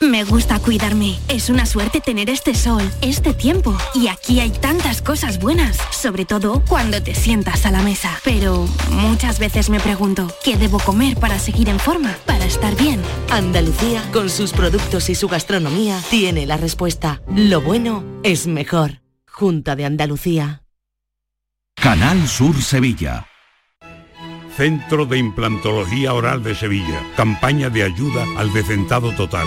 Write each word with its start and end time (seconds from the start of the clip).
Me 0.00 0.24
gusta 0.24 0.58
cuidarme. 0.58 1.18
Es 1.28 1.48
una 1.48 1.64
suerte 1.64 2.02
tener 2.02 2.28
este 2.28 2.54
sol, 2.54 2.82
este 3.00 3.32
tiempo. 3.32 3.74
Y 3.94 4.08
aquí 4.08 4.40
hay 4.40 4.50
tantas 4.50 5.00
cosas 5.00 5.38
buenas, 5.40 5.78
sobre 5.90 6.26
todo 6.26 6.62
cuando 6.68 7.02
te 7.02 7.14
sientas 7.14 7.64
a 7.64 7.70
la 7.70 7.80
mesa. 7.80 8.10
Pero 8.22 8.68
muchas 8.90 9.38
veces 9.38 9.70
me 9.70 9.80
pregunto, 9.80 10.30
¿qué 10.44 10.58
debo 10.58 10.78
comer 10.80 11.16
para 11.16 11.38
seguir 11.38 11.70
en 11.70 11.80
forma, 11.80 12.14
para 12.26 12.44
estar 12.44 12.76
bien? 12.76 13.00
Andalucía, 13.30 14.02
con 14.12 14.28
sus 14.28 14.52
productos 14.52 15.08
y 15.08 15.14
su 15.14 15.28
gastronomía, 15.28 15.98
tiene 16.10 16.44
la 16.44 16.58
respuesta. 16.58 17.22
Lo 17.34 17.62
bueno 17.62 18.04
es 18.22 18.46
mejor. 18.46 19.00
Junta 19.26 19.76
de 19.76 19.86
Andalucía. 19.86 20.62
Canal 21.74 22.28
Sur 22.28 22.60
Sevilla. 22.60 23.26
Centro 24.56 25.06
de 25.06 25.18
Implantología 25.18 26.12
Oral 26.12 26.42
de 26.42 26.54
Sevilla. 26.54 27.02
Campaña 27.16 27.70
de 27.70 27.82
ayuda 27.82 28.24
al 28.36 28.52
decentado 28.52 29.12
total. 29.12 29.46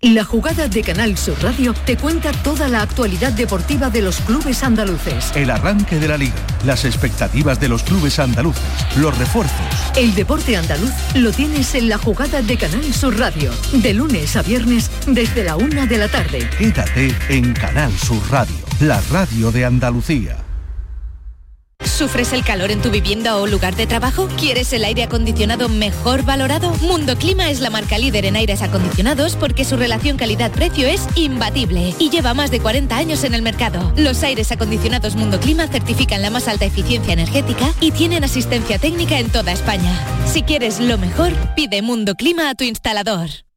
La 0.00 0.22
jugada 0.22 0.68
de 0.68 0.80
Canal 0.82 1.18
Sur 1.18 1.42
Radio 1.42 1.74
te 1.74 1.96
cuenta 1.96 2.30
toda 2.30 2.68
la 2.68 2.82
actualidad 2.82 3.32
deportiva 3.32 3.90
de 3.90 4.00
los 4.00 4.20
clubes 4.20 4.62
andaluces. 4.62 5.32
El 5.34 5.50
arranque 5.50 5.98
de 5.98 6.06
la 6.06 6.16
liga, 6.16 6.36
las 6.64 6.84
expectativas 6.84 7.58
de 7.58 7.68
los 7.68 7.82
clubes 7.82 8.20
andaluces, 8.20 8.62
los 8.96 9.18
refuerzos. 9.18 9.56
El 9.96 10.14
deporte 10.14 10.56
andaluz 10.56 10.92
lo 11.16 11.32
tienes 11.32 11.74
en 11.74 11.88
la 11.88 11.98
jugada 11.98 12.42
de 12.42 12.56
Canal 12.56 12.94
Sur 12.94 13.18
Radio, 13.18 13.50
de 13.72 13.92
lunes 13.92 14.36
a 14.36 14.42
viernes 14.42 14.88
desde 15.08 15.42
la 15.42 15.56
una 15.56 15.84
de 15.86 15.98
la 15.98 16.06
tarde. 16.06 16.48
Quédate 16.56 17.12
en 17.28 17.52
Canal 17.54 17.90
Sur 17.98 18.22
Radio, 18.30 18.54
la 18.78 19.00
radio 19.10 19.50
de 19.50 19.64
Andalucía. 19.64 20.47
¿Sufres 21.98 22.32
el 22.32 22.44
calor 22.44 22.70
en 22.70 22.80
tu 22.80 22.92
vivienda 22.92 23.38
o 23.38 23.48
lugar 23.48 23.74
de 23.74 23.88
trabajo? 23.88 24.28
¿Quieres 24.38 24.72
el 24.72 24.84
aire 24.84 25.02
acondicionado 25.02 25.68
mejor 25.68 26.22
valorado? 26.22 26.70
Mundo 26.76 27.16
Clima 27.16 27.50
es 27.50 27.58
la 27.58 27.70
marca 27.70 27.98
líder 27.98 28.24
en 28.24 28.36
aires 28.36 28.62
acondicionados 28.62 29.34
porque 29.34 29.64
su 29.64 29.76
relación 29.76 30.16
calidad-precio 30.16 30.86
es 30.86 31.08
imbatible 31.16 31.96
y 31.98 32.08
lleva 32.10 32.34
más 32.34 32.52
de 32.52 32.60
40 32.60 32.96
años 32.96 33.24
en 33.24 33.34
el 33.34 33.42
mercado. 33.42 33.92
Los 33.96 34.22
aires 34.22 34.52
acondicionados 34.52 35.16
Mundo 35.16 35.40
Clima 35.40 35.66
certifican 35.66 36.22
la 36.22 36.30
más 36.30 36.46
alta 36.46 36.66
eficiencia 36.66 37.14
energética 37.14 37.74
y 37.80 37.90
tienen 37.90 38.22
asistencia 38.22 38.78
técnica 38.78 39.18
en 39.18 39.30
toda 39.30 39.50
España. 39.50 39.90
Si 40.24 40.44
quieres 40.44 40.78
lo 40.78 40.98
mejor, 40.98 41.32
pide 41.56 41.82
Mundo 41.82 42.14
Clima 42.14 42.48
a 42.48 42.54
tu 42.54 42.62
instalador. 42.62 43.47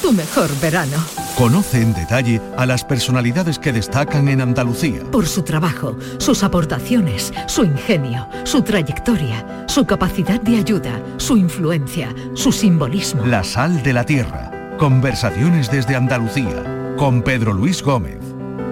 tu 0.00 0.12
mejor 0.12 0.50
verano. 0.60 0.96
Conoce 1.36 1.80
en 1.82 1.94
detalle 1.94 2.40
a 2.56 2.66
las 2.66 2.84
personalidades 2.84 3.58
que 3.58 3.72
destacan 3.72 4.28
en 4.28 4.40
Andalucía. 4.40 5.04
Por 5.10 5.26
su 5.26 5.42
trabajo, 5.42 5.96
sus 6.18 6.42
aportaciones, 6.42 7.32
su 7.46 7.64
ingenio, 7.64 8.28
su 8.44 8.62
trayectoria, 8.62 9.64
su 9.68 9.86
capacidad 9.86 10.40
de 10.40 10.56
ayuda, 10.56 11.00
su 11.16 11.36
influencia, 11.36 12.14
su 12.34 12.52
simbolismo. 12.52 13.24
La 13.26 13.44
sal 13.44 13.82
de 13.82 13.92
la 13.92 14.04
tierra. 14.04 14.76
Conversaciones 14.78 15.70
desde 15.70 15.96
Andalucía. 15.96 16.94
Con 16.96 17.22
Pedro 17.22 17.52
Luis 17.52 17.82
Gómez. 17.82 18.18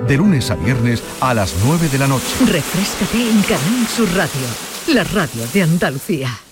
De 0.08 0.16
lunes 0.16 0.50
a 0.50 0.56
viernes 0.56 1.02
a 1.20 1.34
las 1.34 1.54
9 1.64 1.88
de 1.88 1.98
la 1.98 2.06
noche. 2.06 2.26
Refrescate 2.46 3.30
en 3.30 3.42
Canal 3.42 3.86
Sur 3.88 4.08
Radio, 4.14 4.94
la 4.94 5.04
radio 5.04 5.42
de 5.52 5.62
Andalucía. 5.62 6.45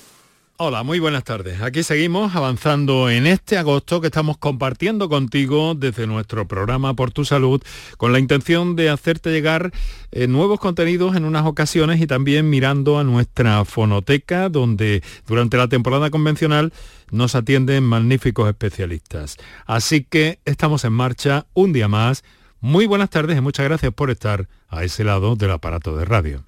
Hola, 0.56 0.84
muy 0.84 1.00
buenas 1.00 1.24
tardes. 1.24 1.60
Aquí 1.62 1.82
seguimos 1.82 2.36
avanzando 2.36 3.10
en 3.10 3.26
este 3.26 3.58
agosto 3.58 4.00
que 4.00 4.06
estamos 4.06 4.38
compartiendo 4.38 5.08
contigo 5.08 5.74
desde 5.74 6.06
nuestro 6.06 6.46
programa 6.46 6.94
Por 6.94 7.10
tu 7.10 7.24
Salud 7.24 7.60
con 7.96 8.12
la 8.12 8.20
intención 8.20 8.76
de 8.76 8.88
hacerte 8.88 9.32
llegar 9.32 9.72
eh, 10.12 10.28
nuevos 10.28 10.60
contenidos 10.60 11.16
en 11.16 11.24
unas 11.24 11.44
ocasiones 11.44 12.00
y 12.00 12.06
también 12.06 12.50
mirando 12.50 13.00
a 13.00 13.04
nuestra 13.04 13.64
fonoteca 13.64 14.48
donde 14.48 15.02
durante 15.26 15.56
la 15.56 15.66
temporada 15.66 16.10
convencional 16.10 16.72
nos 17.10 17.34
atienden 17.34 17.82
magníficos 17.82 18.48
especialistas. 18.48 19.38
Así 19.66 20.04
que 20.04 20.38
estamos 20.44 20.84
en 20.84 20.92
marcha 20.92 21.46
un 21.54 21.72
día 21.72 21.88
más. 21.88 22.22
Muy 22.60 22.86
buenas 22.86 23.10
tardes 23.10 23.36
y 23.36 23.40
muchas 23.40 23.66
gracias 23.66 23.92
por 23.92 24.08
estar 24.12 24.46
a 24.68 24.84
ese 24.84 25.02
lado 25.02 25.34
del 25.34 25.50
aparato 25.50 25.96
de 25.96 26.04
radio. 26.04 26.44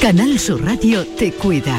Canal 0.00 0.38
Sur 0.38 0.64
Radio 0.64 1.06
te 1.18 1.30
cuida. 1.30 1.76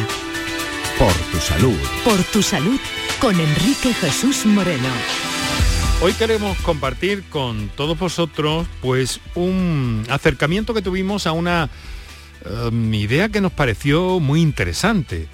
Por 0.99 1.11
tu 1.31 1.37
salud. 1.39 1.77
Por 2.05 2.23
tu 2.25 2.43
salud 2.43 2.79
con 3.19 3.33
Enrique 3.39 3.95
Jesús 3.95 4.45
Moreno. 4.45 4.89
Hoy 6.03 6.13
queremos 6.13 6.55
compartir 6.59 7.23
con 7.31 7.69
todos 7.69 7.97
vosotros 7.97 8.67
pues 8.79 9.19
un 9.33 10.05
acercamiento 10.07 10.75
que 10.75 10.83
tuvimos 10.83 11.25
a 11.25 11.31
una 11.31 11.71
um, 12.45 12.93
idea 12.93 13.29
que 13.29 13.41
nos 13.41 13.53
pareció 13.53 14.19
muy 14.19 14.41
interesante. 14.41 15.27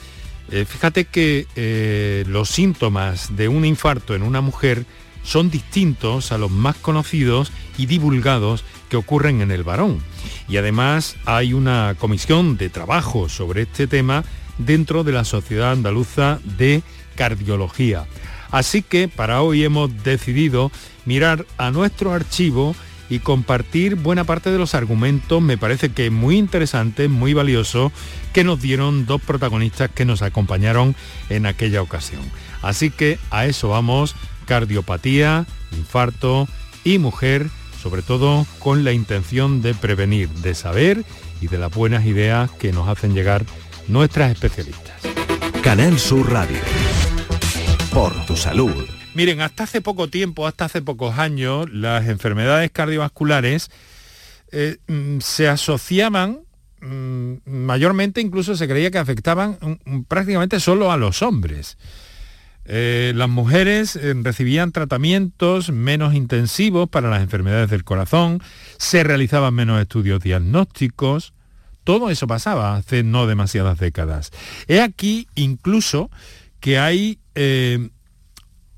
Eh, 0.50 0.64
fíjate 0.64 1.04
que 1.04 1.46
eh, 1.58 2.24
los 2.28 2.48
síntomas 2.48 3.36
de 3.36 3.50
un 3.50 3.66
infarto 3.66 4.16
en 4.16 4.24
una 4.24 4.40
mujer 4.40 4.86
son 5.28 5.50
distintos 5.50 6.32
a 6.32 6.38
los 6.38 6.50
más 6.50 6.78
conocidos 6.78 7.52
y 7.78 7.86
divulgados 7.86 8.64
que 8.90 8.96
ocurren 8.96 9.42
en 9.42 9.52
el 9.52 9.64
varón. 9.64 10.00
Y 10.48 10.56
además 10.56 11.18
hay 11.26 11.52
una 11.52 11.96
comisión 12.00 12.56
de 12.56 12.70
trabajo 12.70 13.28
sobre 13.28 13.64
este 13.64 13.88
tema 13.88 14.24
dentro 14.58 15.04
de 15.04 15.12
la 15.12 15.26
Sociedad 15.26 15.74
Andaluza 15.74 16.40
de 16.58 16.82
Cardiología. 17.16 18.08
Así 18.52 18.82
que 18.82 19.10
para 19.10 19.42
hoy 19.42 19.66
hemos 19.66 20.02
decidido 20.02 20.72
mirar 21.06 21.46
a 21.58 21.72
nuestro 21.72 22.14
archivo 22.14 22.74
y 23.10 23.20
compartir 23.20 23.96
buena 23.96 24.24
parte 24.24 24.50
de 24.50 24.58
los 24.58 24.76
argumentos, 24.76 25.42
me 25.42 25.58
parece 25.58 25.90
que 25.90 26.10
muy 26.10 26.38
interesantes, 26.38 27.10
muy 27.10 27.34
valiosos, 27.34 27.92
que 28.32 28.46
nos 28.46 28.62
dieron 28.62 29.06
dos 29.06 29.22
protagonistas 29.22 29.92
que 29.92 30.06
nos 30.06 30.22
acompañaron 30.22 30.96
en 31.30 31.46
aquella 31.46 31.82
ocasión. 31.82 32.22
Así 32.62 32.92
que 32.92 33.20
a 33.30 33.46
eso 33.46 33.70
vamos, 33.70 34.16
cardiopatía, 34.48 35.46
infarto 35.72 36.48
y 36.84 36.98
mujer, 36.98 37.48
sobre 37.80 38.02
todo 38.02 38.48
con 38.58 38.84
la 38.84 38.94
intención 38.94 39.62
de 39.62 39.76
prevenir, 39.76 40.30
de 40.30 40.56
saber 40.56 41.06
y 41.42 41.48
de 41.48 41.60
las 41.60 41.72
buenas 41.72 42.06
ideas 42.06 42.50
que 42.52 42.72
nos 42.72 42.88
hacen 42.88 43.14
llegar 43.14 43.46
nuestras 43.88 44.32
especialistas. 44.32 44.96
Canal 45.62 46.00
Sur 46.00 46.32
Radio. 46.32 46.58
Por 47.94 48.26
tu 48.26 48.36
salud. 48.36 48.86
Miren, 49.14 49.42
hasta 49.42 49.64
hace 49.64 49.82
poco 49.82 50.10
tiempo, 50.10 50.48
hasta 50.48 50.66
hace 50.66 50.82
pocos 50.82 51.18
años, 51.18 51.70
las 51.72 52.08
enfermedades 52.08 52.72
cardiovasculares 52.72 53.70
eh, 54.52 54.78
mm, 54.88 55.20
se 55.20 55.48
asociaban, 55.48 56.40
mm, 56.82 57.34
mayormente 57.46 58.22
incluso 58.22 58.56
se 58.56 58.68
creía 58.68 58.92
que 58.92 59.00
afectaban 59.00 59.58
mm, 59.86 60.02
prácticamente 60.04 60.60
solo 60.60 60.92
a 60.92 60.98
los 60.98 61.22
hombres. 61.22 61.78
Eh, 62.68 63.14
las 63.16 63.30
mujeres 63.30 63.96
eh, 63.96 64.14
recibían 64.22 64.74
tratamientos 64.74 65.72
menos 65.72 66.14
intensivos 66.14 66.90
para 66.90 67.10
las 67.10 67.22
enfermedades 67.22 67.70
del 67.70 67.86
corazón, 67.86 68.42
se 68.78 69.04
realizaban 69.04 69.54
menos 69.54 69.82
estudios 69.82 70.22
diagnósticos, 70.22 71.34
todo 71.86 72.10
eso 72.10 72.28
pasaba 72.28 72.76
hace 72.76 73.04
no 73.04 73.26
demasiadas 73.26 73.80
décadas. 73.80 74.32
He 74.68 74.82
aquí 74.82 75.30
incluso 75.36 76.12
que 76.60 76.78
hay 76.78 77.20
eh, 77.36 77.90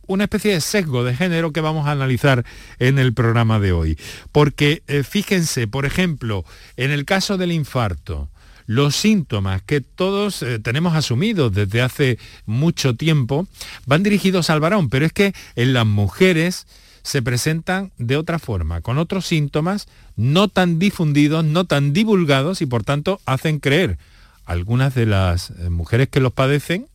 una 0.05 0.25
especie 0.25 0.53
de 0.53 0.61
sesgo 0.61 1.03
de 1.03 1.15
género 1.15 1.51
que 1.51 1.61
vamos 1.61 1.87
a 1.87 1.91
analizar 1.91 2.45
en 2.77 2.99
el 2.99 3.13
programa 3.15 3.59
de 3.59 3.71
hoy. 3.71 3.97
Porque 4.31 4.83
fíjense, 5.07 5.67
por 5.67 5.85
ejemplo, 5.85 6.45
en 6.77 6.91
el 6.91 7.05
caso 7.05 7.37
del 7.37 7.51
infarto, 7.51 8.29
los 8.69 8.95
síntomas 8.95 9.63
que 9.63 9.81
todos 9.81 10.43
eh, 10.43 10.59
tenemos 10.59 10.93
asumidos 10.93 11.51
desde 11.51 11.81
hace 11.81 12.19
mucho 12.45 12.95
tiempo 12.95 13.47
van 13.87 14.03
dirigidos 14.03 14.51
al 14.51 14.59
varón, 14.59 14.89
pero 14.89 15.07
es 15.07 15.11
que 15.11 15.33
en 15.55 15.73
las 15.73 15.87
mujeres 15.87 16.67
se 17.01 17.23
presentan 17.23 17.91
de 17.97 18.15
otra 18.15 18.37
forma, 18.37 18.81
con 18.81 18.99
otros 18.99 19.25
síntomas 19.25 19.87
no 20.15 20.49
tan 20.49 20.77
difundidos, 20.77 21.43
no 21.43 21.65
tan 21.65 21.93
divulgados 21.93 22.61
y 22.61 22.67
por 22.67 22.83
tanto 22.83 23.19
hacen 23.25 23.57
creer 23.57 23.97
algunas 24.45 24.93
de 24.93 25.07
las 25.07 25.49
eh, 25.49 25.71
mujeres 25.71 26.07
que 26.07 26.19
los 26.19 26.33
padecen 26.33 26.85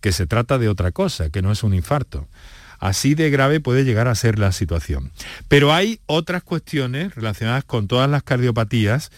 que 0.00 0.12
se 0.12 0.26
trata 0.26 0.56
de 0.56 0.70
otra 0.70 0.90
cosa, 0.90 1.28
que 1.28 1.42
no 1.42 1.52
es 1.52 1.62
un 1.62 1.74
infarto. 1.74 2.26
Así 2.78 3.14
de 3.14 3.28
grave 3.28 3.60
puede 3.60 3.84
llegar 3.84 4.08
a 4.08 4.14
ser 4.14 4.38
la 4.38 4.52
situación. 4.52 5.12
Pero 5.48 5.74
hay 5.74 6.00
otras 6.06 6.42
cuestiones 6.42 7.14
relacionadas 7.14 7.62
con 7.64 7.88
todas 7.88 8.08
las 8.08 8.22
cardiopatías 8.22 9.10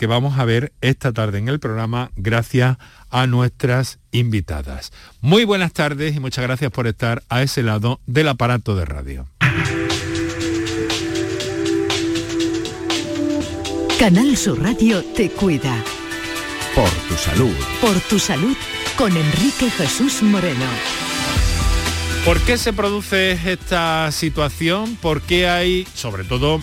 que 0.00 0.06
vamos 0.06 0.38
a 0.38 0.46
ver 0.46 0.72
esta 0.80 1.12
tarde 1.12 1.36
en 1.36 1.48
el 1.48 1.60
programa 1.60 2.10
gracias 2.16 2.78
a 3.10 3.26
nuestras 3.26 3.98
invitadas. 4.12 4.92
Muy 5.20 5.44
buenas 5.44 5.74
tardes 5.74 6.16
y 6.16 6.20
muchas 6.20 6.42
gracias 6.42 6.70
por 6.70 6.86
estar 6.86 7.22
a 7.28 7.42
ese 7.42 7.62
lado 7.62 8.00
del 8.06 8.28
aparato 8.28 8.74
de 8.74 8.86
radio. 8.86 9.26
Canal 13.98 14.38
Sur 14.38 14.62
Radio 14.62 15.04
te 15.04 15.28
cuida. 15.28 15.84
Por 16.74 16.88
tu 17.06 17.14
salud. 17.16 17.54
Por 17.82 18.00
tu 18.00 18.18
salud 18.18 18.56
con 18.96 19.14
Enrique 19.14 19.70
Jesús 19.70 20.22
Moreno. 20.22 20.64
¿Por 22.24 22.40
qué 22.40 22.56
se 22.56 22.72
produce 22.72 23.32
esta 23.32 24.10
situación? 24.12 24.96
¿Por 24.96 25.20
qué 25.20 25.46
hay, 25.46 25.86
sobre 25.92 26.24
todo, 26.24 26.58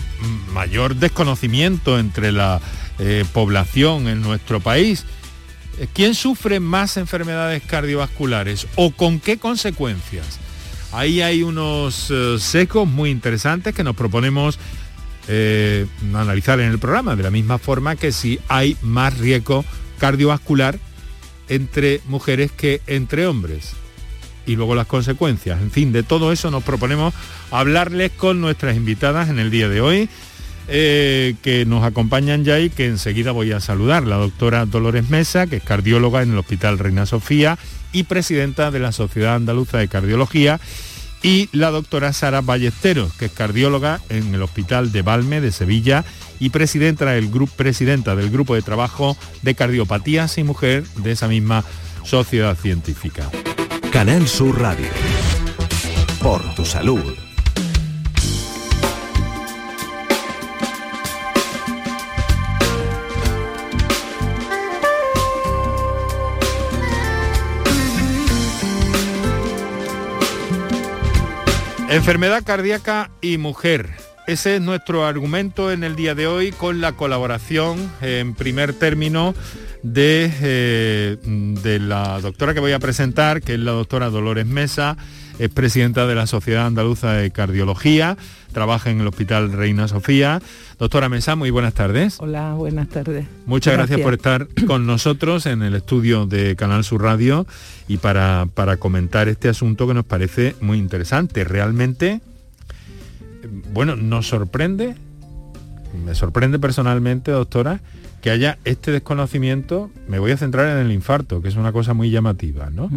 mayor 0.52 0.96
desconocimiento 0.96 2.00
entre 2.00 2.32
la 2.32 2.60
eh, 2.98 3.24
población 3.32 4.08
en 4.08 4.22
nuestro 4.22 4.58
país. 4.58 5.04
Eh, 5.78 5.86
¿Quién 5.92 6.14
sufre 6.14 6.58
más 6.58 6.96
enfermedades 6.96 7.62
cardiovasculares 7.62 8.66
o 8.74 8.90
con 8.90 9.20
qué 9.20 9.38
consecuencias? 9.38 10.40
Ahí 10.92 11.20
hay 11.20 11.42
unos 11.42 12.10
eh, 12.10 12.36
secos 12.40 12.88
muy 12.88 13.10
interesantes 13.10 13.74
que 13.74 13.84
nos 13.84 13.96
proponemos 13.96 14.58
analizar 16.14 16.58
en 16.58 16.70
el 16.70 16.78
programa, 16.78 17.14
de 17.14 17.22
la 17.22 17.30
misma 17.30 17.58
forma 17.58 17.96
que 17.96 18.12
si 18.12 18.40
hay 18.48 18.78
más 18.80 19.18
riesgo 19.18 19.62
cardiovascular 19.98 20.78
entre 21.48 22.00
mujeres 22.06 22.50
que 22.50 22.80
entre 22.86 23.26
hombres. 23.26 23.74
Y 24.46 24.56
luego 24.56 24.74
las 24.74 24.86
consecuencias. 24.86 25.60
En 25.60 25.70
fin, 25.70 25.92
de 25.92 26.02
todo 26.02 26.32
eso 26.32 26.50
nos 26.50 26.64
proponemos 26.64 27.12
hablarles 27.50 28.10
con 28.12 28.40
nuestras 28.40 28.74
invitadas 28.74 29.28
en 29.28 29.38
el 29.38 29.50
día 29.50 29.68
de 29.68 29.82
hoy. 29.82 30.08
Eh, 30.70 31.34
que 31.40 31.64
nos 31.64 31.82
acompañan 31.82 32.44
ya 32.44 32.60
y 32.60 32.68
que 32.68 32.86
enseguida 32.86 33.32
voy 33.32 33.52
a 33.52 33.60
saludar. 33.60 34.06
La 34.06 34.16
doctora 34.16 34.66
Dolores 34.66 35.08
Mesa, 35.08 35.46
que 35.46 35.56
es 35.56 35.62
cardióloga 35.62 36.22
en 36.22 36.32
el 36.32 36.38
Hospital 36.38 36.78
Reina 36.78 37.06
Sofía 37.06 37.58
y 37.90 38.02
presidenta 38.02 38.70
de 38.70 38.78
la 38.78 38.92
Sociedad 38.92 39.34
Andaluza 39.34 39.78
de 39.78 39.88
Cardiología, 39.88 40.60
y 41.22 41.48
la 41.52 41.70
doctora 41.70 42.12
Sara 42.12 42.40
Ballesteros, 42.40 43.12
que 43.14 43.26
es 43.26 43.32
cardióloga 43.32 44.00
en 44.08 44.34
el 44.34 44.42
Hospital 44.42 44.92
de 44.92 45.02
Valme 45.02 45.40
de 45.40 45.52
Sevilla 45.52 46.04
y 46.38 46.50
presidenta 46.50 47.06
del, 47.06 47.28
grupo, 47.28 47.52
presidenta 47.56 48.14
del 48.14 48.30
Grupo 48.30 48.54
de 48.54 48.62
Trabajo 48.62 49.16
de 49.42 49.54
Cardiopatías 49.54 50.38
y 50.38 50.44
Mujer 50.44 50.84
de 50.96 51.12
esa 51.12 51.28
misma 51.28 51.64
sociedad 52.04 52.56
científica. 52.56 53.28
Canal 53.90 54.28
Sur 54.28 54.60
Radio. 54.60 54.86
Por 56.20 56.54
tu 56.54 56.64
salud. 56.64 57.27
Enfermedad 71.90 72.44
cardíaca 72.44 73.10
y 73.22 73.38
mujer. 73.38 73.88
Ese 74.26 74.56
es 74.56 74.60
nuestro 74.60 75.06
argumento 75.06 75.72
en 75.72 75.84
el 75.84 75.96
día 75.96 76.14
de 76.14 76.26
hoy 76.26 76.52
con 76.52 76.82
la 76.82 76.92
colaboración 76.92 77.90
en 78.02 78.34
primer 78.34 78.74
término 78.74 79.34
de, 79.82 80.30
eh, 80.42 81.16
de 81.22 81.78
la 81.78 82.20
doctora 82.20 82.52
que 82.52 82.60
voy 82.60 82.72
a 82.72 82.78
presentar, 82.78 83.40
que 83.40 83.54
es 83.54 83.60
la 83.60 83.72
doctora 83.72 84.10
Dolores 84.10 84.44
Mesa, 84.44 84.98
es 85.38 85.48
presidenta 85.48 86.06
de 86.06 86.14
la 86.14 86.26
Sociedad 86.26 86.66
Andaluza 86.66 87.12
de 87.12 87.30
Cardiología, 87.30 88.16
trabaja 88.52 88.90
en 88.90 89.00
el 89.00 89.06
Hospital 89.06 89.52
Reina 89.52 89.88
Sofía. 89.88 90.40
Doctora 90.78 91.08
Mesa, 91.08 91.36
muy 91.36 91.50
buenas 91.50 91.74
tardes. 91.74 92.16
Hola, 92.20 92.54
buenas 92.54 92.88
tardes. 92.88 93.26
Muchas 93.46 93.74
gracias, 93.74 94.00
por 94.00 94.14
estar 94.14 94.48
con 94.66 94.86
nosotros 94.86 95.46
en 95.46 95.62
el 95.62 95.74
estudio 95.74 96.26
de 96.26 96.56
Canal 96.56 96.84
Sur 96.84 97.02
Radio 97.02 97.46
y 97.86 97.98
para, 97.98 98.46
para 98.52 98.76
comentar 98.76 99.28
este 99.28 99.48
asunto 99.48 99.86
que 99.86 99.94
nos 99.94 100.04
parece 100.04 100.54
muy 100.60 100.78
interesante. 100.78 101.44
Realmente, 101.44 102.20
bueno, 103.72 103.96
nos 103.96 104.28
sorprende, 104.28 104.96
me 106.04 106.14
sorprende 106.14 106.58
personalmente, 106.58 107.30
doctora, 107.30 107.80
que 108.20 108.30
haya 108.30 108.58
este 108.64 108.90
desconocimiento, 108.90 109.90
me 110.08 110.18
voy 110.18 110.32
a 110.32 110.36
centrar 110.36 110.76
en 110.76 110.84
el 110.84 110.92
infarto, 110.92 111.40
que 111.40 111.48
es 111.48 111.56
una 111.56 111.72
cosa 111.72 111.94
muy 111.94 112.10
llamativa, 112.10 112.70
¿no? 112.70 112.90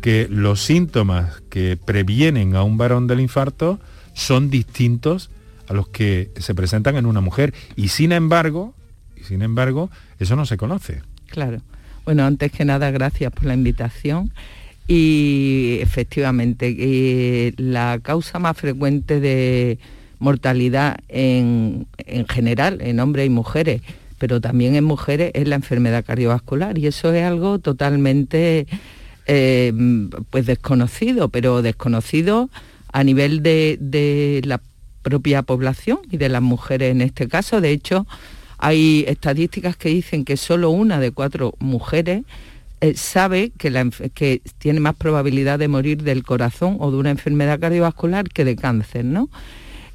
Que 0.00 0.28
los 0.30 0.62
síntomas 0.62 1.42
que 1.50 1.76
previenen 1.76 2.54
a 2.56 2.62
un 2.62 2.78
varón 2.78 3.06
del 3.06 3.20
infarto 3.20 3.80
son 4.14 4.50
distintos 4.50 5.30
a 5.68 5.74
los 5.74 5.88
que 5.88 6.30
se 6.36 6.54
presentan 6.54 6.96
en 6.96 7.06
una 7.06 7.20
mujer. 7.20 7.54
Y 7.76 7.88
sin 7.88 8.12
embargo, 8.12 8.74
sin 9.22 9.42
embargo, 9.42 9.90
eso 10.18 10.36
no 10.36 10.46
se 10.46 10.56
conoce. 10.56 11.02
Claro. 11.26 11.60
Bueno, 12.04 12.24
antes 12.24 12.50
que 12.50 12.64
nada, 12.64 12.90
gracias 12.90 13.30
por 13.32 13.44
la 13.44 13.54
invitación. 13.54 14.32
Y 14.86 15.78
efectivamente, 15.82 16.74
eh, 16.78 17.52
la 17.58 18.00
causa 18.02 18.38
más 18.38 18.56
frecuente 18.56 19.20
de 19.20 19.78
mortalidad 20.18 20.96
en, 21.08 21.86
general, 22.30 22.80
en 22.80 22.98
hombres 23.00 23.26
y 23.26 23.30
mujeres, 23.30 23.82
pero 24.16 24.40
también 24.40 24.74
en 24.74 24.84
mujeres, 24.84 25.30
es 25.34 25.46
la 25.46 25.56
enfermedad 25.56 26.04
cardiovascular. 26.04 26.78
Y 26.78 26.86
eso 26.86 27.12
es 27.12 27.22
algo 27.24 27.58
totalmente 27.58 28.66
eh, 29.28 29.72
pues 30.30 30.46
desconocido, 30.46 31.28
pero 31.28 31.60
desconocido 31.60 32.48
a 32.92 33.04
nivel 33.04 33.42
de, 33.42 34.40
la 34.44 34.60
propia 35.02 35.42
población 35.42 35.98
y 36.10 36.16
de 36.16 36.30
las 36.30 36.42
mujeres 36.42 36.90
en 36.90 37.02
este 37.02 37.28
caso. 37.28 37.60
De 37.60 37.70
hecho, 37.70 38.06
hay 38.56 39.04
estadísticas 39.06 39.76
que 39.76 39.90
dicen 39.90 40.24
que 40.24 40.38
solo 40.38 40.70
una 40.70 40.98
de 40.98 41.12
cuatro 41.12 41.54
mujeres 41.58 42.22
eh, 42.80 42.94
sabe 42.94 43.52
que, 43.58 43.90
que, 44.14 44.40
tiene 44.58 44.80
más 44.80 44.96
probabilidad 44.96 45.58
de 45.58 45.68
morir 45.68 46.02
del 46.02 46.22
corazón 46.22 46.78
o 46.80 46.90
de 46.90 46.96
una 46.96 47.10
enfermedad 47.10 47.60
cardiovascular 47.60 48.28
que 48.30 48.46
de 48.46 48.56
cáncer, 48.56 49.04
¿no? 49.04 49.28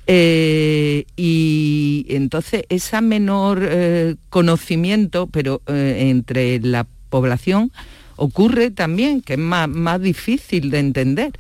Eh, 0.05 1.05
y 1.15 2.05
entonces 2.09 2.65
ese 2.69 3.01
menor 3.01 3.61
eh, 3.63 4.15
conocimiento, 4.29 5.27
pero 5.27 5.61
entre 5.67 6.59
la 6.59 6.85
población, 7.09 7.71
ocurre 8.15 8.71
también, 8.71 9.21
que 9.21 9.33
es 9.33 9.39
más, 9.39 9.67
más 9.67 10.01
difícil 10.01 10.69
de 10.69 10.79
entender 10.79 11.31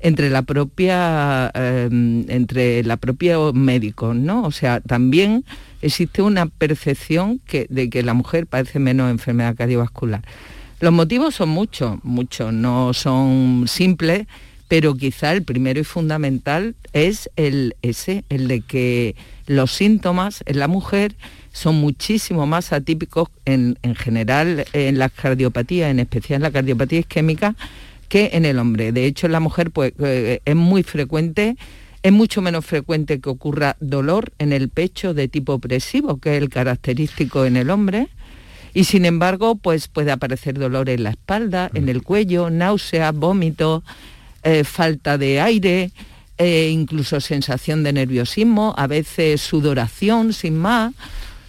entre 0.00 0.30
la 0.30 0.42
propia 0.42 1.50
em, 1.54 2.24
entre 2.28 2.82
la 2.84 2.96
propia 2.96 3.38
médicos, 3.52 4.14
¿no? 4.14 4.44
O 4.44 4.50
sea, 4.50 4.80
también 4.80 5.44
existe 5.82 6.22
una 6.22 6.46
percepción 6.46 7.40
de 7.68 7.90
que 7.90 8.02
la 8.02 8.14
mujer 8.14 8.46
padece 8.46 8.78
menos 8.78 9.10
enfermedad 9.10 9.56
cardiovascular. 9.56 10.22
Los 10.80 10.92
motivos 10.92 11.34
son 11.34 11.48
muchos, 11.48 11.98
muchos, 12.04 12.52
no 12.52 12.92
son 12.92 13.64
simples, 13.66 14.26
pero 14.68 14.94
quizá 14.94 15.32
el 15.32 15.42
primero 15.42 15.80
y 15.80 15.84
fundamental 15.84 16.74
es 16.92 17.30
el 17.36 17.76
ese, 17.82 18.24
el 18.28 18.48
de 18.48 18.60
que 18.60 19.16
los 19.46 19.70
síntomas 19.70 20.42
en 20.46 20.58
la 20.58 20.68
mujer 20.68 21.14
son 21.56 21.76
muchísimo 21.76 22.46
más 22.46 22.74
atípicos 22.74 23.30
en, 23.46 23.78
en 23.80 23.94
general 23.94 24.66
en 24.74 24.98
las 24.98 25.10
cardiopatías, 25.10 25.90
en 25.90 26.00
especial 26.00 26.36
en 26.36 26.42
la 26.42 26.50
cardiopatía 26.50 26.98
isquémica, 26.98 27.56
que 28.10 28.30
en 28.34 28.44
el 28.44 28.58
hombre. 28.58 28.92
De 28.92 29.06
hecho, 29.06 29.24
en 29.24 29.32
la 29.32 29.40
mujer 29.40 29.70
pues, 29.70 29.94
eh, 30.00 30.40
es 30.44 30.54
muy 30.54 30.82
frecuente, 30.82 31.56
es 32.02 32.12
mucho 32.12 32.42
menos 32.42 32.66
frecuente 32.66 33.20
que 33.20 33.30
ocurra 33.30 33.78
dolor 33.80 34.34
en 34.38 34.52
el 34.52 34.68
pecho 34.68 35.14
de 35.14 35.28
tipo 35.28 35.54
opresivo, 35.54 36.18
que 36.18 36.36
es 36.36 36.42
el 36.42 36.50
característico 36.50 37.46
en 37.46 37.56
el 37.56 37.70
hombre. 37.70 38.08
Y 38.74 38.84
sin 38.84 39.06
embargo, 39.06 39.54
pues 39.54 39.88
puede 39.88 40.12
aparecer 40.12 40.58
dolor 40.58 40.90
en 40.90 41.04
la 41.04 41.10
espalda, 41.10 41.70
en 41.72 41.88
el 41.88 42.02
cuello, 42.02 42.50
náusea, 42.50 43.12
vómito, 43.12 43.82
eh, 44.42 44.62
falta 44.62 45.16
de 45.16 45.40
aire, 45.40 45.90
eh, 46.36 46.68
incluso 46.70 47.18
sensación 47.18 47.82
de 47.82 47.94
nerviosismo, 47.94 48.74
a 48.76 48.86
veces 48.86 49.40
sudoración 49.40 50.34
sin 50.34 50.58
más 50.58 50.92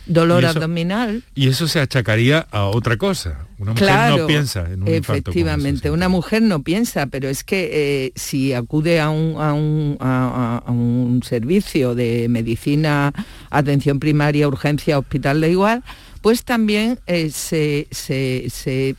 dolor 0.08 0.46
abdominal. 0.46 1.24
Y 1.36 1.48
eso 1.48 1.68
se 1.68 1.80
achacaría 1.80 2.48
a 2.52 2.66
otra 2.66 2.98
cosa. 2.98 3.48
Una 3.58 3.74
mujer 3.74 4.18
no 4.18 4.28
piensa 4.28 4.72
en 4.72 4.84
un 4.84 4.88
Efectivamente, 4.88 5.92
una 5.92 6.10
mujer 6.10 6.42
no 6.42 6.62
piensa, 6.62 7.08
pero 7.08 7.30
es 7.30 7.44
que 7.44 7.70
eh, 7.72 8.12
si 8.16 8.54
acude 8.54 9.00
a 9.00 9.10
un, 9.10 9.36
a, 9.42 9.54
un, 9.54 9.98
a, 10.00 10.64
un, 10.68 11.22
servicio 11.24 11.96
de 11.96 12.28
medicina, 12.30 13.14
atención 13.50 14.00
primaria, 14.00 14.48
urgencia, 14.48 15.00
hospital 15.00 15.42
da 15.42 15.48
igual, 15.48 15.84
pues 16.22 16.44
también 16.44 17.00
eh, 17.08 17.30
se, 17.32 17.88
se, 17.92 18.46
se, 18.50 18.96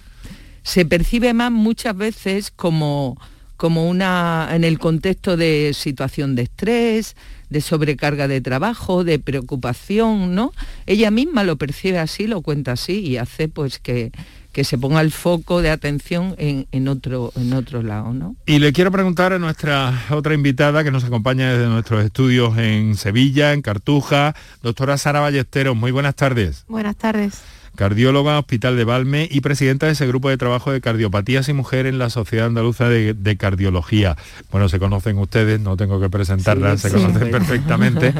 se 0.63 0.85
percibe 0.85 1.35
más 1.35 1.53
muchas 1.53 1.97
veces 1.97 2.51
como 2.51 3.19
como 3.59 3.89
una 3.89 4.49
en 4.53 4.65
el 4.65 4.79
contexto 4.79 5.37
de 5.37 5.73
situación 5.75 6.37
de 6.37 6.43
estrés, 6.43 7.17
de 7.51 7.61
sobrecarga 7.61 8.29
de 8.29 8.41
trabajo, 8.41 9.03
de 9.03 9.19
preocupación, 9.19 10.35
¿no? 10.35 10.53
Ella 10.87 11.11
misma 11.11 11.43
lo 11.43 11.57
percibe 11.57 11.99
así, 11.99 12.29
lo 12.29 12.41
cuenta 12.41 12.73
así 12.73 13.01
y 13.01 13.17
hace 13.17 13.49
pues 13.49 13.81
que, 13.81 14.13
que 14.53 14.63
se 14.63 14.79
ponga 14.79 15.01
el 15.01 15.11
foco 15.11 15.61
de 15.61 15.71
atención 15.71 16.37
en, 16.39 16.89
otro, 16.89 17.33
en 17.35 17.53
otro 17.53 17.83
lado. 17.83 18.13
¿no? 18.13 18.37
Y 18.47 18.61
le 18.61 18.73
quiero 18.73 18.93
preguntar 18.93 19.33
a 19.33 19.41
nuestra 19.41 20.05
otra 20.11 20.35
invitada 20.35 20.85
que 20.85 20.93
nos 20.93 21.03
acompaña 21.03 21.53
desde 21.53 21.67
nuestros 21.67 22.05
estudios 22.05 22.57
en 22.59 22.97
Sevilla, 22.97 23.55
en 23.55 23.63
Cartuja, 23.63 24.37
doctora 24.63 24.99
Sara 24.99 25.19
Ballesteros. 25.19 25.77
Muy 25.77 25.91
buenas 25.91 26.15
tardes. 26.15 26.65
Buenas 26.69 26.95
tardes 26.95 27.58
cardióloga, 27.79 28.41
Hospital 28.41 28.77
de 28.77 28.83
Valme 28.83 29.29
y 29.31 29.41
presidenta 29.41 29.87
de 29.87 29.93
ese 29.93 30.05
grupo 30.09 30.29
de 30.29 30.37
trabajo 30.37 30.73
de 30.73 30.81
cardiopatías 30.81 31.49
y 31.49 31.53
mujer 31.53 31.87
en 31.87 31.99
la 31.99 32.11
Sociedad 32.11 32.47
Andaluza 32.47 32.89
de, 32.89 33.37
Cardiología. 33.39 34.17
Bueno, 34.51 34.69
se 34.69 34.81
conocen 34.81 35.17
ustedes, 35.19 35.61
no 35.61 35.77
tengo 35.77 36.01
que 36.01 36.11
presentarlas, 36.11 36.81
se 36.81 36.91
conocen 36.91 37.31
perfectamente. 37.31 38.13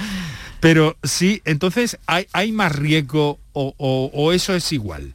Pero 0.60 0.96
sí, 1.04 1.40
entonces, 1.44 1.98
¿hay, 2.06 2.50
más 2.50 2.74
riesgo 2.74 3.38
o, 3.52 4.32
eso 4.32 4.56
es 4.56 4.72
igual? 4.72 5.14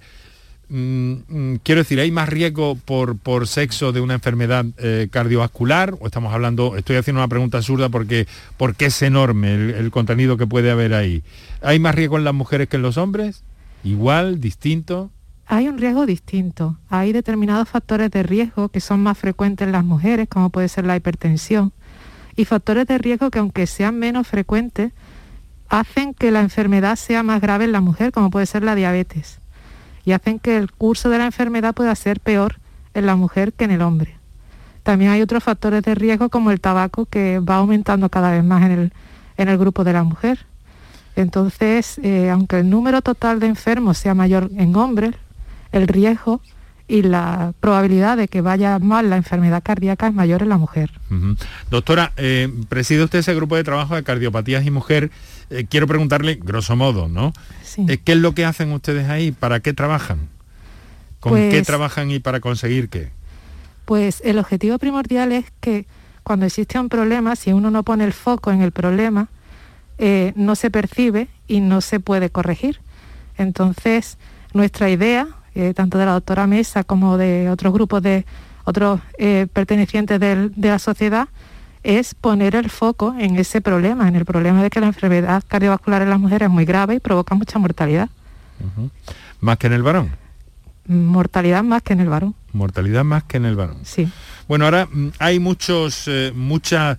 Mm, 0.69 1.13
mm, 1.27 1.55
quiero 1.61 1.81
decir, 1.81 1.99
¿hay 1.99 2.11
más 2.11 2.29
riesgo 2.29 2.75
por, 2.75 3.17
por 3.17 3.45
sexo 3.45 3.91
de 3.91 3.99
una 3.99 4.13
enfermedad 4.13 4.63
eh, 4.77 5.09
cardiovascular? 5.11 5.97
¿O 5.99 6.05
estamos 6.05 6.33
hablando, 6.33 6.77
estoy 6.77 6.95
haciendo 6.95 7.19
una 7.19 7.27
pregunta 7.27 7.57
absurda 7.57 7.89
porque, 7.89 8.25
porque 8.55 8.85
es 8.85 9.01
enorme 9.01 9.53
el 9.53 9.91
contenido 9.91 10.37
que 10.37 10.47
puede 10.47 10.71
haber 10.71 10.93
ahí? 10.93 11.23
¿Hay 11.61 11.79
más 11.79 11.93
riesgo 11.93 12.17
en 12.17 12.23
las 12.23 12.33
mujeres 12.33 12.69
que 12.69 12.77
en 12.77 12.83
los 12.83 12.95
hombres? 12.95 13.43
¿Igual? 13.83 14.39
¿Distinto? 14.39 15.11
Hay 15.47 15.67
un 15.67 15.77
riesgo 15.77 16.05
distinto. 16.05 16.77
Hay 16.89 17.11
determinados 17.11 17.67
factores 17.67 18.09
de 18.11 18.23
riesgo 18.23 18.69
que 18.69 18.79
son 18.79 19.01
más 19.01 19.17
frecuentes 19.17 19.65
en 19.65 19.73
las 19.73 19.83
mujeres, 19.83 20.29
como 20.29 20.49
puede 20.49 20.69
ser 20.69 20.85
la 20.85 20.95
hipertensión, 20.95 21.73
y 22.35 22.45
factores 22.45 22.87
de 22.87 22.97
riesgo 22.97 23.31
que 23.31 23.39
aunque 23.39 23.67
sean 23.67 23.99
menos 23.99 24.27
frecuentes, 24.27 24.93
hacen 25.67 26.13
que 26.13 26.31
la 26.31 26.41
enfermedad 26.41 26.95
sea 26.95 27.23
más 27.23 27.41
grave 27.41 27.65
en 27.65 27.71
la 27.71 27.81
mujer, 27.81 28.11
como 28.11 28.29
puede 28.29 28.45
ser 28.45 28.63
la 28.63 28.75
diabetes, 28.75 29.39
y 30.05 30.11
hacen 30.11 30.39
que 30.39 30.57
el 30.57 30.71
curso 30.71 31.09
de 31.09 31.17
la 31.17 31.25
enfermedad 31.25 31.73
pueda 31.73 31.95
ser 31.95 32.19
peor 32.19 32.59
en 32.93 33.05
la 33.05 33.15
mujer 33.15 33.53
que 33.53 33.65
en 33.65 33.71
el 33.71 33.81
hombre. 33.81 34.17
También 34.83 35.11
hay 35.11 35.21
otros 35.21 35.43
factores 35.43 35.83
de 35.83 35.95
riesgo 35.95 36.29
como 36.29 36.51
el 36.51 36.59
tabaco 36.59 37.05
que 37.05 37.39
va 37.39 37.55
aumentando 37.55 38.09
cada 38.09 38.31
vez 38.31 38.43
más 38.43 38.63
en 38.63 38.71
el, 38.71 38.93
en 39.37 39.49
el 39.49 39.57
grupo 39.57 39.83
de 39.83 39.93
la 39.93 40.03
mujer. 40.03 40.45
Entonces, 41.15 41.99
eh, 42.03 42.29
aunque 42.29 42.59
el 42.59 42.69
número 42.69 43.01
total 43.01 43.39
de 43.39 43.47
enfermos 43.47 43.97
sea 43.97 44.13
mayor 44.13 44.49
en 44.55 44.75
hombres, 44.75 45.15
el 45.71 45.87
riesgo 45.87 46.41
y 46.87 47.03
la 47.03 47.53
probabilidad 47.59 48.17
de 48.17 48.27
que 48.27 48.41
vaya 48.41 48.77
mal 48.79 49.09
la 49.09 49.15
enfermedad 49.15 49.63
cardíaca 49.63 50.07
es 50.07 50.13
mayor 50.13 50.41
en 50.41 50.49
la 50.49 50.57
mujer. 50.57 50.91
Doctora, 51.69 52.11
eh, 52.17 52.49
preside 52.67 53.03
usted 53.03 53.19
ese 53.19 53.33
grupo 53.33 53.55
de 53.55 53.63
trabajo 53.63 53.95
de 53.95 54.03
cardiopatías 54.03 54.65
y 54.65 54.71
mujer. 54.71 55.09
Eh, 55.49 55.65
quiero 55.69 55.87
preguntarle, 55.87 56.39
grosso 56.41 56.75
modo, 56.75 57.07
¿no? 57.07 57.31
¿Qué 57.75 58.11
es 58.11 58.17
lo 58.17 58.33
que 58.33 58.43
hacen 58.43 58.71
ustedes 58.73 59.09
ahí? 59.09 59.31
¿Para 59.31 59.61
qué 59.61 59.73
trabajan? 59.73 60.27
¿Con 61.21 61.35
qué 61.35 61.49
pues 61.51 61.67
trabajan 61.67 62.11
y 62.11 62.19
para 62.19 62.41
conseguir 62.41 62.89
qué? 62.89 63.09
Pues 63.85 64.21
el 64.25 64.37
objetivo 64.37 64.77
primordial 64.77 65.31
es 65.31 65.45
que 65.61 65.85
cuando 66.23 66.45
existe 66.45 66.79
un 66.79 66.89
problema, 66.89 67.35
si 67.35 67.53
uno 67.53 67.71
no 67.71 67.83
pone 67.83 68.03
el 68.03 68.13
foco 68.13 68.51
en 68.51 68.61
el 68.61 68.71
problema, 68.71 69.29
eh, 70.03 70.33
no 70.35 70.55
se 70.55 70.71
percibe 70.71 71.27
y 71.47 71.59
no 71.59 71.79
se 71.79 71.99
puede 71.99 72.31
corregir. 72.31 72.79
Entonces, 73.37 74.17
nuestra 74.51 74.89
idea, 74.89 75.27
eh, 75.53 75.75
tanto 75.75 75.99
de 75.99 76.07
la 76.07 76.13
doctora 76.13 76.47
Mesa 76.47 76.83
como 76.83 77.19
de 77.19 77.51
otros 77.51 77.71
grupos 77.71 78.01
de 78.01 78.25
otros 78.63 78.99
eh, 79.19 79.45
pertenecientes 79.53 80.19
de, 80.19 80.49
la 80.57 80.79
sociedad, 80.79 81.27
es 81.83 82.15
poner 82.15 82.55
el 82.55 82.71
foco 82.71 83.13
en 83.19 83.37
ese 83.37 83.61
problema, 83.61 84.07
en 84.07 84.15
el 84.15 84.25
problema 84.25 84.63
de 84.63 84.71
que 84.71 84.79
la 84.79 84.87
enfermedad 84.87 85.43
cardiovascular 85.47 86.01
en 86.01 86.09
las 86.09 86.19
mujeres 86.19 86.47
es 86.47 86.51
muy 86.51 86.65
grave 86.65 86.95
y 86.95 86.99
provoca 86.99 87.35
mucha 87.35 87.59
mortalidad. 87.59 88.09
¿Más 89.39 89.59
que 89.59 89.67
en 89.67 89.73
el 89.73 89.83
varón? 89.83 90.09
Mortalidad 90.87 91.61
más 91.61 91.83
que 91.83 91.93
en 91.93 91.99
el 91.99 92.09
varón. 92.09 92.33
Mortalidad 92.53 93.03
más 93.03 93.25
que 93.25 93.37
en 93.37 93.45
el 93.45 93.55
varón. 93.55 93.77
Sí. 93.83 94.11
Bueno, 94.47 94.65
ahora 94.65 94.87
mm, 94.91 95.09
hay 95.19 95.39
muchos, 95.39 96.09
muchas 96.33 96.97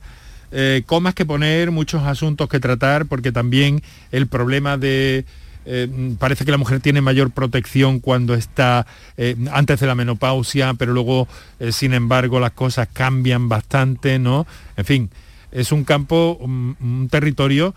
eh, 0.52 0.82
comas 0.84 1.14
que 1.14 1.24
poner, 1.24 1.70
muchos 1.70 2.02
asuntos 2.02 2.48
que 2.48 2.60
tratar, 2.60 3.06
porque 3.06 3.32
también 3.32 3.82
el 4.10 4.26
problema 4.26 4.76
de... 4.76 5.24
Eh, 5.64 5.88
parece 6.18 6.44
que 6.44 6.50
la 6.50 6.58
mujer 6.58 6.80
tiene 6.80 7.00
mayor 7.00 7.30
protección 7.30 8.00
cuando 8.00 8.34
está 8.34 8.84
eh, 9.16 9.36
antes 9.52 9.78
de 9.78 9.86
la 9.86 9.94
menopausia, 9.94 10.74
pero 10.74 10.92
luego, 10.92 11.28
sin 11.70 11.94
embargo, 11.94 12.40
las 12.40 12.50
cosas 12.50 12.88
cambian 12.92 13.48
bastante, 13.48 14.18
¿no? 14.18 14.44
En 14.76 14.84
fin, 14.84 15.10
es 15.52 15.70
un 15.70 15.84
campo, 15.84 16.36
un, 16.40 17.08
territorio, 17.10 17.74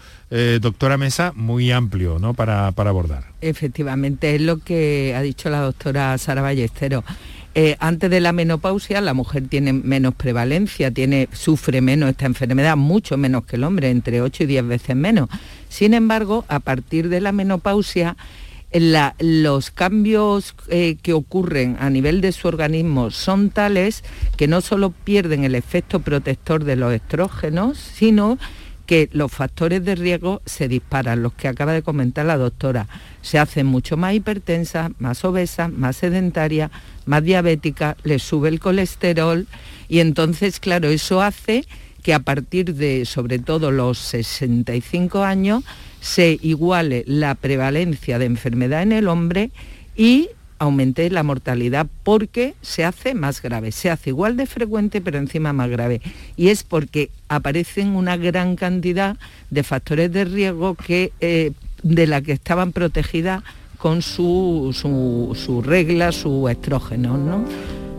doctora 0.61 0.97
Mesa, 0.97 1.31
muy 1.35 1.71
amplio, 1.71 2.17
¿no? 2.17 2.33
Para, 2.33 2.71
para 2.71 2.89
abordar. 2.89 3.25
Efectivamente, 3.41 4.33
es 4.33 4.41
lo 4.41 4.57
que 4.57 5.13
ha 5.15 5.21
dicho 5.21 5.51
la 5.51 5.59
doctora 5.59 6.17
Sara 6.17 6.41
Ballesteros. 6.41 7.03
Eh, 7.57 7.77
antes 7.79 8.09
de 8.09 8.19
la 8.19 8.33
menopausia 8.33 8.99
la 8.99 9.13
mujer 9.13 9.47
tiene 9.47 9.71
menos 9.71 10.13
prevalencia, 10.13 10.91
tiene, 10.91 11.29
sufre 11.31 11.79
menos 11.79 12.09
esta 12.09 12.25
enfermedad, 12.25 12.75
mucho 12.75 13.15
menos 13.15 13.45
que 13.45 13.55
el 13.55 13.63
hombre, 13.63 13.89
entre 13.89 14.21
8 14.21 14.43
y 14.43 14.45
10 14.45 14.67
veces 14.67 14.95
menos. 14.97 15.29
Sin 15.69 15.93
embargo, 15.93 16.43
a 16.49 16.59
partir 16.59 17.07
de 17.07 17.21
la 17.21 17.31
menopausia, 17.31 18.17
los 19.19 19.71
cambios 19.71 20.53
eh, 20.67 20.97
que 21.01 21.13
ocurren 21.13 21.77
a 21.79 21.89
nivel 21.89 22.19
de 22.19 22.33
su 22.33 22.49
organismo 22.49 23.09
son 23.09 23.49
tales 23.49 24.03
que 24.35 24.49
no 24.49 24.59
solo 24.59 24.89
pierden 24.89 25.45
el 25.45 25.55
efecto 25.55 26.01
protector 26.01 26.65
de 26.65 26.75
los 26.75 26.91
estrógenos, 26.91 27.77
sino 27.77 28.37
que 28.85 29.09
los 29.11 29.31
factores 29.31 29.83
de 29.83 29.95
riesgo 29.95 30.41
se 30.45 30.67
disparan, 30.67 31.23
los 31.23 31.33
que 31.33 31.47
acaba 31.47 31.73
de 31.73 31.81
comentar 31.81 32.25
la 32.25 32.37
doctora. 32.37 32.87
Se 33.21 33.39
hacen 33.39 33.65
mucho 33.65 33.97
más 33.97 34.13
hipertensas, 34.13 34.91
más 34.99 35.25
obesas, 35.25 35.71
más 35.71 35.97
sedentarias, 35.97 36.71
más 37.05 37.23
diabéticas, 37.23 37.95
les 38.03 38.23
sube 38.23 38.49
el 38.49 38.59
colesterol 38.59 39.47
y 39.87 39.99
entonces, 39.99 40.59
claro, 40.59 40.89
eso 40.89 41.21
hace 41.21 41.65
que 42.03 42.13
a 42.13 42.19
partir 42.19 42.75
de, 42.75 43.05
sobre 43.05 43.39
todo, 43.39 43.71
los 43.71 43.97
65 43.97 45.23
años, 45.23 45.63
se 46.01 46.37
iguale 46.43 47.03
la 47.07 47.33
prevalencia 47.33 48.19
de 48.19 48.25
enfermedad 48.25 48.83
en 48.83 48.91
el 48.91 49.07
hombre 49.07 49.49
y 49.95 50.29
aumente 50.65 51.09
la 51.09 51.23
mortalidad 51.23 51.87
porque 52.03 52.55
se 52.61 52.83
hace 52.85 53.13
más 53.13 53.41
grave, 53.41 53.71
se 53.71 53.89
hace 53.89 54.09
igual 54.09 54.37
de 54.37 54.45
frecuente 54.45 55.01
pero 55.01 55.17
encima 55.17 55.53
más 55.53 55.69
grave. 55.69 56.01
Y 56.35 56.49
es 56.49 56.63
porque 56.63 57.09
aparecen 57.29 57.95
una 57.95 58.17
gran 58.17 58.55
cantidad 58.55 59.17
de 59.49 59.63
factores 59.63 60.11
de 60.11 60.25
riesgo 60.25 60.75
que, 60.75 61.11
eh, 61.21 61.51
de 61.83 62.07
la 62.07 62.21
que 62.21 62.33
estaban 62.33 62.71
protegidas 62.71 63.43
con 63.77 64.01
su, 64.01 64.71
su, 64.73 65.35
su 65.35 65.61
regla, 65.61 66.11
su 66.11 66.49
estrógeno. 66.49 67.17
¿no? 67.17 67.45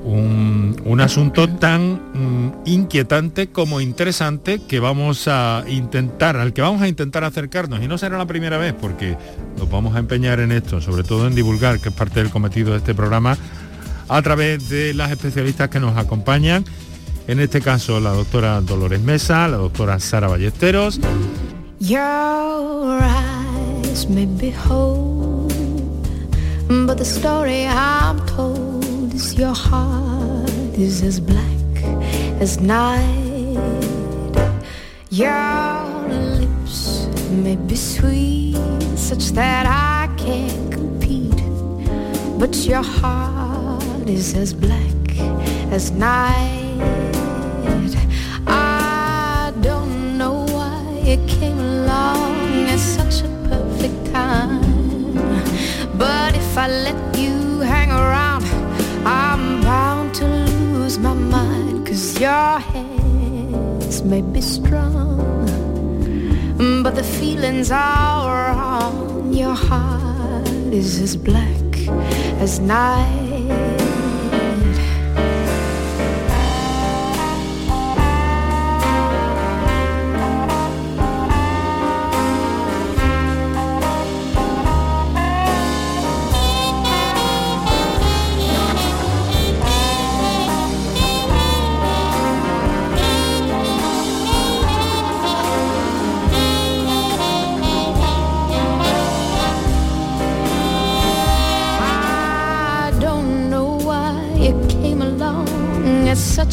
Un, 0.06 1.00
asunto 1.00 1.48
tan 1.48 1.94
mm, 2.14 2.52
inquietante 2.64 3.48
como 3.48 3.80
interesante 3.80 4.60
que 4.60 4.80
vamos 4.80 5.28
a 5.28 5.64
intentar, 5.68 6.36
al 6.36 6.52
que 6.52 6.62
vamos 6.62 6.82
a 6.82 6.88
intentar 6.88 7.24
acercarnos. 7.24 7.82
Y 7.82 7.88
no 7.88 7.98
será 7.98 8.16
la 8.16 8.26
primera 8.26 8.56
vez 8.56 8.72
porque 8.72 9.16
nos 9.58 9.68
vamos 9.70 9.94
a 9.96 9.98
empeñar 9.98 10.40
en 10.40 10.52
esto, 10.52 10.80
sobre 10.80 11.02
todo 11.02 11.26
en 11.26 11.34
divulgar, 11.34 11.80
que 11.80 11.88
es 11.90 11.94
parte 11.94 12.20
del 12.20 12.30
cometido 12.30 12.72
de 12.72 12.78
este 12.78 12.94
programa, 12.94 13.36
a 14.08 14.22
través 14.22 14.68
de 14.68 14.94
las 14.94 15.10
especialistas 15.10 15.68
que 15.68 15.80
nos 15.80 15.96
acompañan. 15.96 16.64
En 17.26 17.40
este 17.40 17.60
caso, 17.60 17.98
la 17.98 18.10
doctora 18.10 18.60
Dolores 18.60 19.00
Mesa, 19.00 19.48
la 19.48 19.56
doctora 19.56 19.98
Sara 19.98 20.28
Ballesteros. 20.28 21.00
Your 29.16 29.54
heart 29.54 30.76
is 30.78 31.02
as 31.02 31.20
black 31.20 31.84
as 32.40 32.60
night. 32.60 33.56
Your 35.10 36.08
lips 36.08 37.06
may 37.30 37.56
be 37.56 37.76
sweet, 37.76 38.56
such 38.96 39.30
that 39.32 39.64
I 39.66 40.08
can't 40.16 40.70
compete. 40.70 41.32
but 42.38 42.54
your 42.66 42.82
heart 42.82 44.08
is 44.08 44.34
as 44.34 44.52
black 44.52 45.08
as 45.72 45.90
night. 45.90 46.76
I 48.46 49.52
don't 49.62 50.18
know 50.18 50.44
why 50.56 50.82
it 51.04 51.26
came 51.28 51.58
along 51.58 52.68
at 52.68 52.78
such 52.78 53.22
a 53.22 53.28
perfect 53.48 54.12
time, 54.12 55.14
but 55.96 56.36
if 56.36 56.58
I 56.58 56.68
let 56.68 57.18
you 57.18 57.60
hang 57.60 57.90
around, 57.90 58.35
I'm 59.06 59.60
bound 59.60 60.16
to 60.16 60.26
lose 60.26 60.98
my 60.98 61.14
mind, 61.14 61.86
cause 61.86 62.20
your 62.20 62.58
hands 62.58 64.02
may 64.02 64.20
be 64.20 64.40
strong, 64.40 65.46
but 66.82 66.96
the 66.96 67.04
feelings 67.04 67.70
are 67.70 68.52
wrong. 68.52 69.32
Your 69.32 69.54
heart 69.54 70.48
is 70.72 71.00
as 71.00 71.16
black 71.16 71.88
as 72.40 72.58
night. 72.58 73.25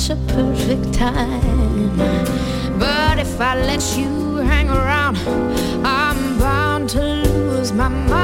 Such 0.03 0.17
a 0.17 0.21
perfect 0.33 0.93
time. 0.93 1.97
But 2.77 3.19
if 3.19 3.39
I 3.39 3.55
let 3.55 3.97
you 3.97 4.37
hang 4.37 4.69
around, 4.69 5.17
I'm 5.85 6.39
bound 6.39 6.89
to 6.89 7.01
lose 7.01 7.71
my 7.71 7.87
mind. 7.87 8.23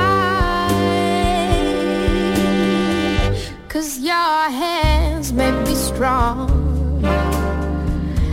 Cause 3.69 3.99
your 3.99 4.49
hands 4.61 5.31
may 5.31 5.51
be 5.63 5.75
strong, 5.75 6.49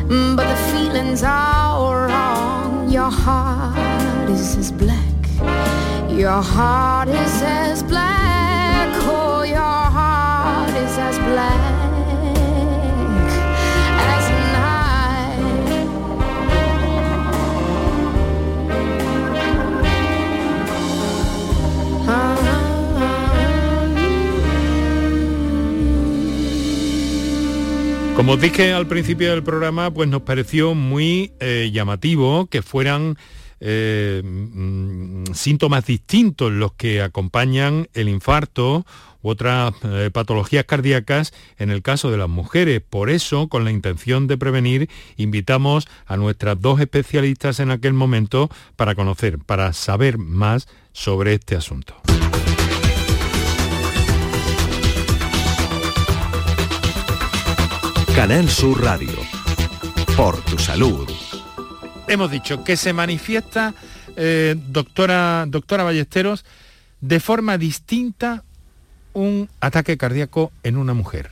but 0.09 0.47
the 0.53 0.57
feelings 0.73 1.23
are 1.23 2.09
wrong. 2.09 2.91
Your 2.91 3.11
heart 3.11 4.29
is 4.29 4.57
as 4.57 4.73
black. 4.73 5.15
Your 6.11 6.43
heart 6.43 7.09
is 7.09 7.43
as 7.43 7.83
black. 7.85 8.89
Oh, 9.09 9.43
your 9.43 9.61
heart 9.97 10.71
is 10.71 10.99
as 10.99 11.19
black 11.19 11.76
Como 28.27 28.35
os 28.35 28.41
dije 28.41 28.73
al 28.73 28.89
principio 28.89 29.31
del 29.31 29.45
programa, 29.45 29.89
pues 29.93 30.09
nos 30.09 30.23
pareció 30.23 30.75
muy 30.75 31.31
eh, 31.39 31.71
llamativo 31.73 32.47
que 32.47 32.61
fueran 32.61 33.17
eh, 33.61 34.21
mm, 34.25 35.27
síntomas 35.33 35.87
distintos 35.87 36.51
los 36.51 36.73
que 36.73 37.03
acompañan 37.03 37.87
el 37.95 38.09
infarto 38.09 38.85
u 39.23 39.29
otras 39.29 39.75
eh, 39.85 40.11
patologías 40.13 40.65
cardíacas 40.65 41.33
en 41.57 41.71
el 41.71 41.83
caso 41.83 42.11
de 42.11 42.17
las 42.17 42.29
mujeres. 42.29 42.83
Por 42.83 43.11
eso, 43.11 43.47
con 43.47 43.63
la 43.63 43.71
intención 43.71 44.27
de 44.27 44.37
prevenir, 44.37 44.91
invitamos 45.17 45.87
a 46.05 46.17
nuestras 46.17 46.61
dos 46.61 46.81
especialistas 46.81 47.61
en 47.61 47.71
aquel 47.71 47.93
momento 47.93 48.51
para 48.75 48.97
conocer, 48.97 49.39
para 49.39 49.73
saber 49.73 50.19
más 50.19 50.67
sobre 50.91 51.35
este 51.35 51.55
asunto. 51.55 51.95
Canal 58.17 58.49
Sur 58.49 58.83
Radio. 58.83 59.13
Por 60.17 60.41
tu 60.41 60.57
salud. 60.57 61.07
Hemos 62.09 62.31
dicho 62.31 62.65
que 62.65 62.79
se 62.79 62.95
manifiesta, 62.95 63.75
eh, 64.17 64.55
doctora, 64.71 65.45
doctora 65.47 65.85
Ballesteros, 65.85 66.47
de 67.03 67.21
forma 67.21 67.59
distinta 67.59 68.43
un 69.13 69.51
ataque 69.61 69.99
cardíaco 69.99 70.51
en 70.63 70.79
una 70.79 70.95
mujer. 70.95 71.31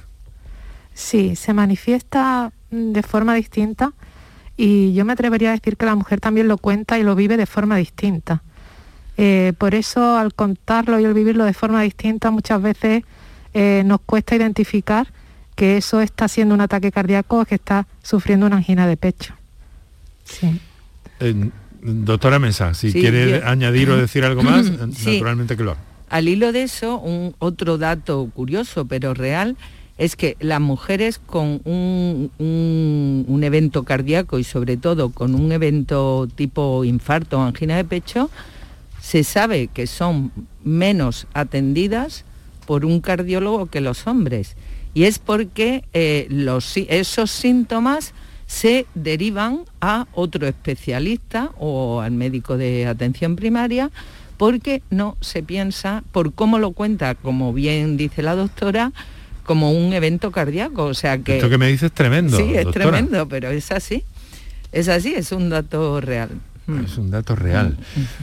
Sí, 0.92 1.36
se 1.36 1.54
manifiesta 1.54 2.52
mm, 2.70 2.92
de 2.92 3.02
forma 3.02 3.34
distinta 3.34 3.94
y 4.58 4.92
yo 4.92 5.06
me 5.06 5.14
atrevería 5.14 5.48
a 5.48 5.52
decir 5.52 5.78
que 5.78 5.86
la 5.86 5.94
mujer 5.94 6.20
también 6.20 6.48
lo 6.48 6.58
cuenta 6.58 6.98
y 6.98 7.02
lo 7.02 7.14
vive 7.14 7.38
de 7.38 7.46
forma 7.46 7.76
distinta. 7.76 8.42
Eh, 9.16 9.54
por 9.56 9.74
eso 9.74 10.18
al 10.18 10.34
contarlo 10.34 11.00
y 11.00 11.06
al 11.06 11.14
vivirlo 11.14 11.46
de 11.46 11.54
forma 11.54 11.80
distinta 11.80 12.30
muchas 12.30 12.60
veces 12.60 13.04
eh, 13.54 13.82
nos 13.86 14.02
cuesta 14.02 14.36
identificar 14.36 15.08
que 15.54 15.76
eso 15.76 16.00
está 16.00 16.28
siendo 16.28 16.54
un 16.54 16.60
ataque 16.60 16.90
cardíaco 16.92 17.40
o 17.40 17.44
que 17.44 17.54
está 17.54 17.86
sufriendo 18.02 18.46
una 18.46 18.56
angina 18.56 18.86
de 18.86 18.96
pecho. 18.96 19.34
Sí. 20.24 20.60
Eh, 21.20 21.50
doctora 21.82 22.38
Mesa, 22.38 22.74
si 22.74 22.90
Sí, 22.90 23.00
quiere 23.00 23.40
yo- 23.40 23.46
añadir 23.46 23.90
o 23.90 23.96
decir 23.96 24.24
algo 24.24 24.42
más, 24.42 24.66
Sí. 24.96 25.12
naturalmente 25.12 25.56
que 25.56 25.62
lo 25.64 25.72
haga. 25.72 25.80
Al 26.10 26.28
hilo 26.28 26.52
de 26.52 26.62
eso, 26.62 26.98
un 26.98 27.34
otro 27.38 27.78
dato 27.78 28.28
curioso 28.34 28.84
pero 28.86 29.14
real 29.14 29.56
es 29.96 30.16
que 30.16 30.36
las 30.40 30.60
mujeres 30.60 31.20
con 31.24 31.60
un, 31.64 32.30
un- 32.38 33.24
un 33.28 33.44
evento 33.44 33.84
cardíaco 33.84 34.38
y 34.38 34.44
sobre 34.44 34.76
todo 34.76 35.10
con 35.10 35.34
un 35.36 35.52
evento 35.52 36.28
tipo 36.34 36.84
infarto 36.84 37.38
o 37.38 37.42
angina 37.42 37.76
de 37.76 37.84
pecho, 37.84 38.28
se 39.00 39.22
sabe 39.22 39.68
que 39.68 39.86
son 39.86 40.32
menos 40.64 41.26
atendidas 41.34 42.24
por 42.66 42.84
un 42.84 43.00
cardiólogo 43.00 43.66
que 43.66 43.80
los 43.80 44.06
hombres. 44.06 44.56
Y 44.94 45.04
es 45.04 45.18
porque 45.18 45.84
eh, 45.92 46.26
los 46.30 46.76
esos 46.76 47.30
síntomas 47.30 48.14
se 48.46 48.86
derivan 48.94 49.64
a 49.80 50.06
otro 50.12 50.46
especialista 50.46 51.50
o 51.58 52.00
al 52.00 52.12
médico 52.12 52.56
de 52.56 52.86
atención 52.86 53.36
primaria 53.36 53.90
porque 54.36 54.82
no 54.90 55.16
se 55.20 55.42
piensa, 55.42 56.02
por 56.12 56.32
cómo 56.32 56.58
lo 56.58 56.72
cuenta, 56.72 57.14
como 57.14 57.52
bien 57.52 57.96
dice 57.96 58.22
la 58.22 58.34
doctora, 58.34 58.92
como 59.44 59.72
un 59.72 59.92
evento 59.92 60.32
cardíaco. 60.32 60.84
O 60.84 60.94
sea 60.94 61.18
que... 61.18 61.36
Esto 61.36 61.48
que 61.48 61.58
me 61.58 61.68
dice 61.68 61.86
es 61.86 61.92
tremendo. 61.92 62.36
Sí, 62.36 62.54
es 62.54 62.64
doctora. 62.64 62.90
tremendo, 62.90 63.28
pero 63.28 63.50
es 63.50 63.70
así. 63.70 64.04
Es 64.72 64.88
así, 64.88 65.14
es 65.14 65.32
un 65.32 65.50
dato 65.50 66.00
real. 66.00 66.30
Mm. 66.66 66.84
Es 66.84 66.96
un 66.96 67.10
dato 67.10 67.36
real. 67.36 67.76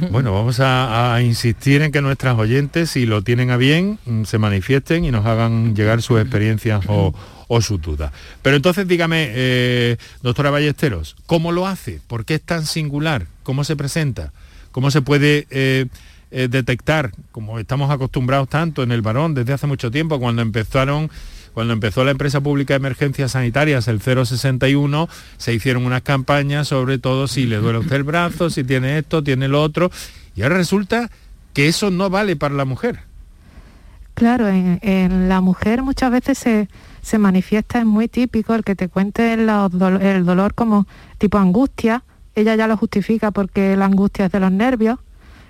Bueno, 0.09 0.33
vamos 0.33 0.59
a, 0.59 1.13
a 1.13 1.21
insistir 1.21 1.81
en 1.81 1.91
que 1.91 2.01
nuestras 2.01 2.37
oyentes, 2.37 2.89
si 2.91 3.05
lo 3.05 3.21
tienen 3.21 3.51
a 3.51 3.57
bien, 3.57 3.99
mm, 4.05 4.23
se 4.23 4.37
manifiesten 4.37 5.05
y 5.05 5.11
nos 5.11 5.25
hagan 5.25 5.75
llegar 5.75 6.01
sus 6.01 6.19
experiencias 6.19 6.83
o, 6.87 7.13
o 7.47 7.61
sus 7.61 7.81
dudas. 7.81 8.13
Pero 8.41 8.55
entonces 8.55 8.87
dígame, 8.87 9.27
eh, 9.29 9.97
doctora 10.23 10.51
Ballesteros, 10.51 11.17
¿cómo 11.25 11.51
lo 11.51 11.67
hace? 11.67 11.99
¿Por 12.07 12.23
qué 12.23 12.35
es 12.35 12.41
tan 12.41 12.65
singular? 12.65 13.27
¿Cómo 13.43 13.63
se 13.63 13.75
presenta? 13.75 14.31
¿Cómo 14.71 14.89
se 14.89 15.01
puede 15.01 15.47
eh, 15.49 15.87
eh, 16.31 16.47
detectar, 16.49 17.11
como 17.33 17.59
estamos 17.59 17.91
acostumbrados 17.91 18.47
tanto 18.47 18.83
en 18.83 18.93
el 18.93 19.01
varón 19.01 19.33
desde 19.33 19.51
hace 19.51 19.67
mucho 19.67 19.91
tiempo, 19.91 20.17
cuando 20.17 20.41
empezaron 20.41 21.11
cuando 21.53 21.73
empezó 21.73 22.03
la 22.03 22.11
empresa 22.11 22.41
pública 22.41 22.73
de 22.73 22.77
emergencias 22.77 23.31
sanitarias, 23.31 23.87
el 23.87 24.01
061, 24.01 25.09
se 25.37 25.53
hicieron 25.53 25.85
unas 25.85 26.01
campañas 26.01 26.67
sobre 26.67 26.97
todo 26.97 27.27
si 27.27 27.45
le 27.45 27.57
duele 27.57 27.79
usted 27.79 27.97
el 27.97 28.03
brazo, 28.03 28.49
si 28.49 28.63
tiene 28.63 28.97
esto, 28.97 29.23
tiene 29.23 29.47
lo 29.47 29.61
otro, 29.61 29.91
y 30.35 30.43
ahora 30.43 30.57
resulta 30.57 31.09
que 31.53 31.67
eso 31.67 31.91
no 31.91 32.09
vale 32.09 32.35
para 32.35 32.55
la 32.55 32.65
mujer. 32.65 32.99
Claro, 34.13 34.47
en, 34.47 35.29
la 35.29 35.41
mujer 35.41 35.81
muchas 35.83 36.11
veces 36.11 36.37
se, 36.37 36.69
se 37.01 37.17
manifiesta, 37.17 37.79
es 37.79 37.85
muy 37.85 38.07
típico 38.07 38.53
el 38.53 38.63
que 38.63 38.75
te 38.75 38.87
cuente 38.87 39.33
el 39.33 39.45
dolor 40.25 40.53
como 40.53 40.85
tipo 41.17 41.37
angustia. 41.37 42.03
Ella 42.35 42.55
ya 42.55 42.67
lo 42.67 42.77
justifica 42.77 43.31
porque 43.31 43.75
la 43.75 43.85
angustia 43.85 44.25
es 44.25 44.31
de 44.31 44.39
los 44.39 44.51
nervios 44.51 44.99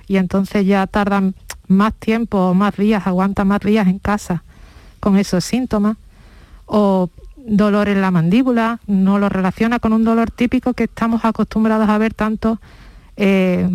y 0.07 0.17
entonces 0.17 0.65
ya 0.65 0.87
tardan 0.87 1.35
más 1.67 1.93
tiempo 1.93 2.37
o 2.49 2.53
más 2.53 2.75
días, 2.77 3.05
aguanta 3.07 3.45
más 3.45 3.59
días 3.61 3.87
en 3.87 3.99
casa 3.99 4.43
con 5.01 5.17
esos 5.17 5.43
síntomas. 5.43 5.97
O 6.65 7.09
dolor 7.35 7.89
en 7.89 8.01
la 8.01 8.11
mandíbula, 8.11 8.79
no 8.87 9.19
lo 9.19 9.27
relaciona 9.27 9.79
con 9.79 9.93
un 9.93 10.03
dolor 10.03 10.31
típico 10.31 10.73
que 10.73 10.85
estamos 10.85 11.25
acostumbrados 11.25 11.89
a 11.89 11.97
ver 11.97 12.13
tanto, 12.13 12.61
eh, 13.17 13.67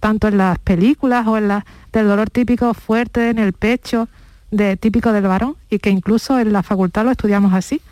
tanto 0.00 0.28
en 0.28 0.38
las 0.38 0.58
películas 0.60 1.26
o 1.26 1.36
en 1.36 1.48
las 1.48 1.64
del 1.92 2.08
dolor 2.08 2.30
típico 2.30 2.72
fuerte 2.74 3.30
en 3.30 3.38
el 3.38 3.52
pecho, 3.52 4.08
de, 4.50 4.76
típico 4.76 5.12
del 5.12 5.24
varón, 5.24 5.56
y 5.68 5.78
que 5.78 5.90
incluso 5.90 6.38
en 6.38 6.52
la 6.52 6.62
facultad 6.62 7.04
lo 7.04 7.10
estudiamos 7.10 7.52
así. 7.52 7.82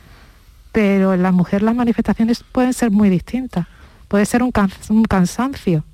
Pero 0.73 1.15
en 1.15 1.23
la 1.23 1.33
mujer 1.33 1.63
las 1.63 1.75
manifestaciones 1.75 2.45
pueden 2.45 2.73
ser 2.73 2.91
muy 2.91 3.11
distintas. 3.11 3.67
Puede 4.09 4.27
ser 4.27 4.43
un 4.43 4.53
cansancio, 4.53 5.85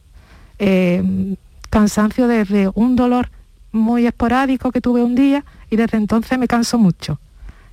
eh, 0.58 1.36
cansancio 1.70 2.28
desde 2.28 2.70
un 2.74 2.94
dolor 2.94 3.30
muy 3.70 4.06
esporádico 4.06 4.70
que 4.70 4.82
tuve 4.82 5.02
un 5.02 5.14
día 5.14 5.44
y 5.72 5.76
desde 5.76 5.96
entonces 5.96 6.38
me 6.38 6.46
canso 6.46 6.76
mucho. 6.76 7.18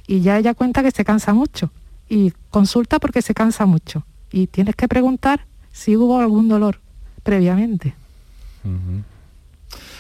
Y 0.08 0.22
ya 0.22 0.38
ella 0.38 0.54
cuenta 0.54 0.82
que 0.82 0.90
se 0.90 1.04
cansa 1.04 1.34
mucho 1.34 1.70
y 2.08 2.32
consulta 2.50 2.98
porque 2.98 3.22
se 3.22 3.34
cansa 3.34 3.66
mucho. 3.66 4.06
Y 4.32 4.48
tienes 4.48 4.76
que 4.76 4.88
preguntar 4.88 5.46
si 5.74 5.98
hubo 5.98 6.18
algún 6.22 6.48
dolor 6.48 6.80
previamente. 7.24 7.94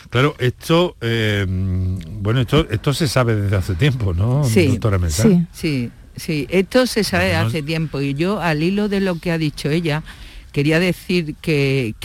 Claro, 0.09 0.33
esto, 0.39 0.95
eh, 1.01 1.45
bueno, 1.45 2.39
esto, 2.39 2.69
esto 2.69 2.93
se 2.93 3.09
sabe 3.09 3.35
desde 3.35 3.57
hace 3.57 3.75
tiempo, 3.75 4.13
¿no, 4.13 4.45
sí, 4.45 4.67
doctora 4.67 4.97
Sí, 5.09 5.45
sí, 5.51 5.91
sí, 6.15 6.47
esto 6.49 6.87
se 6.87 7.03
sabe 7.03 7.25
desde 7.25 7.37
hace 7.37 7.63
tiempo 7.63 7.99
y 7.99 8.13
yo 8.13 8.39
al 8.39 8.63
hilo 8.63 8.87
de 8.87 9.01
lo 9.01 9.19
que 9.19 9.31
ha 9.31 9.37
dicho 9.37 9.69
ella, 9.69 10.03
quería 10.53 10.79
decir 10.79 11.35
que, 11.41 11.95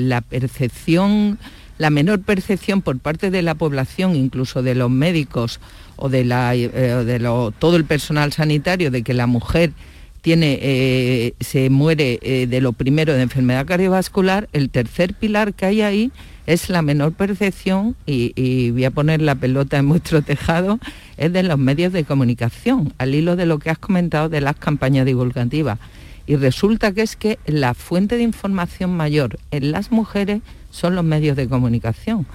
la 0.00 0.22
percepción, 0.22 1.38
la 1.78 1.90
menor 1.90 2.20
percepción 2.20 2.82
por 2.82 2.98
parte 2.98 3.30
de 3.30 3.42
la 3.42 3.54
población, 3.54 4.16
incluso 4.16 4.62
de 4.62 4.74
los 4.74 4.90
médicos 4.90 5.60
o 5.96 6.08
de, 6.08 6.24
la, 6.24 6.54
eh, 6.54 6.68
de 6.68 7.18
todo 7.58 7.76
el 7.76 7.84
personal 7.84 8.32
sanitario, 8.32 8.90
de 8.90 9.02
que 9.02 9.14
la 9.14 9.26
mujer 9.26 9.72
tiene, 10.20 10.58
eh, 10.60 11.34
se 11.40 11.70
muere 11.70 12.18
de 12.20 12.60
lo 12.60 12.72
primero 12.72 13.14
de 13.14 13.22
enfermedad 13.22 13.66
cardiovascular, 13.66 14.48
el 14.52 14.68
tercer 14.68 15.14
pilar 15.14 15.54
que 15.54 15.66
hay 15.66 15.82
ahí 15.82 16.12
es 16.48 16.70
la 16.70 16.80
menor 16.80 17.12
percepción, 17.12 17.94
y, 18.06 18.70
voy 18.70 18.86
a 18.86 18.90
poner 18.90 19.20
la 19.20 19.34
pelota 19.34 19.76
en 19.76 19.86
vuestro 19.86 20.22
tejado, 20.22 20.80
es 21.18 21.30
de 21.30 21.42
los 21.42 21.58
medios 21.58 21.92
de 21.92 22.04
comunicación, 22.04 22.94
al 22.96 23.14
hilo 23.14 23.36
de 23.36 23.44
lo 23.44 23.58
que 23.58 23.68
has 23.68 23.78
comentado 23.78 24.30
de 24.30 24.40
las 24.40 24.56
campañas 24.56 25.04
divulgativas. 25.04 25.78
Y 26.26 26.36
resulta 26.36 26.92
que 26.92 27.02
es 27.02 27.16
que 27.16 27.38
la 27.44 27.74
fuente 27.74 28.16
de 28.16 28.22
información 28.22 28.96
mayor 28.96 29.38
en 29.50 29.72
las 29.72 29.92
mujeres 29.92 30.40
son 30.78 30.94
los 30.94 31.04
medios 31.04 31.36
de 31.36 31.48
comunicación. 31.48 32.26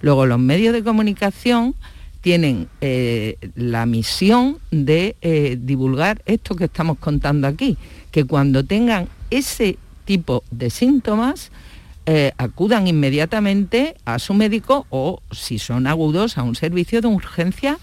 Luego 0.00 0.26
los 0.26 0.38
medios 0.38 0.72
de 0.74 0.82
comunicación 0.82 1.74
tienen 2.20 2.68
eh, 2.80 3.36
la 3.56 3.86
misión 3.86 4.58
de 4.70 5.16
eh, 5.22 5.56
divulgar 5.60 6.22
esto 6.26 6.54
que 6.54 6.64
estamos 6.64 6.98
contando 6.98 7.48
aquí, 7.48 7.76
que 8.10 8.24
cuando 8.24 8.64
tengan 8.64 9.08
ese 9.30 9.78
tipo 10.04 10.44
de 10.50 10.70
síntomas, 10.70 11.50
eh, 12.04 12.32
acudan 12.36 12.88
inmediatamente 12.88 13.94
a 14.04 14.18
su 14.18 14.34
médico 14.34 14.86
o, 14.90 15.22
si 15.30 15.58
son 15.58 15.86
agudos, 15.86 16.36
a 16.36 16.42
un 16.42 16.56
servicio 16.56 17.00
de 17.00 17.06
urgencia 17.06 17.78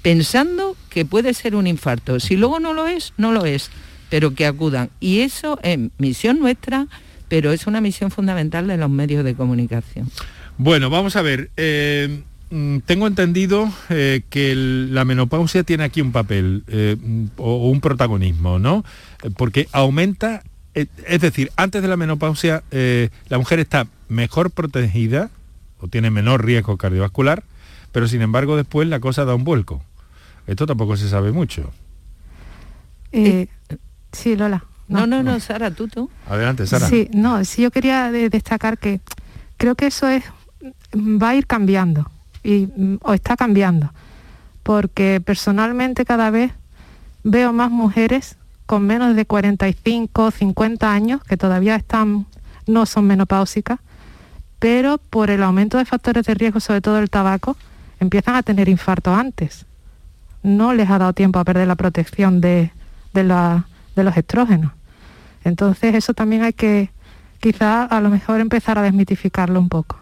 pensando 0.00 0.74
que 0.88 1.04
puede 1.04 1.34
ser 1.34 1.54
un 1.54 1.66
infarto. 1.66 2.18
Si 2.20 2.36
luego 2.36 2.60
no 2.60 2.72
lo 2.72 2.86
es, 2.86 3.12
no 3.18 3.32
lo 3.32 3.44
es, 3.44 3.70
pero 4.08 4.34
que 4.34 4.46
acudan. 4.46 4.88
Y 5.00 5.20
eso 5.20 5.58
es 5.62 5.78
misión 5.98 6.38
nuestra, 6.38 6.86
pero 7.28 7.52
es 7.52 7.66
una 7.66 7.80
misión 7.80 8.10
fundamental 8.10 8.66
de 8.66 8.76
los 8.76 8.90
medios 8.90 9.24
de 9.24 9.34
comunicación. 9.34 10.10
Bueno, 10.56 10.90
vamos 10.90 11.16
a 11.16 11.22
ver. 11.22 11.50
Eh, 11.56 12.22
mm, 12.50 12.78
tengo 12.86 13.06
entendido 13.06 13.70
eh, 13.90 14.22
que 14.30 14.54
la 14.54 15.04
menopausia 15.04 15.62
tiene 15.62 15.84
aquí 15.84 16.00
un 16.00 16.12
papel 16.12 16.64
o 17.36 17.68
un 17.68 17.80
protagonismo, 17.80 18.58
¿no? 18.58 18.84
Porque 19.36 19.68
aumenta 19.72 20.42
eh, 20.78 20.86
es 21.08 21.20
decir, 21.20 21.50
antes 21.56 21.82
de 21.82 21.88
la 21.88 21.96
menopausia 21.96 22.62
eh, 22.70 23.08
la 23.28 23.38
mujer 23.38 23.58
está 23.58 23.88
mejor 24.08 24.52
protegida 24.52 25.28
o 25.80 25.88
tiene 25.88 26.10
menor 26.10 26.44
riesgo 26.44 26.76
cardiovascular, 26.76 27.42
pero 27.90 28.06
sin 28.06 28.22
embargo 28.22 28.56
después 28.56 28.86
la 28.86 29.00
cosa 29.00 29.24
da 29.24 29.34
un 29.34 29.42
vuelco. 29.42 29.82
Esto 30.46 30.66
tampoco 30.66 30.96
se 30.96 31.08
sabe 31.08 31.32
mucho. 31.32 31.72
Eh, 33.10 33.48
sí, 34.12 34.36
Lola. 34.36 34.64
No, 34.88 35.06
no, 35.06 35.22
no, 35.22 35.38
Sara, 35.40 35.70
tú, 35.70 35.88
tú. 35.88 36.10
Adelante, 36.26 36.66
Sara. 36.66 36.88
Sí, 36.88 37.08
no, 37.12 37.44
sí 37.44 37.62
yo 37.62 37.70
quería 37.70 38.10
destacar 38.10 38.78
que 38.78 39.00
creo 39.56 39.74
que 39.74 39.86
eso 39.86 40.08
es 40.08 40.24
va 40.94 41.30
a 41.30 41.34
ir 41.34 41.46
cambiando 41.46 42.10
y 42.42 42.68
o 43.02 43.12
está 43.12 43.36
cambiando, 43.36 43.92
porque 44.62 45.20
personalmente 45.24 46.04
cada 46.04 46.30
vez 46.30 46.52
veo 47.24 47.52
más 47.52 47.70
mujeres 47.70 48.36
con 48.68 48.86
menos 48.86 49.16
de 49.16 49.24
45, 49.24 50.30
50 50.30 50.92
años, 50.92 51.24
que 51.24 51.38
todavía 51.38 51.74
están, 51.74 52.26
no 52.66 52.84
son 52.84 53.06
menopáusicas, 53.06 53.78
pero 54.58 54.98
por 54.98 55.30
el 55.30 55.42
aumento 55.42 55.78
de 55.78 55.86
factores 55.86 56.26
de 56.26 56.34
riesgo, 56.34 56.60
sobre 56.60 56.82
todo 56.82 56.98
el 56.98 57.08
tabaco, 57.08 57.56
empiezan 57.98 58.34
a 58.34 58.42
tener 58.42 58.68
infarto 58.68 59.14
antes. 59.14 59.64
No 60.42 60.74
les 60.74 60.90
ha 60.90 60.98
dado 60.98 61.14
tiempo 61.14 61.38
a 61.38 61.44
perder 61.44 61.66
la 61.66 61.76
protección 61.76 62.42
de, 62.42 62.70
de, 63.14 63.24
los 63.24 64.16
estrógenos. 64.16 64.72
Entonces 65.44 65.94
eso 65.94 66.14
también 66.14 66.42
hay 66.42 66.52
que 66.52 66.90
quizá 67.40 67.84
a 67.84 68.00
lo 68.00 68.10
mejor 68.10 68.40
empezar 68.40 68.78
a 68.78 68.82
desmitificarlo 68.82 69.58
un 69.60 69.68
poco. 69.68 70.00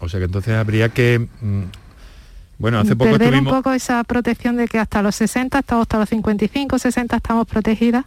O 0.00 0.08
sea 0.08 0.20
que 0.20 0.24
entonces 0.24 0.54
habría 0.54 0.88
que 0.88 1.28
mm, 1.40 1.62
bueno, 2.58 2.78
hace 2.78 2.96
poco 2.96 3.10
Perder 3.10 3.34
un 3.34 3.44
poco 3.44 3.72
esa 3.72 4.02
protección 4.04 4.56
de 4.56 4.68
que 4.68 4.78
hasta 4.78 5.02
los 5.02 5.16
60, 5.16 5.58
hasta, 5.58 5.80
hasta 5.80 5.98
los 5.98 6.08
55, 6.08 6.78
60 6.78 7.16
estamos 7.16 7.46
protegidas. 7.46 8.04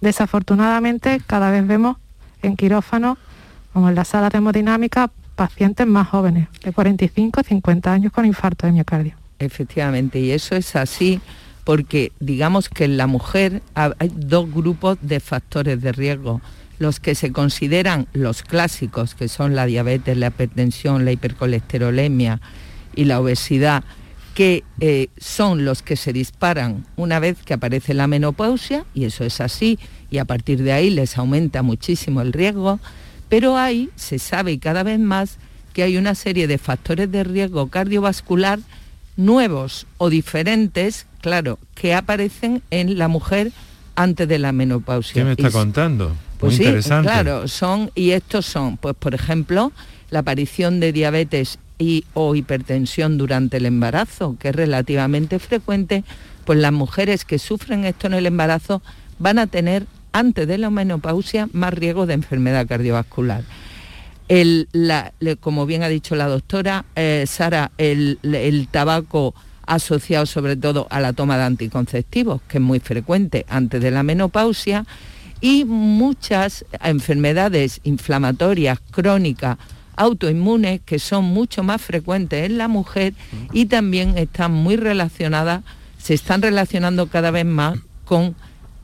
Desafortunadamente, 0.00 1.20
cada 1.26 1.50
vez 1.50 1.66
vemos 1.66 1.96
en 2.42 2.56
quirófano, 2.56 3.18
como 3.72 3.88
en 3.88 3.94
las 3.94 4.08
salas 4.08 4.30
de 4.30 4.38
hemodinámica, 4.38 5.10
pacientes 5.34 5.86
más 5.86 6.08
jóvenes, 6.08 6.48
de 6.62 6.72
45, 6.72 7.42
50 7.42 7.92
años 7.92 8.12
con 8.12 8.24
infarto 8.24 8.66
de 8.66 8.72
miocardio. 8.72 9.16
Efectivamente, 9.38 10.20
y 10.20 10.30
eso 10.30 10.56
es 10.56 10.76
así 10.76 11.20
porque 11.66 12.12
digamos 12.20 12.68
que 12.68 12.84
en 12.84 12.96
la 12.96 13.08
mujer 13.08 13.60
hay 13.74 14.12
dos 14.14 14.48
grupos 14.52 14.98
de 15.02 15.18
factores 15.18 15.82
de 15.82 15.90
riesgo. 15.90 16.40
Los 16.78 17.00
que 17.00 17.16
se 17.16 17.32
consideran 17.32 18.06
los 18.12 18.42
clásicos, 18.42 19.16
que 19.16 19.26
son 19.26 19.56
la 19.56 19.66
diabetes, 19.66 20.16
la 20.16 20.28
hipertensión, 20.28 21.04
la 21.04 21.10
hipercolesterolemia, 21.10 22.40
y 22.94 23.06
la 23.06 23.20
obesidad, 23.20 23.82
que 24.36 24.62
eh, 24.78 25.08
son 25.18 25.64
los 25.64 25.82
que 25.82 25.96
se 25.96 26.12
disparan 26.12 26.86
una 26.94 27.18
vez 27.18 27.38
que 27.44 27.54
aparece 27.54 27.94
la 27.94 28.06
menopausia, 28.06 28.84
y 28.94 29.04
eso 29.04 29.24
es 29.24 29.40
así, 29.40 29.80
y 30.08 30.18
a 30.18 30.24
partir 30.24 30.62
de 30.62 30.72
ahí 30.72 30.88
les 30.90 31.18
aumenta 31.18 31.62
muchísimo 31.62 32.20
el 32.20 32.32
riesgo, 32.32 32.78
pero 33.28 33.56
ahí 33.56 33.90
se 33.96 34.20
sabe 34.20 34.60
cada 34.60 34.84
vez 34.84 35.00
más 35.00 35.38
que 35.72 35.82
hay 35.82 35.96
una 35.96 36.14
serie 36.14 36.46
de 36.46 36.58
factores 36.58 37.10
de 37.10 37.24
riesgo 37.24 37.70
cardiovascular 37.70 38.60
nuevos 39.16 39.88
o 39.98 40.10
diferentes, 40.10 41.06
claro, 41.26 41.58
que 41.74 41.92
aparecen 41.92 42.62
en 42.70 42.98
la 42.98 43.08
mujer 43.08 43.50
antes 43.96 44.28
de 44.28 44.38
la 44.38 44.52
menopausia. 44.52 45.12
¿Qué 45.12 45.24
me 45.24 45.32
está 45.32 45.50
contando? 45.50 46.14
Pues 46.38 46.60
interesante. 46.60 47.10
claro, 47.10 47.48
son, 47.48 47.90
y 47.96 48.12
estos 48.12 48.46
son, 48.46 48.76
pues 48.76 48.94
por 48.94 49.12
ejemplo, 49.12 49.72
la 50.10 50.20
aparición 50.20 50.78
de 50.78 50.92
diabetes 50.92 51.58
y, 51.80 52.04
o 52.14 52.36
hipertensión 52.36 53.18
durante 53.18 53.56
el 53.56 53.66
embarazo, 53.66 54.36
que 54.38 54.50
es 54.50 54.54
relativamente 54.54 55.40
frecuente, 55.40 56.04
pues 56.44 56.60
las 56.60 56.72
mujeres 56.72 57.24
que 57.24 57.40
sufren 57.40 57.84
esto 57.84 58.06
en 58.06 58.14
el 58.14 58.26
embarazo 58.26 58.80
van 59.18 59.40
a 59.40 59.48
tener 59.48 59.84
antes 60.12 60.46
de 60.46 60.58
la 60.58 60.70
menopausia 60.70 61.48
más 61.52 61.74
riesgo 61.74 62.06
de 62.06 62.14
enfermedad 62.14 62.68
cardiovascular. 62.68 63.42
El, 64.28 64.68
como 65.40 65.66
bien 65.66 65.82
ha 65.82 65.88
dicho 65.88 66.14
la 66.14 66.28
doctora 66.28 66.84
eh, 66.94 67.24
Sara, 67.26 67.72
el, 67.78 68.20
el 68.22 68.68
tabaco 68.68 69.34
asociado 69.66 70.26
sobre 70.26 70.56
todo 70.56 70.86
a 70.90 71.00
la 71.00 71.12
toma 71.12 71.36
de 71.36 71.44
anticonceptivos, 71.44 72.40
que 72.48 72.58
es 72.58 72.62
muy 72.62 72.80
frecuente 72.80 73.44
antes 73.48 73.80
de 73.82 73.90
la 73.90 74.02
menopausia, 74.02 74.86
y 75.40 75.64
muchas 75.64 76.64
enfermedades 76.82 77.80
inflamatorias 77.84 78.78
crónicas 78.90 79.58
autoinmunes 79.96 80.80
que 80.84 80.98
son 80.98 81.24
mucho 81.24 81.62
más 81.62 81.80
frecuentes 81.80 82.44
en 82.44 82.58
la 82.58 82.68
mujer 82.68 83.14
y 83.52 83.66
también 83.66 84.16
están 84.18 84.52
muy 84.52 84.76
relacionadas, 84.76 85.62
se 85.98 86.14
están 86.14 86.42
relacionando 86.42 87.08
cada 87.08 87.30
vez 87.30 87.46
más 87.46 87.78
con, 88.04 88.34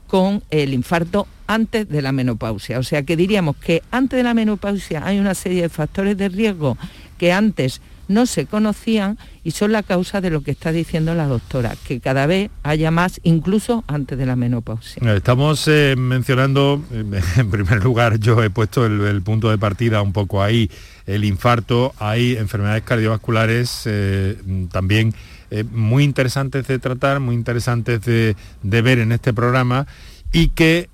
con 0.06 0.42
el 0.50 0.72
infarto 0.72 1.26
antes 1.46 1.88
de 1.88 2.02
la 2.02 2.12
menopausia. 2.12 2.78
O 2.78 2.82
sea 2.82 3.02
que 3.02 3.16
diríamos 3.16 3.56
que 3.56 3.82
antes 3.90 4.16
de 4.16 4.22
la 4.22 4.34
menopausia 4.34 5.04
hay 5.04 5.18
una 5.18 5.34
serie 5.34 5.62
de 5.62 5.68
factores 5.68 6.16
de 6.16 6.28
riesgo 6.28 6.78
que 7.18 7.32
antes 7.32 7.80
no 8.08 8.26
se 8.26 8.46
conocían 8.46 9.18
y 9.44 9.52
son 9.52 9.72
la 9.72 9.82
causa 9.82 10.20
de 10.20 10.30
lo 10.30 10.42
que 10.42 10.50
está 10.50 10.72
diciendo 10.72 11.14
la 11.14 11.26
doctora, 11.26 11.74
que 11.86 12.00
cada 12.00 12.26
vez 12.26 12.50
haya 12.62 12.90
más, 12.90 13.20
incluso 13.22 13.84
antes 13.86 14.18
de 14.18 14.26
la 14.26 14.36
menopausia. 14.36 15.14
Estamos 15.14 15.66
eh, 15.68 15.94
mencionando, 15.96 16.82
eh, 16.92 17.04
en 17.36 17.50
primer 17.50 17.82
lugar, 17.82 18.18
yo 18.18 18.42
he 18.42 18.50
puesto 18.50 18.86
el, 18.86 19.22
punto 19.22 19.50
de 19.50 19.58
partida 19.58 20.02
un 20.02 20.12
poco 20.12 20.42
ahí, 20.42 20.70
el 21.06 21.24
infarto, 21.24 21.94
hay 21.98 22.36
enfermedades 22.36 22.82
cardiovasculares 22.82 23.82
eh, 23.86 24.36
también 24.70 25.14
muy 25.70 26.02
interesantes 26.04 26.66
de 26.66 26.78
tratar, 26.78 27.20
muy 27.20 27.34
interesantes 27.34 28.00
de 28.00 28.34
ver 28.62 28.98
en 29.00 29.12
este 29.12 29.34
programa 29.34 29.86
y 30.32 30.48
que, 30.48 30.88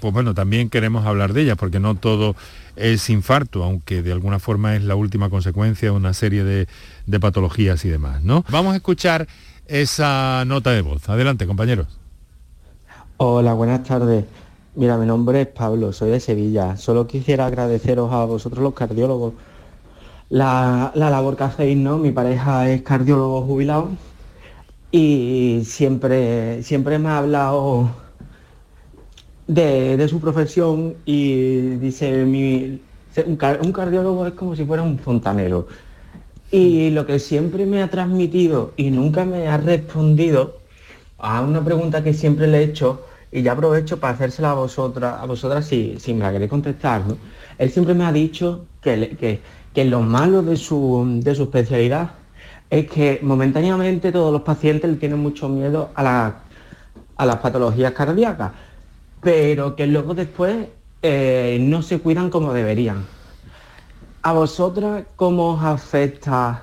pues 0.00 0.12
bueno, 0.12 0.34
también 0.34 0.70
queremos 0.70 1.06
hablar 1.06 1.32
de 1.32 1.42
ellas, 1.42 1.56
porque 1.56 1.80
no 1.80 1.94
todo 1.94 2.34
es 2.76 3.10
infarto, 3.10 3.62
aunque 3.64 4.02
de 4.02 4.12
alguna 4.12 4.38
forma 4.38 4.76
es 4.76 4.82
la 4.82 4.94
última 4.94 5.30
consecuencia 5.30 5.90
de 5.90 5.96
una 5.96 6.14
serie 6.14 6.44
de, 6.44 6.66
patologías 7.20 7.84
y 7.84 7.88
demás, 7.88 8.22
¿no? 8.22 8.44
Vamos 8.50 8.72
a 8.72 8.76
escuchar 8.76 9.26
esa 9.66 10.44
nota 10.46 10.70
de 10.70 10.82
voz. 10.82 11.08
Adelante, 11.08 11.46
compañeros. 11.46 11.98
Hola, 13.18 13.52
buenas 13.52 13.82
tardes. 13.82 14.24
Mira, 14.76 14.96
mi 14.96 15.06
nombre 15.06 15.42
es 15.42 15.48
Pablo, 15.48 15.92
soy 15.92 16.10
de 16.10 16.20
Sevilla. 16.20 16.76
Solo 16.76 17.06
quisiera 17.06 17.46
agradeceros 17.46 18.12
a 18.12 18.24
vosotros 18.24 18.62
los 18.62 18.74
cardiólogos 18.74 19.34
la, 20.30 20.92
la 20.94 21.10
labor 21.10 21.36
que 21.36 21.44
hacéis, 21.44 21.76
¿no? 21.76 21.98
Mi 21.98 22.12
pareja 22.12 22.70
es 22.70 22.82
cardiólogo 22.82 23.42
jubilado 23.42 23.90
y 24.90 25.62
siempre, 25.64 26.62
siempre 26.62 26.98
me 26.98 27.08
ha 27.08 27.18
hablado 27.18 27.90
de, 29.48 30.06
su 30.08 30.20
profesión 30.20 30.94
y 31.04 31.60
dice, 31.78 32.22
un, 32.24 32.80
un 33.26 33.72
cardiólogo 33.72 34.26
es 34.26 34.34
como 34.34 34.54
si 34.54 34.64
fuera 34.64 34.82
un 34.82 34.98
fontanero. 34.98 35.66
Y 36.50 36.90
lo 36.90 37.04
que 37.06 37.18
siempre 37.18 37.66
me 37.66 37.82
ha 37.82 37.90
transmitido 37.90 38.72
y 38.76 38.90
nunca 38.90 39.24
me 39.24 39.48
ha 39.48 39.56
respondido 39.58 40.58
a 41.18 41.40
una 41.42 41.64
pregunta 41.64 42.02
que 42.04 42.14
siempre 42.14 42.46
le 42.46 42.58
he 42.60 42.64
hecho, 42.64 43.02
y 43.32 43.42
ya 43.42 43.52
aprovecho 43.52 43.98
para 44.00 44.14
hacérsela 44.14 44.52
a 44.52 44.54
vosotras, 44.54 45.16
a 45.20 45.26
vosotras 45.26 45.66
si, 45.66 45.98
me 46.14 46.20
la 46.20 46.32
queréis 46.32 46.50
contestar. 46.50 47.02
Él 47.58 47.70
siempre 47.70 47.94
me 47.94 48.04
ha 48.04 48.12
dicho 48.12 48.66
que, 48.80 49.16
que, 49.18 49.40
que 49.74 49.84
lo 49.84 50.00
malo 50.00 50.42
de 50.42 50.56
su, 50.56 51.20
de 51.22 51.34
su 51.34 51.44
especialidad 51.44 52.12
es 52.70 52.88
que 52.90 53.18
momentáneamente 53.22 54.12
todos 54.12 54.32
los 54.32 54.42
pacientes 54.42 54.90
le 54.90 54.96
tienen 54.96 55.18
mucho 55.18 55.48
miedo 55.48 55.90
a, 55.94 56.02
la- 56.02 56.36
a 57.16 57.26
las 57.26 57.36
patologías 57.36 57.92
cardíacas, 57.92 58.52
pero 59.20 59.76
que 59.76 59.86
luego 59.86 60.14
después 60.14 60.66
eh, 61.02 61.58
no 61.60 61.82
se 61.82 61.98
cuidan 61.98 62.30
como 62.30 62.52
deberían. 62.52 63.04
¿A 64.22 64.32
vosotras 64.32 65.04
cómo 65.16 65.54
os 65.54 65.62
afecta 65.62 66.62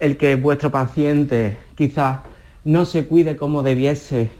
el 0.00 0.16
que 0.16 0.34
vuestro 0.36 0.70
paciente 0.70 1.56
quizás 1.76 2.20
no 2.64 2.84
se 2.84 3.06
cuide 3.06 3.36
como 3.36 3.62
debiese 3.62 4.30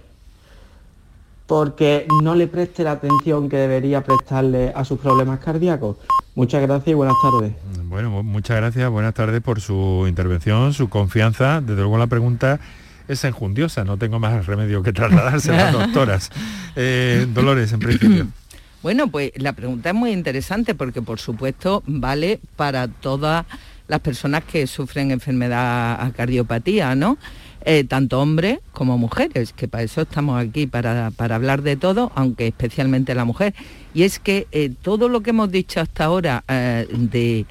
porque 1.47 2.07
no 2.23 2.35
le 2.35 2.47
preste 2.47 2.85
la 2.85 2.93
atención 2.93 3.49
que 3.49 3.57
debería 3.57 4.03
prestarle 4.03 4.73
a 4.75 4.85
sus 4.85 4.99
problemas 4.99 5.39
cardíacos? 5.41 5.97
Muchas 6.35 6.61
gracias 6.63 6.89
y 6.89 6.95
buenas 6.95 7.17
tardes. 7.23 7.53
Bueno, 7.85 8.11
mu- 8.11 8.23
muchas 8.23 8.59
gracias, 8.59 8.91
buenas 8.91 9.15
tardes 9.15 9.41
por 9.41 9.61
su 9.61 10.05
intervención, 10.07 10.75
su 10.75 10.89
confianza. 10.91 11.61
Desde 11.61 11.77
luego 11.81 11.97
la 11.97 12.07
pregunta 12.07 12.61
es 13.09 13.25
enjundiosa, 13.25 13.85
no 13.85 13.97
tengo 13.97 14.19
más 14.19 14.47
remedio 14.47 14.83
que 14.83 14.93
trasladarse 14.93 15.53
a 15.53 15.57
las 15.57 15.73
doctoras. 15.73 16.31
Eh, 16.77 17.27
Dolores, 17.33 17.73
en 17.73 17.81
principio. 17.81 18.29
Bueno, 18.81 19.09
pues 19.09 19.33
la 19.35 19.55
pregunta 19.55 19.89
es 19.89 19.95
muy 19.97 20.13
interesante 20.13 20.73
porque 20.73 21.03
por 21.03 21.19
supuesto 21.19 21.83
vale 21.85 22.39
para 22.55 22.87
todas 22.87 23.45
las 23.89 24.01
personas 24.01 24.45
que 24.45 24.69
sufren 24.69 25.11
enfermedad 25.11 26.01
a 26.01 26.13
cardiopatía, 26.13 26.95
¿no? 26.95 27.19
Eh, 27.65 27.85
tanto 27.85 28.21
hombres 28.21 28.61
como 28.73 28.97
mujeres, 28.97 29.53
que 29.53 29.67
para 29.67 29.83
eso 29.83 30.03
estamos 30.03 30.41
aquí, 30.41 30.67
para, 30.67 31.11
para 31.11 31.35
hablar 31.35 31.63
de 31.63 31.77
todo, 31.77 32.13
aunque 32.15 32.47
especialmente 32.47 33.15
la 33.15 33.25
mujer. 33.25 33.53
Y 33.95 34.05
es 34.05 34.21
que 34.21 34.47
eh, 34.53 34.73
todo 34.81 35.09
lo 35.09 35.23
que 35.23 35.31
hemos 35.31 35.51
dicho 35.51 35.81
hasta 35.81 36.05
ahora 36.05 36.45
eh, 36.49 36.87
de, 36.91 37.47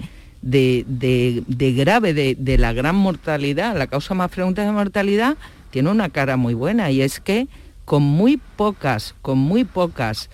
de- 0.52 0.86
de- 0.88 1.44
de 1.48 1.74
grave, 1.74 2.14
de, 2.14 2.36
de 2.40 2.58
la 2.58 2.72
gran 2.74 2.96
mortalidad, 2.96 3.78
la 3.78 3.88
causa 3.88 4.14
más 4.14 4.32
frecuente 4.32 4.62
de 4.62 4.72
mortalidad, 4.72 5.36
tiene 5.72 5.90
una 5.92 6.10
cara 6.10 6.38
muy 6.38 6.54
buena 6.54 6.90
y 6.92 7.02
es 7.02 7.20
que 7.20 7.48
con 7.86 8.04
muy 8.04 8.40
pocas, 8.56 9.14
con 9.22 9.38
muy 9.38 9.64
pocas 9.66 10.30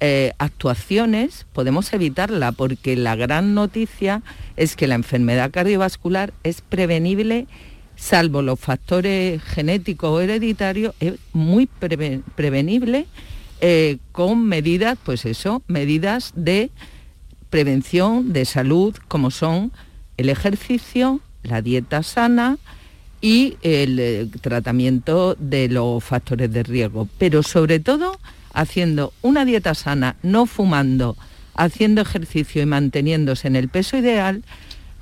eh, 0.00 0.32
actuaciones 0.38 1.46
podemos 1.52 1.92
evitarla 1.92 2.52
porque 2.52 2.96
la 2.96 3.16
gran 3.16 3.54
noticia 3.54 4.22
es 4.56 4.76
que 4.76 4.86
la 4.86 4.94
enfermedad 4.94 5.50
cardiovascular 5.50 6.32
es 6.44 6.60
prevenible 6.60 7.46
salvo 7.96 8.42
los 8.42 8.60
factores 8.60 9.42
genéticos 9.42 10.10
o 10.10 10.20
hereditarios, 10.20 10.94
es 11.00 11.14
muy 11.32 11.68
preve- 11.80 12.22
prevenible 12.36 13.06
eh, 13.60 13.98
con 14.12 14.46
medidas, 14.46 14.96
pues 15.04 15.26
eso, 15.26 15.62
medidas 15.66 16.32
de 16.36 16.70
prevención 17.50 18.32
de 18.32 18.44
salud 18.44 18.94
como 19.08 19.30
son 19.30 19.72
el 20.16 20.28
ejercicio, 20.28 21.20
la 21.42 21.62
dieta 21.62 22.02
sana 22.02 22.58
y 23.20 23.56
el 23.62 23.98
eh, 23.98 24.28
tratamiento 24.40 25.34
de 25.38 25.68
los 25.68 26.02
factores 26.04 26.52
de 26.52 26.62
riesgo, 26.62 27.08
pero 27.18 27.42
sobre 27.42 27.80
todo 27.80 28.18
haciendo 28.52 29.12
una 29.22 29.44
dieta 29.44 29.74
sana, 29.74 30.16
no 30.22 30.46
fumando, 30.46 31.16
haciendo 31.54 32.00
ejercicio 32.00 32.62
y 32.62 32.66
manteniéndose 32.66 33.48
en 33.48 33.56
el 33.56 33.68
peso 33.68 33.96
ideal, 33.96 34.42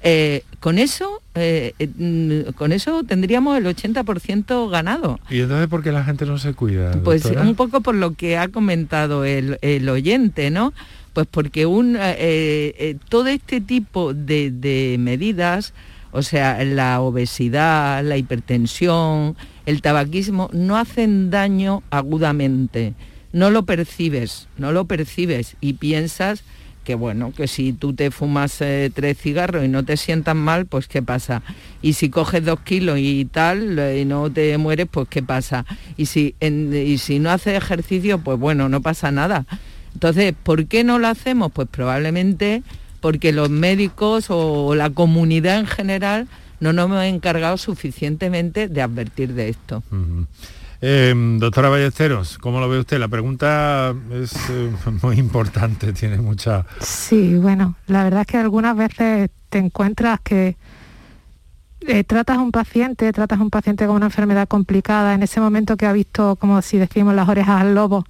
eh, 0.02 0.42
con 0.60 0.78
eso 0.78 1.22
eh, 1.34 1.74
eh, 1.78 1.88
mm, 1.88 2.52
con 2.52 2.72
eso 2.72 3.02
tendríamos 3.04 3.58
el 3.58 3.66
80% 3.66 4.70
ganado. 4.70 5.20
¿Y 5.28 5.40
entonces 5.40 5.68
por 5.68 5.82
qué 5.82 5.92
la 5.92 6.04
gente 6.04 6.24
no 6.26 6.38
se 6.38 6.54
cuida? 6.54 6.92
Pues 7.02 7.24
un 7.26 7.54
poco 7.54 7.80
por 7.80 7.94
lo 7.94 8.12
que 8.12 8.38
ha 8.38 8.48
comentado 8.48 9.24
el, 9.24 9.58
el 9.60 9.88
oyente, 9.88 10.50
¿no? 10.50 10.72
Pues 11.16 11.26
porque 11.30 11.64
un, 11.64 11.96
eh, 11.96 12.74
eh, 12.78 12.96
todo 13.08 13.28
este 13.28 13.62
tipo 13.62 14.12
de, 14.12 14.96
medidas, 14.98 15.72
o 16.12 16.20
sea, 16.20 16.62
la 16.62 17.00
obesidad, 17.00 18.04
la 18.04 18.18
hipertensión, 18.18 19.34
el 19.64 19.80
tabaquismo, 19.80 20.50
no 20.52 20.76
hacen 20.76 21.30
daño 21.30 21.82
agudamente. 21.88 22.92
No 23.32 23.48
lo 23.48 23.64
percibes, 23.64 24.48
no 24.58 24.72
lo 24.72 24.84
percibes 24.84 25.56
y 25.62 25.72
piensas 25.72 26.44
que 26.84 26.94
bueno, 26.94 27.32
que 27.32 27.48
si 27.48 27.72
tú 27.72 27.94
te 27.94 28.10
fumas 28.10 28.60
eh, 28.60 28.90
tres 28.94 29.16
cigarros 29.16 29.64
y 29.64 29.68
no 29.68 29.86
te 29.86 29.96
sientas 29.96 30.36
mal, 30.36 30.66
pues 30.66 30.86
qué 30.86 31.00
pasa. 31.00 31.42
Y 31.80 31.94
si 31.94 32.10
coges 32.10 32.44
dos 32.44 32.60
kilos 32.60 32.98
y 32.98 33.24
tal 33.24 33.78
y 33.96 34.04
no 34.04 34.30
te 34.30 34.58
mueres, 34.58 34.86
pues 34.90 35.08
qué 35.08 35.22
pasa. 35.22 35.64
Y 35.96 36.06
si, 36.06 36.34
y 36.42 36.98
si 36.98 37.20
no 37.20 37.30
haces 37.30 37.56
ejercicio, 37.56 38.18
pues 38.18 38.38
bueno, 38.38 38.68
no 38.68 38.82
pasa 38.82 39.10
nada. 39.10 39.46
Entonces, 39.96 40.34
¿por 40.42 40.66
qué 40.66 40.84
no 40.84 40.98
lo 40.98 41.08
hacemos? 41.08 41.50
Pues 41.52 41.68
probablemente 41.68 42.62
porque 43.00 43.32
los 43.32 43.48
médicos 43.48 44.26
o 44.28 44.74
la 44.74 44.90
comunidad 44.90 45.58
en 45.58 45.66
general 45.66 46.28
no 46.60 46.74
nos 46.74 46.84
hemos 46.84 47.04
encargado 47.04 47.56
suficientemente 47.56 48.68
de 48.68 48.82
advertir 48.82 49.32
de 49.32 49.48
esto. 49.48 49.82
Ujú. 49.90 50.26
Eh, 50.82 51.14
doctora 51.38 51.70
Ballesteros, 51.70 52.36
¿cómo 52.36 52.60
lo 52.60 52.68
ve 52.68 52.80
usted? 52.80 52.98
La 52.98 53.08
pregunta 53.08 53.94
es 54.12 54.34
eh, 54.50 54.70
muy 55.02 55.16
importante, 55.16 55.94
tiene 55.94 56.18
mucha... 56.18 56.66
Sí, 56.78 57.36
bueno, 57.36 57.76
la 57.86 58.04
verdad 58.04 58.20
es 58.20 58.26
que 58.26 58.36
algunas 58.36 58.76
veces 58.76 59.30
te 59.48 59.56
encuentras 59.56 60.20
que 60.20 60.58
eh, 61.86 62.04
tratas 62.04 62.36
a 62.36 62.42
un 62.42 62.52
paciente, 62.52 63.10
tratas 63.14 63.40
a 63.40 63.42
un 63.42 63.48
paciente 63.48 63.86
con 63.86 63.96
una 63.96 64.06
enfermedad 64.06 64.46
complicada, 64.46 65.14
en 65.14 65.22
ese 65.22 65.40
momento 65.40 65.78
que 65.78 65.86
ha 65.86 65.92
visto, 65.94 66.36
como 66.36 66.60
si 66.60 66.76
decimos, 66.76 67.14
las 67.14 67.30
orejas 67.30 67.62
al 67.62 67.74
lobo, 67.74 68.04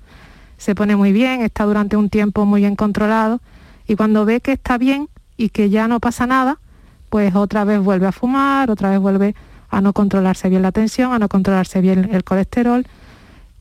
se 0.59 0.75
pone 0.75 0.97
muy 0.97 1.13
bien, 1.13 1.43
está 1.43 1.65
durante 1.65 1.97
un 1.97 2.09
tiempo 2.11 2.45
muy 2.47 2.61
bien 2.63 2.77
controlado 2.77 3.41
y 3.87 3.95
cuando 3.97 4.25
ve 4.25 4.41
que 4.41 4.53
está 4.53 4.79
bien 4.79 5.09
y 5.37 5.51
que 5.51 5.69
ya 5.71 5.87
no 5.89 6.01
pasa 6.01 6.27
nada, 6.27 6.59
pues 7.11 7.35
otra 7.35 7.65
vez 7.65 7.81
vuelve 7.81 8.07
a 8.07 8.13
fumar, 8.13 8.71
otra 8.71 8.91
vez 8.91 8.99
vuelve 8.99 9.35
a 9.69 9.81
no 9.81 9.93
controlarse 9.93 10.49
bien 10.49 10.63
la 10.63 10.73
tensión, 10.73 11.13
a 11.13 11.19
no 11.19 11.29
controlarse 11.29 11.81
bien 11.81 12.09
el 12.13 12.25
colesterol 12.25 12.87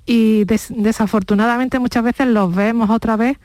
y 0.05 0.45
des- 0.45 0.71
desafortunadamente 0.75 1.79
muchas 1.79 2.03
veces 2.03 2.27
los 2.27 2.53
vemos 2.53 2.89
otra 2.89 3.15
vez 3.17 3.37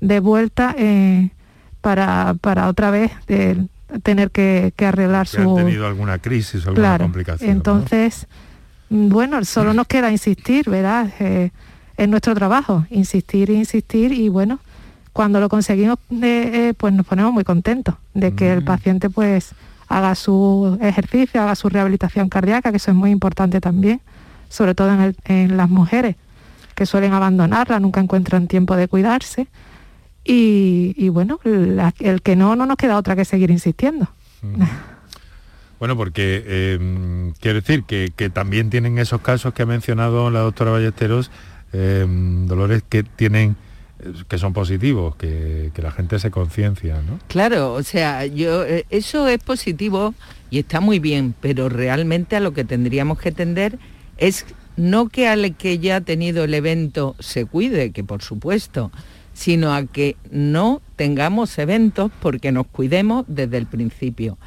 de 0.00 0.20
vuelta 0.20 0.74
eh, 0.78 1.30
para, 1.80 2.34
para 2.40 2.68
otra 2.68 2.90
vez 2.90 3.12
eh, 3.28 3.56
tener 4.02 4.30
que, 4.30 4.72
que 4.76 4.86
arreglar 4.86 5.26
Si 5.28 5.36
han 5.38 5.44
su... 5.44 5.54
tenido 5.56 5.86
alguna 5.86 6.18
crisis 6.18 6.62
alguna 6.66 6.74
Claro, 6.82 7.04
complicación. 7.04 7.50
entonces, 7.50 8.26
mm, 8.90 9.08
bueno, 9.08 9.44
solo 9.44 9.72
nos 9.74 9.86
queda 9.86 10.10
insistir, 10.10 10.68
¿verdad? 10.68 11.10
Eh, 11.20 11.50
es 11.96 12.08
nuestro 12.08 12.34
trabajo, 12.34 12.84
insistir, 12.90 13.50
insistir 13.50 14.12
y 14.12 14.28
bueno, 14.28 14.58
cuando 15.12 15.40
lo 15.40 15.48
conseguimos, 15.48 15.98
eh, 16.10 16.50
eh, 16.52 16.74
pues 16.76 16.92
nos 16.92 17.06
ponemos 17.06 17.32
muy 17.32 17.44
contentos 17.44 17.94
de 18.14 18.34
que 18.34 18.52
el 18.52 18.62
paciente 18.64 19.08
pues 19.10 19.52
haga 19.88 20.14
su 20.14 20.78
ejercicio, 20.82 21.40
haga 21.40 21.54
su 21.54 21.68
rehabilitación 21.68 22.28
cardíaca, 22.28 22.70
que 22.70 22.76
eso 22.76 22.90
es 22.90 22.96
muy 22.96 23.10
importante 23.10 23.60
también, 23.60 24.00
sobre 24.48 24.74
todo 24.74 24.92
en, 24.92 25.00
el- 25.00 25.16
en 25.24 25.56
las 25.56 25.70
mujeres 25.70 26.16
que 26.74 26.84
suelen 26.86 27.14
abandonarla, 27.14 27.80
nunca 27.80 28.00
encuentran 28.00 28.46
tiempo 28.48 28.76
de 28.76 28.88
cuidarse. 28.88 29.46
Y, 30.24 30.92
y 30.96 31.08
bueno, 31.08 31.38
la- 31.44 31.94
el 32.00 32.20
que 32.20 32.36
no, 32.36 32.56
no 32.56 32.66
nos 32.66 32.76
queda 32.76 32.98
otra 32.98 33.16
que 33.16 33.24
seguir 33.24 33.50
insistiendo. 33.50 34.08
Bueno, 35.78 35.96
porque 35.96 36.42
eh, 36.46 37.32
quiero 37.40 37.60
decir 37.60 37.84
que, 37.84 38.10
que 38.16 38.30
también 38.30 38.70
tienen 38.70 38.98
esos 38.98 39.20
casos 39.20 39.52
que 39.54 39.62
ha 39.62 39.66
mencionado 39.66 40.30
la 40.30 40.40
doctora 40.40 40.70
Ballesteros, 40.70 41.30
eh, 41.76 42.06
Dolores, 42.46 42.82
que 42.88 43.02
tienen 43.02 43.56
que 44.28 44.38
son 44.38 44.52
positivos, 44.52 45.16
que, 45.16 45.70
que 45.74 45.82
la 45.82 45.90
gente 45.90 46.18
se 46.18 46.30
conciencia, 46.30 46.96
¿no? 47.02 47.18
Claro, 47.28 47.72
o 47.72 47.82
sea, 47.82 48.26
yo 48.26 48.64
eh, 48.64 48.84
eso 48.90 49.26
es 49.26 49.38
positivo 49.38 50.14
y 50.50 50.58
está 50.58 50.80
muy 50.80 50.98
bien, 50.98 51.34
pero 51.40 51.68
realmente 51.68 52.36
a 52.36 52.40
lo 52.40 52.52
que 52.52 52.64
tendríamos 52.64 53.18
que 53.18 53.32
tender 53.32 53.78
es 54.18 54.44
no 54.76 55.08
que 55.08 55.28
al 55.28 55.56
que 55.56 55.78
ya 55.78 55.96
ha 55.96 56.00
tenido 56.02 56.44
el 56.44 56.54
evento 56.54 57.16
se 57.18 57.46
cuide, 57.46 57.92
que 57.92 58.04
por 58.04 58.22
supuesto, 58.22 58.92
sino 59.32 59.74
a 59.74 59.84
que 59.86 60.16
no 60.30 60.82
tengamos 60.96 61.58
eventos 61.58 62.10
porque 62.20 62.52
nos 62.52 62.66
cuidemos 62.66 63.24
desde 63.28 63.56
el 63.56 63.66
principio. 63.66 64.38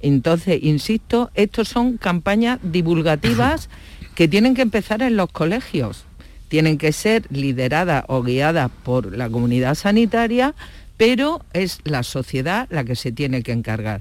Entonces, 0.00 0.60
insisto, 0.62 1.30
estos 1.34 1.68
son 1.68 1.96
campañas 1.96 2.60
divulgativas 2.62 3.68
que 4.14 4.28
tienen 4.28 4.54
que 4.54 4.62
empezar 4.62 5.02
en 5.02 5.16
los 5.16 5.30
colegios. 5.30 6.07
Tienen 6.48 6.78
que 6.78 6.92
ser 6.92 7.24
lideradas 7.30 8.04
o 8.08 8.22
guiadas 8.22 8.70
por 8.82 9.16
la 9.16 9.28
comunidad 9.28 9.74
sanitaria, 9.74 10.54
pero 10.96 11.44
es 11.52 11.80
la 11.84 12.02
sociedad 12.02 12.66
la 12.70 12.84
que 12.84 12.96
se 12.96 13.12
tiene 13.12 13.42
que 13.42 13.52
encargar. 13.52 14.00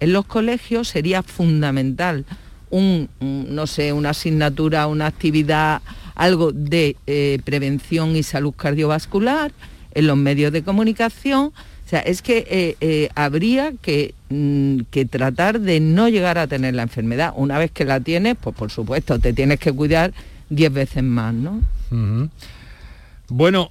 en 0.00 0.12
los 0.12 0.26
colegios 0.26 0.88
sería 0.88 1.24
fundamental 1.24 2.24
un, 2.70 3.08
no 3.20 3.66
sé, 3.66 3.92
una 3.92 4.10
asignatura, 4.10 4.86
una 4.86 5.06
actividad, 5.06 5.82
algo 6.14 6.52
de 6.52 6.96
eh, 7.06 7.38
prevención 7.44 8.16
y 8.16 8.22
salud 8.22 8.52
cardiovascular 8.54 9.52
en 9.92 10.06
los 10.06 10.16
medios 10.16 10.52
de 10.52 10.62
comunicación. 10.62 11.52
O 11.86 11.88
sea, 11.88 12.00
es 12.00 12.20
que 12.20 12.46
eh, 12.50 12.76
eh, 12.80 13.08
habría 13.14 13.72
que, 13.80 14.14
mm, 14.28 14.80
que, 14.90 15.06
tratar 15.06 15.60
de 15.60 15.80
no 15.80 16.08
llegar 16.08 16.36
a 16.36 16.46
tener 16.46 16.74
la 16.74 16.82
enfermedad. 16.82 17.32
Una 17.34 17.58
vez 17.58 17.70
que 17.70 17.84
la 17.84 18.00
tienes, 18.00 18.36
pues 18.38 18.54
por 18.54 18.70
supuesto, 18.70 19.18
te 19.18 19.32
tienes 19.32 19.58
que 19.58 19.72
cuidar 19.72 20.12
diez 20.50 20.72
veces 20.72 21.02
más, 21.02 21.32
¿no? 21.32 21.62
Bueno, 23.28 23.70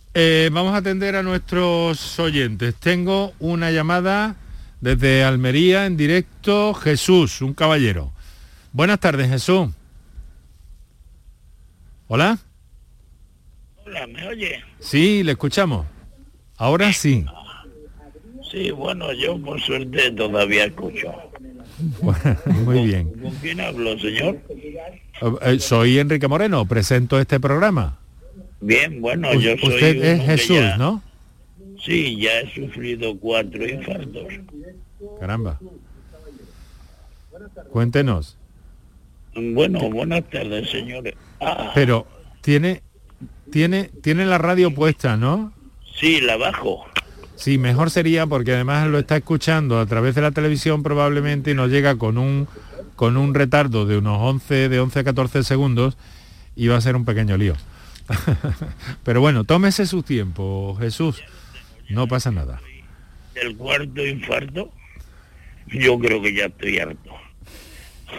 vamos 0.51 0.73
a 0.73 0.77
atender 0.77 1.15
a 1.15 1.23
nuestros 1.23 2.19
oyentes. 2.19 2.75
Tengo 2.75 3.34
una 3.39 3.71
llamada 3.71 4.36
desde 4.82 5.23
Almería 5.23 5.86
en 5.86 5.97
directo. 5.97 6.73
Jesús, 6.73 7.41
un 7.41 7.53
caballero. 7.53 8.12
Buenas 8.71 8.99
tardes, 8.99 9.30
Jesús. 9.30 9.69
Hola. 12.08 12.38
Hola, 13.86 14.08
¿me 14.08 14.27
oye? 14.27 14.63
Sí, 14.80 15.23
le 15.23 15.34
escuchamos. 15.34 15.86
Ahora 16.58 16.91
sí. 16.93 17.25
Sí, 18.51 18.71
bueno, 18.71 19.12
yo 19.13 19.38
por 19.41 19.60
suerte 19.62 20.12
todavía 20.12 20.65
escucho. 20.65 21.13
Muy 22.63 22.86
bien. 22.86 23.10
¿Con 23.21 23.32
quién 23.36 23.62
hablo, 23.62 23.97
señor? 23.99 24.39
Eh, 25.41 25.60
soy 25.60 25.99
Enrique 25.99 26.27
Moreno, 26.27 26.65
presento 26.65 27.19
este 27.19 27.39
programa. 27.39 27.99
Bien, 28.59 29.01
bueno, 29.01 29.33
yo 29.33 29.57
soy... 29.57 29.73
Usted 29.73 30.03
es 30.03 30.25
Jesús, 30.25 30.77
¿no? 30.77 31.01
Sí, 31.83 32.17
ya 32.17 32.39
he 32.39 32.53
sufrido 32.53 33.17
cuatro 33.17 33.67
infartos. 33.67 34.25
Caramba. 35.19 35.59
Cuéntenos. 37.71 38.37
Bueno, 39.35 39.79
buenas 39.89 40.23
tardes, 40.29 40.69
señores. 40.69 41.13
Ah. 41.39 41.71
Pero 41.75 42.07
tiene, 42.41 42.81
tiene, 43.51 43.91
tiene 44.01 44.25
la 44.25 44.39
radio 44.39 44.73
puesta, 44.73 45.15
¿no? 45.17 45.53
Sí, 45.99 46.19
la 46.21 46.37
bajo. 46.37 46.85
Sí, 47.35 47.59
mejor 47.59 47.91
sería 47.91 48.25
porque 48.25 48.53
además 48.53 48.87
lo 48.87 48.97
está 48.97 49.17
escuchando 49.17 49.79
a 49.79 49.85
través 49.85 50.15
de 50.15 50.21
la 50.21 50.31
televisión 50.31 50.81
probablemente 50.81 51.51
y 51.51 51.53
nos 51.53 51.69
llega 51.69 51.95
con 51.95 52.17
un 52.17 52.47
con 52.95 53.15
un 53.15 53.35
retardo 53.35 53.85
de 53.85 53.99
unos 53.99 54.17
11 54.19 54.69
de 54.69 54.79
11 54.79 54.99
a 54.99 55.03
14 55.03 55.43
segundos 55.43 55.97
y 56.55 56.67
va 56.67 56.77
a 56.77 56.81
ser 56.81 56.95
un 56.95 57.05
pequeño 57.05 57.37
lío. 57.37 57.53
Pero 59.03 59.21
bueno, 59.21 59.43
tómese 59.43 59.85
su 59.85 60.03
tiempo, 60.03 60.75
Jesús. 60.79 61.23
No 61.89 62.07
pasa 62.07 62.31
nada. 62.31 62.61
El 63.35 63.55
cuarto 63.55 64.05
infarto, 64.05 64.71
yo 65.67 65.99
creo 65.99 66.21
que 66.21 66.33
ya 66.33 66.45
estoy 66.45 66.79
harto. 66.79 67.11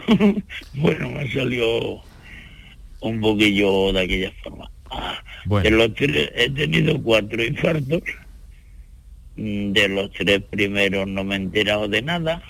bueno, 0.75 1.11
me 1.11 1.33
salió 1.33 2.01
un 3.01 3.21
poquillo 3.21 3.93
de 3.93 4.01
aquella 4.01 4.33
forma. 4.43 4.71
De 5.63 5.71
los 5.71 5.95
tres, 5.95 6.31
he 6.35 6.51
tenido 6.51 7.01
cuatro 7.03 7.43
infartos. 7.43 8.03
De 9.37 9.89
los 9.89 10.11
tres 10.13 10.43
primeros 10.51 11.07
no 11.07 11.25
me 11.25 11.37
he 11.37 11.39
enterado 11.39 11.89
de 11.89 12.03
nada. 12.03 12.43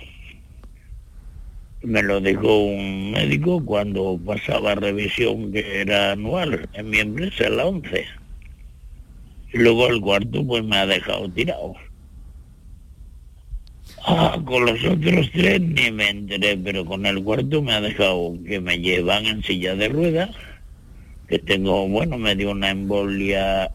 Me 1.82 2.02
lo 2.02 2.20
dijo 2.20 2.64
un 2.64 3.12
médico 3.12 3.64
cuando 3.64 4.18
pasaba 4.26 4.74
revisión 4.74 5.52
que 5.52 5.80
era 5.80 6.12
anual 6.12 6.68
en 6.72 6.90
mi 6.90 6.98
empresa, 6.98 7.48
la 7.48 7.66
11. 7.66 8.04
Y 9.52 9.58
luego 9.58 9.88
el 9.88 10.00
cuarto 10.00 10.44
pues 10.44 10.64
me 10.64 10.76
ha 10.76 10.86
dejado 10.86 11.30
tirado. 11.30 11.74
Ah, 14.04 14.40
con 14.44 14.64
los 14.64 14.84
otros 14.84 15.30
tres 15.32 15.60
ni 15.60 15.90
me 15.90 16.10
enteré, 16.10 16.56
pero 16.56 16.84
con 16.84 17.06
el 17.06 17.22
cuarto 17.22 17.62
me 17.62 17.72
ha 17.72 17.80
dejado 17.80 18.36
que 18.46 18.60
me 18.60 18.78
llevan 18.78 19.26
en 19.26 19.42
silla 19.42 19.74
de 19.74 19.88
ruedas, 19.88 20.30
que 21.28 21.38
tengo, 21.38 21.86
bueno, 21.88 22.18
me 22.18 22.34
dio 22.34 22.50
una 22.50 22.70
embolia 22.70 23.70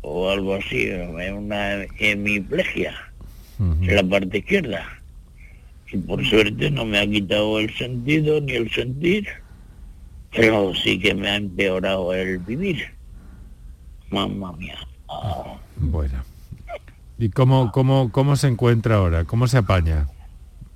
o 0.00 0.30
algo 0.30 0.54
así, 0.54 0.90
una 0.90 1.84
hemiplegia 1.98 2.94
en 3.58 3.94
la 3.94 4.02
parte 4.02 4.38
izquierda. 4.38 5.03
Y 5.94 5.98
por 5.98 6.26
suerte 6.26 6.72
no 6.72 6.84
me 6.84 6.98
ha 6.98 7.06
quitado 7.06 7.60
el 7.60 7.72
sentido 7.76 8.40
ni 8.40 8.54
el 8.54 8.68
sentir, 8.72 9.28
pero 10.32 10.74
sí 10.74 10.98
que 10.98 11.14
me 11.14 11.28
ha 11.28 11.36
empeorado 11.36 12.12
el 12.12 12.38
vivir. 12.38 12.84
Mamma 14.10 14.52
mía. 14.54 14.76
Bueno. 15.76 16.24
¿Y 17.16 17.28
cómo, 17.28 17.70
cómo, 17.70 18.10
cómo 18.10 18.34
se 18.34 18.48
encuentra 18.48 18.96
ahora? 18.96 19.24
¿Cómo 19.24 19.46
se 19.46 19.58
apaña? 19.58 20.08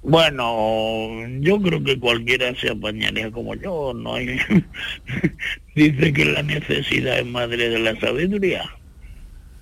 Bueno, 0.02 1.10
yo 1.40 1.60
creo 1.60 1.82
que 1.82 1.98
cualquiera 1.98 2.54
se 2.54 2.70
apañaría 2.70 3.32
como 3.32 3.56
yo, 3.56 3.92
no 3.92 4.14
hay... 4.14 4.38
Dice 5.74 6.12
que 6.12 6.24
la 6.26 6.44
necesidad 6.44 7.18
es 7.18 7.26
madre 7.26 7.68
de 7.68 7.80
la 7.80 7.98
sabiduría. 7.98 8.70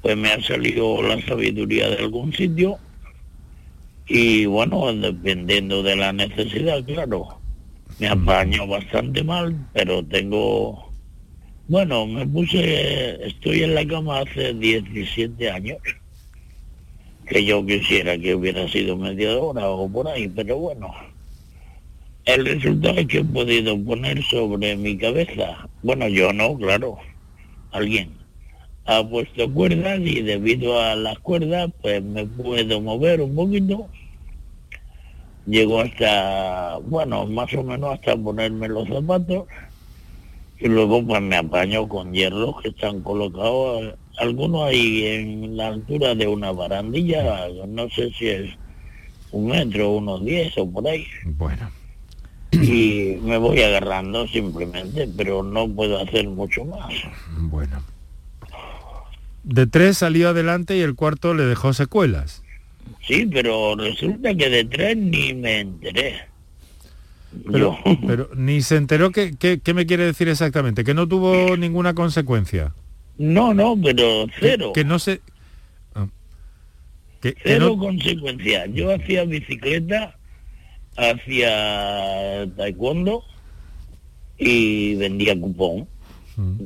Pues 0.02 0.18
me 0.18 0.32
ha 0.32 0.42
salido 0.42 1.02
la 1.02 1.18
sabiduría 1.22 1.88
de 1.88 1.96
algún 1.96 2.34
sitio 2.34 2.78
y 4.08 4.46
bueno, 4.46 4.92
dependiendo 4.94 5.82
de 5.82 5.96
la 5.96 6.12
necesidad, 6.12 6.84
claro. 6.84 7.40
Me 7.98 8.08
apaño 8.08 8.66
bastante 8.66 9.24
mal, 9.24 9.68
pero 9.72 10.04
tengo... 10.04 10.92
Bueno, 11.68 12.06
me 12.06 12.26
puse... 12.26 13.26
Estoy 13.26 13.62
en 13.62 13.74
la 13.74 13.86
cama 13.86 14.20
hace 14.20 14.54
17 14.54 15.50
años 15.50 15.78
que 17.26 17.44
yo 17.44 17.64
quisiera 17.66 18.16
que 18.16 18.34
hubiera 18.34 18.68
sido 18.68 18.96
media 18.96 19.36
hora 19.36 19.68
o 19.68 19.88
por 19.88 20.08
ahí, 20.08 20.28
pero 20.28 20.58
bueno. 20.58 20.92
El 22.24 22.44
resultado 22.44 22.98
es 22.98 23.06
que 23.06 23.18
he 23.18 23.24
podido 23.24 23.82
poner 23.84 24.22
sobre 24.24 24.76
mi 24.76 24.96
cabeza, 24.96 25.68
bueno, 25.82 26.08
yo 26.08 26.32
no, 26.32 26.56
claro, 26.56 26.98
alguien 27.70 28.15
ha 28.86 29.02
puesto 29.08 29.52
cuerdas 29.52 30.00
y 30.00 30.22
debido 30.22 30.80
a 30.80 30.94
las 30.94 31.18
cuerdas 31.18 31.70
pues 31.82 32.02
me 32.02 32.24
puedo 32.24 32.80
mover 32.80 33.20
un 33.20 33.34
poquito. 33.34 33.88
Llego 35.46 35.80
hasta, 35.80 36.78
bueno, 36.78 37.26
más 37.26 37.52
o 37.54 37.62
menos 37.62 37.94
hasta 37.94 38.16
ponerme 38.16 38.68
los 38.68 38.88
zapatos 38.88 39.46
y 40.58 40.68
luego 40.68 41.04
pues 41.04 41.20
me 41.22 41.36
apaño 41.36 41.88
con 41.88 42.12
hierros 42.12 42.60
que 42.62 42.70
están 42.70 43.00
colocados 43.02 43.94
algunos 44.18 44.64
ahí 44.64 45.04
en 45.04 45.56
la 45.56 45.68
altura 45.68 46.14
de 46.14 46.26
una 46.26 46.50
barandilla, 46.50 47.48
no 47.68 47.88
sé 47.90 48.10
si 48.12 48.28
es 48.28 48.50
un 49.30 49.48
metro, 49.48 49.92
unos 49.92 50.24
diez 50.24 50.56
o 50.56 50.70
por 50.70 50.88
ahí. 50.88 51.06
Bueno. 51.24 51.70
Y 52.52 53.18
me 53.22 53.36
voy 53.36 53.60
agarrando 53.60 54.26
simplemente, 54.28 55.06
pero 55.16 55.42
no 55.42 55.68
puedo 55.68 55.98
hacer 55.98 56.26
mucho 56.28 56.64
más. 56.64 56.94
Bueno. 57.38 57.82
De 59.46 59.68
tres 59.68 59.98
salió 59.98 60.30
adelante 60.30 60.76
y 60.76 60.80
el 60.80 60.96
cuarto 60.96 61.32
le 61.32 61.44
dejó 61.44 61.72
secuelas. 61.72 62.42
Sí, 63.06 63.26
pero 63.32 63.76
resulta 63.76 64.34
que 64.34 64.50
de 64.50 64.64
tres 64.64 64.96
ni 64.96 65.34
me 65.34 65.60
enteré. 65.60 66.16
Pero, 67.52 67.78
pero 68.06 68.28
ni 68.34 68.60
se 68.60 68.74
enteró 68.74 69.12
que, 69.12 69.36
¿qué 69.36 69.74
me 69.74 69.86
quiere 69.86 70.04
decir 70.04 70.28
exactamente, 70.28 70.82
que 70.82 70.94
no 70.94 71.06
tuvo 71.06 71.56
ninguna 71.56 71.94
consecuencia. 71.94 72.74
No, 73.18 73.54
no, 73.54 73.78
pero 73.80 74.26
cero. 74.40 74.72
Que, 74.74 74.84
no 74.84 74.98
se... 74.98 75.20
Ah. 75.94 76.08
cero 77.20 77.76
consecuencia. 77.78 78.66
Yo 78.66 78.92
hacía 78.92 79.24
bicicleta, 79.24 80.18
hacía 80.96 82.48
taekwondo 82.56 83.22
y 84.38 84.96
vendía 84.96 85.38
cupón. 85.38 85.86
Mm. 86.36 86.64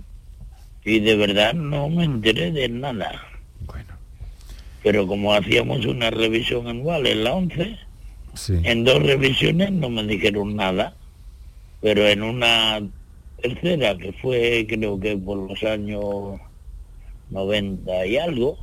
Y 0.91 0.99
de 0.99 1.15
verdad 1.15 1.55
no 1.55 1.89
me 1.89 2.03
enteré 2.03 2.51
de 2.51 2.69
nada. 2.69 3.13
Bueno. 3.65 3.95
Pero 4.83 5.07
como 5.07 5.33
hacíamos 5.33 5.87
una 5.87 6.11
revisión 6.11 6.67
anual 6.67 7.07
en 7.07 7.23
la 7.23 7.35
11, 7.35 7.79
en 8.65 8.85
dos 8.85 9.01
revisiones 9.01 9.71
no 9.71 9.89
me 9.89 10.03
dijeron 10.03 10.57
nada. 10.57 10.97
Pero 11.81 12.09
en 12.09 12.25
una 12.25 12.83
tercera, 13.41 13.97
que 13.97 14.13
fue 14.15 14.67
creo 14.69 14.99
que 14.99 15.17
por 15.17 15.49
los 15.49 15.63
años 15.63 16.41
90 17.31 18.07
y 18.07 18.17
algo, 18.17 18.59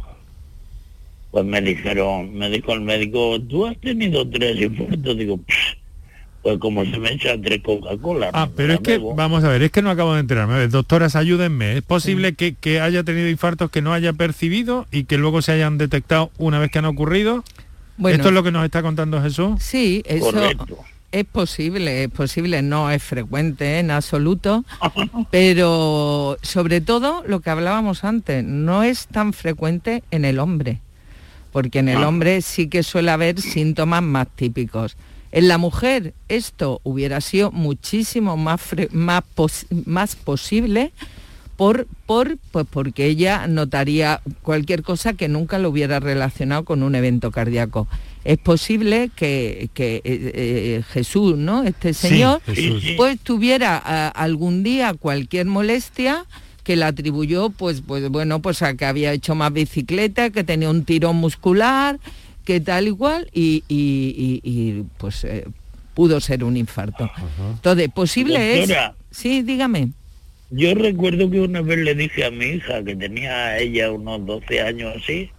pues 1.32 1.46
me 1.46 1.62
dijeron, 1.62 2.34
me 2.34 2.50
dijo 2.50 2.74
el 2.74 2.82
médico, 2.82 3.42
tú 3.42 3.68
has 3.68 3.78
tenido 3.78 4.30
tres 4.30 4.60
infartos, 4.60 5.18
digo, 5.18 5.40
pues 6.44 6.58
como 6.60 6.86
se 6.86 6.98
me 6.98 7.12
echa 7.14 7.40
tres 7.42 7.62
Coca-Cola. 7.62 8.30
Ah, 8.34 8.48
pero 8.56 8.74
es 8.74 8.80
que, 8.80 8.98
vamos 8.98 9.44
a 9.44 9.50
ver, 9.50 9.64
es 9.64 9.72
que 9.72 9.82
no 9.82 9.90
acabo 9.90 10.14
de 10.14 10.22
enterarme. 10.22 10.68
doctoras, 10.68 11.16
ayúdenme. 11.16 11.78
¿Es 11.78 11.84
posible 11.84 12.34
que, 12.36 12.54
que, 12.54 12.80
haya 12.80 13.04
tenido 13.04 13.30
infartos 13.30 13.70
que 13.70 13.82
no 13.82 13.94
haya 13.94 14.14
percibido 14.14 14.86
y 14.92 15.04
que 15.06 15.18
luego 15.18 15.42
se 15.42 15.52
hayan 15.52 15.78
detectado 15.78 16.32
una 16.38 16.60
vez 16.60 16.72
que 16.72 16.80
han 16.80 16.86
ocurrido? 16.86 17.44
Bueno, 17.98 18.16
¿Esto 18.16 18.30
es 18.30 18.34
lo 18.34 18.44
que 18.44 18.52
nos 18.52 18.64
está 18.64 18.82
contando 18.82 19.22
Jesús? 19.22 19.62
Sí, 19.62 20.04
eso... 20.06 20.32
Es 21.10 21.24
posible, 21.24 22.04
es 22.04 22.10
posible, 22.12 22.62
no 22.62 22.92
es 22.92 23.02
frecuente 23.02 23.80
en 23.80 23.92
absoluto, 23.92 24.66
pero 25.32 26.38
sobre 26.42 26.82
todo 26.82 27.24
lo 27.26 27.40
que 27.40 27.50
hablábamos 27.50 28.04
antes, 28.04 28.44
no 28.44 28.84
es 28.84 29.08
tan 29.08 29.32
frecuente 29.32 30.04
en 30.12 30.26
el 30.26 30.38
hombre, 30.38 30.82
porque 31.54 31.80
en 31.80 31.88
el 31.90 32.04
Ah. 32.04 32.10
hombre 32.10 32.42
sí 32.42 32.68
que 32.68 32.84
suele 32.84 33.12
haber 33.12 33.40
síntomas 33.42 34.04
más 34.04 34.28
típicos. 34.36 34.98
En 35.32 35.48
la 35.48 35.58
mujer 35.58 36.14
esto 36.30 36.80
hubiera 36.84 37.22
sido 37.22 37.52
muchísimo 37.52 38.38
más, 38.38 38.62
más, 38.92 39.24
pos- 39.36 39.66
más 39.86 40.16
posible 40.16 40.92
por, 41.58 41.88
por, 42.06 42.38
pues 42.52 42.66
porque 42.70 43.06
ella 43.08 43.48
notaría 43.48 44.22
cualquier 44.44 44.84
cosa 44.84 45.14
que 45.14 45.28
nunca 45.28 45.58
lo 45.60 45.70
hubiera 45.70 46.00
relacionado 46.00 46.64
con 46.66 46.84
un 46.84 46.96
evento 46.96 47.32
cardíaco. 47.32 47.88
Es 48.24 48.38
posible 48.38 49.10
que, 49.16 49.70
que, 49.74 49.98
eh, 49.98 50.02
eh, 50.04 50.84
Jesús, 50.92 51.38
¿no? 51.38 51.64
Este 51.64 51.94
señor. 51.94 52.42
Sí, 52.54 52.94
pues 52.98 53.20
tuviera 53.20 53.78
algún 54.10 54.64
día 54.64 54.94
cualquier 54.94 55.46
molestia 55.46 56.26
que 56.64 56.76
la 56.76 56.88
atribuyó, 56.88 57.50
pues, 57.50 57.82
pues 57.86 58.10
bueno, 58.10 58.42
pues 58.42 58.62
a 58.62 58.74
que 58.76 58.86
había 58.86 59.14
hecho 59.14 59.34
más 59.36 59.54
bicicleta, 59.54 60.30
que 60.32 60.44
tenía 60.44 60.70
un 60.70 60.84
tirón 60.84 61.16
muscular, 61.16 61.98
que 62.48 62.62
tal 62.62 62.88
igual, 62.88 63.28
y, 63.34 63.62
y- 63.68 64.40
y- 64.42 64.50
y, 64.50 64.84
pues 64.98 65.26
eh, 65.26 65.44
pudo 65.94 66.22
ser 66.22 66.46
un 66.46 66.56
infarto. 66.56 67.12
Entonces, 67.56 67.90
posible 67.90 68.40
Doctora. 68.40 68.96
es... 69.12 69.18
Sí, 69.18 69.42
dígame. 69.42 69.90
Yo 70.50 70.74
recuerdo 70.76 71.30
que 71.30 71.42
una 71.42 71.62
vez 71.62 71.80
le 71.80 71.94
dije 71.94 72.24
a 72.24 72.32
mi 72.32 72.46
hija, 72.46 72.82
que 72.86 72.96
tenía 72.96 73.58
ella 73.60 73.92
unos 73.92 74.26
12 74.26 74.62
años 74.62 74.96
así, 74.96 75.30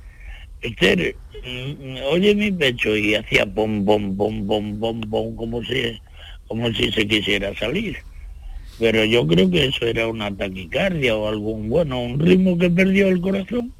Esther, 0.61 1.17
mm, 1.47 1.97
oye 2.13 2.35
mi 2.35 2.53
pecho, 2.53 2.95
y 2.95 3.15
hacía 3.15 3.47
pom, 3.47 3.87
pom, 3.87 4.15
pom, 4.15 4.47
pom, 4.47 4.79
pom, 4.79 5.01
pom, 5.01 5.35
como 5.37 5.65
si, 5.65 5.99
como 6.47 6.71
si 6.75 6.93
se 6.93 7.09
quisiera 7.09 7.55
salir. 7.57 7.97
Pero 8.79 9.03
yo 9.07 9.27
creo 9.27 9.51
que 9.51 9.65
eso 9.65 9.87
era 9.87 10.09
una 10.09 10.37
taquicardia 10.37 11.17
o 11.17 11.27
algún, 11.27 11.71
bueno, 11.71 12.03
un 12.03 12.21
ritmo 12.21 12.59
que 12.59 12.69
perdió 12.69 13.09
el 13.09 13.23
corazón, 13.23 13.73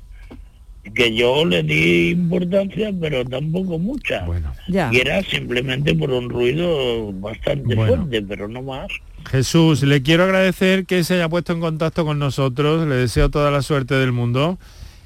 que 0.95 1.15
yo 1.15 1.45
le 1.45 1.63
di 1.63 2.11
importancia, 2.11 2.91
pero 3.01 3.25
tampoco 3.25 3.79
mucha. 3.79 4.25
Ya. 4.69 4.91
Y 4.93 4.99
era 4.99 5.23
simplemente 5.23 5.95
por 5.95 6.11
un 6.11 6.29
ruido 6.29 7.13
bastante 7.15 7.75
Bueno. 7.75 7.97
fuerte, 7.97 8.23
pero 8.23 8.49
no 8.49 8.63
más. 8.63 8.89
Jesús, 9.31 9.83
le 9.83 10.03
quiero 10.03 10.25
agradecer 10.25 10.87
que 10.87 11.05
se 11.05 11.15
haya 11.15 11.29
puesto 11.29 11.53
en 11.53 11.61
contacto 11.61 12.05
con 12.05 12.19
nosotros, 12.19 12.87
le 12.87 12.95
deseo 12.97 13.29
toda 13.31 13.51
la 13.51 13.63
suerte 13.63 13.95
del 13.95 14.13
mundo 14.13 14.59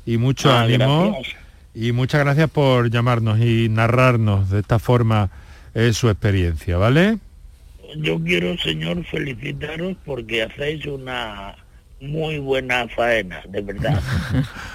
y 0.07 0.17
mucho 0.19 0.51
Ah, 0.51 0.63
ánimo. 0.63 1.13
gracias. 1.13 1.37
Y 1.75 1.93
muchas 1.93 2.21
gracias 2.23 2.51
por 2.51 2.91
llamarnos 2.91 3.41
y 3.41 3.69
narrarnos 3.71 4.51
de 4.51 4.61
esta 4.61 4.79
forma 4.79 5.31
eh, 5.75 5.93
su 5.95 6.11
experiencia, 6.11 6.77
¿vale? 6.77 7.19
Yo 7.97 8.19
quiero, 8.23 8.57
señor, 8.59 9.05
felicitaros 9.07 9.97
porque 10.05 10.43
hacéis 10.43 10.85
una 10.87 11.55
muy 12.03 12.39
buena 12.41 12.89
faena, 12.89 13.43
de 13.49 13.63
verdad. 13.63 14.03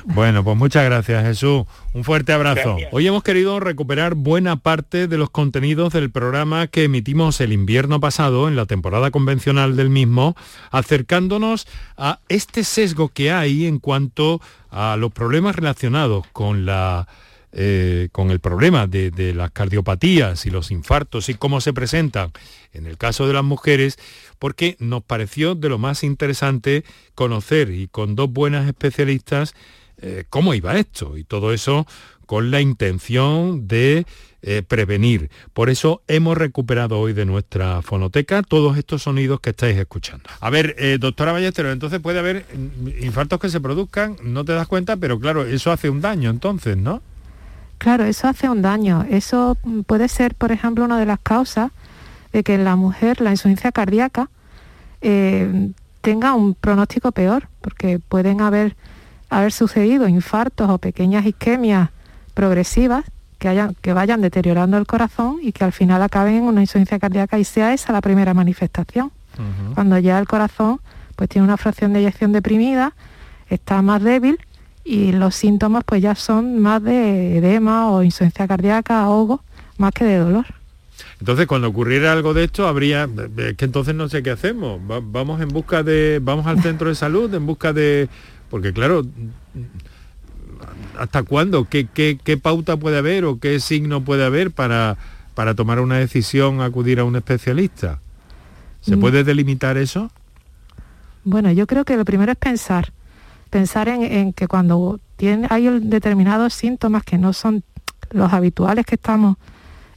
Bueno, 0.05 0.41
pues 0.43 0.55
muchas 0.55 0.85
gracias 0.85 1.25
Jesús. 1.25 1.65
Un 1.93 2.05
fuerte 2.05 2.31
abrazo. 2.31 2.75
Gracias. 2.75 2.93
Hoy 2.93 3.05
hemos 3.05 3.23
querido 3.23 3.59
recuperar 3.59 4.15
buena 4.15 4.55
parte 4.55 5.07
de 5.07 5.17
los 5.17 5.29
contenidos 5.29 5.91
del 5.91 6.09
programa 6.09 6.67
que 6.67 6.85
emitimos 6.85 7.41
el 7.41 7.51
invierno 7.51 7.99
pasado 7.99 8.47
en 8.47 8.55
la 8.55 8.65
temporada 8.65 9.11
convencional 9.11 9.75
del 9.75 9.89
mismo, 9.89 10.37
acercándonos 10.71 11.67
a 11.97 12.19
este 12.29 12.63
sesgo 12.63 13.09
que 13.09 13.31
hay 13.31 13.65
en 13.65 13.79
cuanto 13.79 14.39
a 14.71 14.95
los 14.95 15.11
problemas 15.11 15.57
relacionados 15.57 16.25
con 16.31 16.65
la 16.65 17.07
eh, 17.51 18.09
con 18.11 18.29
el 18.31 18.39
problema 18.39 18.87
de, 18.87 19.09
de 19.09 19.33
las 19.33 19.51
cardiopatías 19.51 20.45
y 20.45 20.49
los 20.49 20.69
infartos 20.69 21.27
y 21.29 21.33
cómo 21.33 21.59
se 21.59 21.73
presentan 21.73 22.31
en 22.77 22.85
el 22.85 22.97
caso 22.97 23.27
de 23.27 23.33
las 23.33 23.43
mujeres, 23.43 23.97
porque 24.39 24.75
nos 24.79 25.03
pareció 25.03 25.55
de 25.55 25.69
lo 25.69 25.77
más 25.77 26.03
interesante 26.03 26.83
conocer 27.15 27.71
y 27.71 27.87
con 27.87 28.15
dos 28.15 28.31
buenas 28.31 28.67
especialistas 28.67 29.53
eh, 29.99 30.25
cómo 30.29 30.53
iba 30.53 30.77
esto 30.77 31.17
y 31.17 31.23
todo 31.23 31.53
eso 31.53 31.87
con 32.27 32.51
la 32.51 32.61
intención 32.61 33.67
de 33.67 34.05
eh, 34.43 34.61
prevenir. 34.61 35.31
Por 35.53 35.69
eso 35.69 36.03
hemos 36.07 36.37
recuperado 36.37 36.99
hoy 36.99 37.13
de 37.13 37.25
nuestra 37.25 37.81
fonoteca 37.81 38.43
todos 38.43 38.77
estos 38.77 39.03
sonidos 39.03 39.39
que 39.39 39.49
estáis 39.49 39.75
escuchando. 39.77 40.29
A 40.39 40.51
ver, 40.51 40.75
eh, 40.77 40.97
doctora 40.99 41.31
Ballesteros, 41.31 41.73
entonces 41.73 41.99
puede 41.99 42.19
haber 42.19 42.45
infartos 43.01 43.39
que 43.39 43.49
se 43.49 43.59
produzcan, 43.59 44.17
no 44.21 44.45
te 44.45 44.51
das 44.53 44.67
cuenta, 44.67 44.97
pero 44.97 45.19
claro, 45.19 45.45
eso 45.45 45.71
hace 45.71 45.89
un 45.89 46.01
daño 46.01 46.29
entonces, 46.29 46.77
¿no? 46.77 47.01
Claro, 47.79 48.05
eso 48.05 48.27
hace 48.27 48.49
un 48.49 48.61
daño. 48.61 49.05
Eso 49.09 49.57
puede 49.85 50.07
ser, 50.07 50.35
por 50.35 50.51
ejemplo, 50.51 50.85
una 50.85 50.99
de 50.99 51.05
las 51.05 51.19
causas 51.19 51.71
de 52.31 52.43
que 52.43 52.55
en 52.55 52.63
la 52.63 52.75
mujer 52.75 53.21
la 53.21 53.31
insuficiencia 53.31 53.71
cardíaca 53.71 54.29
eh, 55.01 55.71
tenga 56.01 56.33
un 56.33 56.53
pronóstico 56.53 57.11
peor, 57.11 57.49
porque 57.61 57.99
pueden 57.99 58.41
haber, 58.41 58.75
haber 59.29 59.51
sucedido 59.51 60.07
infartos 60.07 60.69
o 60.69 60.77
pequeñas 60.77 61.25
isquemias 61.25 61.89
progresivas 62.33 63.03
que, 63.39 63.47
hayan, 63.49 63.75
que 63.81 63.93
vayan 63.93 64.21
deteriorando 64.21 64.77
el 64.77 64.85
corazón 64.87 65.37
y 65.41 65.51
que 65.51 65.63
al 65.63 65.71
final 65.71 66.01
acaben 66.01 66.35
en 66.35 66.43
una 66.43 66.61
insuficiencia 66.61 66.99
cardíaca 66.99 67.39
y 67.39 67.43
sea 67.43 67.73
esa 67.73 67.93
la 67.93 68.01
primera 68.01 68.33
manifestación. 68.33 69.11
Cuando 69.75 69.99
ya 69.99 70.17
el 70.17 70.27
corazón 70.27 70.79
pues 71.15 71.29
tiene 71.29 71.45
una 71.45 71.57
fracción 71.57 71.93
de 71.93 71.99
eyección 71.99 72.31
deprimida, 72.31 72.93
está 73.49 73.81
más 73.83 74.01
débil 74.01 74.39
y 74.83 75.11
los 75.11 75.35
síntomas 75.35 75.83
pues 75.83 76.01
ya 76.01 76.15
son 76.15 76.59
más 76.59 76.81
de 76.81 77.37
edema 77.37 77.91
o 77.91 78.01
insuficiencia 78.01 78.47
cardíaca, 78.47 79.01
ahogo, 79.01 79.43
más 79.77 79.91
que 79.91 80.05
de 80.05 80.17
dolor. 80.17 80.45
Entonces, 81.19 81.47
cuando 81.47 81.67
ocurriera 81.69 82.11
algo 82.13 82.33
de 82.33 82.43
esto, 82.43 82.67
habría 82.67 83.09
es 83.37 83.55
que 83.57 83.65
entonces 83.65 83.95
no 83.95 84.07
sé 84.07 84.21
qué 84.21 84.31
hacemos. 84.31 84.79
Va- 84.79 85.01
vamos 85.03 85.41
en 85.41 85.47
busca 85.49 85.81
de, 85.83 86.19
vamos 86.21 86.45
al 86.45 86.61
centro 86.61 86.89
de 86.89 86.95
salud 86.95 87.33
en 87.33 87.45
busca 87.45 87.73
de, 87.73 88.07
porque 88.49 88.71
claro, 88.71 89.03
¿hasta 90.97 91.23
cuándo? 91.23 91.65
¿Qué, 91.65 91.87
qué, 91.91 92.19
qué 92.23 92.37
pauta 92.37 92.77
puede 92.77 92.97
haber 92.97 93.25
o 93.25 93.39
qué 93.39 93.59
signo 93.59 94.01
puede 94.03 94.25
haber 94.25 94.51
para, 94.51 94.97
para 95.35 95.55
tomar 95.55 95.79
una 95.79 95.97
decisión, 95.97 96.61
acudir 96.61 96.99
a 96.99 97.03
un 97.03 97.15
especialista? 97.15 97.99
¿Se 98.81 98.95
Mm. 98.95 98.99
puede 98.99 99.23
delimitar 99.23 99.77
eso? 99.77 100.11
Bueno, 101.23 101.51
yo 101.51 101.67
creo 101.67 101.83
que 101.83 101.97
lo 101.97 102.05
primero 102.05 102.31
es 102.31 102.37
pensar, 102.37 102.93
pensar 103.49 103.89
en, 103.89 104.03
en 104.03 104.33
que 104.33 104.47
cuando 104.47 104.99
tiene, 105.17 105.47
hay 105.49 105.67
determinados 105.81 106.53
síntomas 106.53 107.03
que 107.03 107.17
no 107.17 107.33
son 107.33 107.63
los 108.11 108.31
habituales 108.31 108.85
que 108.85 108.95
estamos 108.95 109.35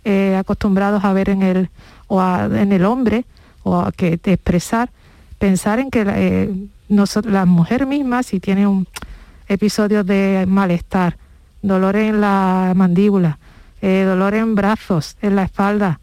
eh, 0.05 0.37
acostumbrados 0.39 1.05
a 1.05 1.13
ver 1.13 1.29
en 1.31 1.43
el, 1.43 1.71
o 2.09 2.21
a- 2.21 2.47
en 2.47 2.73
el 2.73 2.85
hombre 2.85 3.25
o 3.63 3.79
a 3.79 3.93
que 3.93 4.19
expresar, 4.25 4.91
pensar 5.39 5.79
en 5.79 5.91
que 5.91 6.05
eh, 6.07 6.55
noso- 6.89 7.23
la 7.25 7.45
mujer 7.47 7.87
misma, 7.87 8.23
si 8.23 8.41
tiene 8.41 8.67
un 8.67 8.87
episodio 9.49 10.05
de 10.05 10.45
malestar, 10.49 11.17
dolor 11.63 11.97
en 11.97 12.21
la 12.21 12.73
mandíbula, 12.75 13.39
eh, 13.83 14.05
dolor 14.07 14.35
en 14.35 14.55
brazos, 14.55 15.17
en 15.23 15.37
la 15.37 15.43
espalda, 15.43 16.01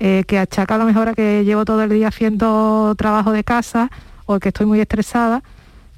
eh, 0.00 0.24
que 0.26 0.38
achaca 0.38 0.74
a 0.74 0.78
lo 0.78 0.84
mejor 0.84 1.08
a 1.08 1.14
que 1.14 1.44
llevo 1.44 1.64
todo 1.64 1.82
el 1.82 1.90
día 1.90 2.08
haciendo 2.08 2.94
trabajo 2.96 3.32
de 3.32 3.44
casa 3.44 3.90
o 4.26 4.38
que 4.38 4.48
estoy 4.48 4.66
muy 4.66 4.80
estresada, 4.80 5.42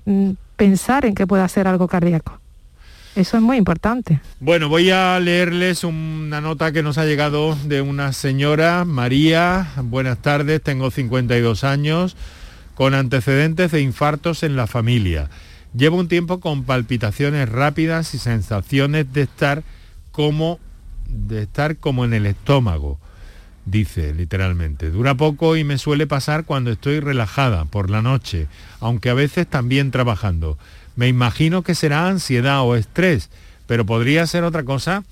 mm, 0.07 0.31
pensar 0.57 1.05
en 1.07 1.15
que 1.15 1.27
pueda 1.27 1.47
ser 1.49 1.67
algo 1.69 1.89
cardíaco. 1.89 2.39
Eso 3.17 3.37
es 3.37 3.43
muy 3.43 3.57
importante. 3.57 4.21
Bueno, 4.39 4.69
voy 4.69 4.91
a 4.91 5.19
leerles 5.19 5.85
una 5.85 6.41
nota 6.41 6.73
que 6.73 6.83
nos 6.83 6.97
ha 6.97 7.05
llegado 7.05 7.57
de 7.65 7.83
una 7.83 8.13
señora, 8.13 8.85
María. 8.85 9.73
Buenas 9.83 10.19
tardes, 10.19 10.63
tengo 10.63 10.91
52 10.91 11.65
años, 11.65 12.17
con 12.75 12.95
antecedentes 12.95 13.73
de 13.73 13.81
infartos 13.81 14.43
en 14.43 14.55
la 14.57 14.67
familia. 14.67 15.29
Llevo 15.75 15.99
un 15.99 16.09
tiempo 16.09 16.41
con 16.41 16.65
palpitaciones 16.65 17.49
rápidas 17.49 18.15
y 18.15 18.19
sensaciones 18.19 19.13
de 19.13 19.23
estar 19.23 19.63
como 20.13 20.59
de 21.09 21.43
estar 21.43 21.77
como 21.77 22.05
en 22.05 22.15
el 22.15 22.27
estómago, 22.27 22.99
dice 23.65 24.15
literalmente. 24.15 24.91
Dura 24.91 25.17
poco 25.17 25.57
y 25.57 25.65
me 25.65 25.79
suele 25.79 26.07
pasar 26.07 26.45
cuando 26.45 26.71
estoy 26.71 27.01
relajada 27.01 27.65
por 27.65 27.91
la 27.91 28.03
noche, 28.03 28.47
aunque 28.81 29.11
a 29.11 29.15
veces 29.15 29.47
también 29.49 29.91
trabajando. 29.91 30.59
Me 30.97 31.09
imagino 31.09 31.63
que 31.63 31.75
será 31.75 32.09
ansiedad 32.09 32.63
o 32.63 32.77
estrés, 32.77 33.31
pero 33.67 33.87
podría 33.87 34.27
ser 34.27 34.45
otra 34.45 34.65
cosa. 34.65 35.05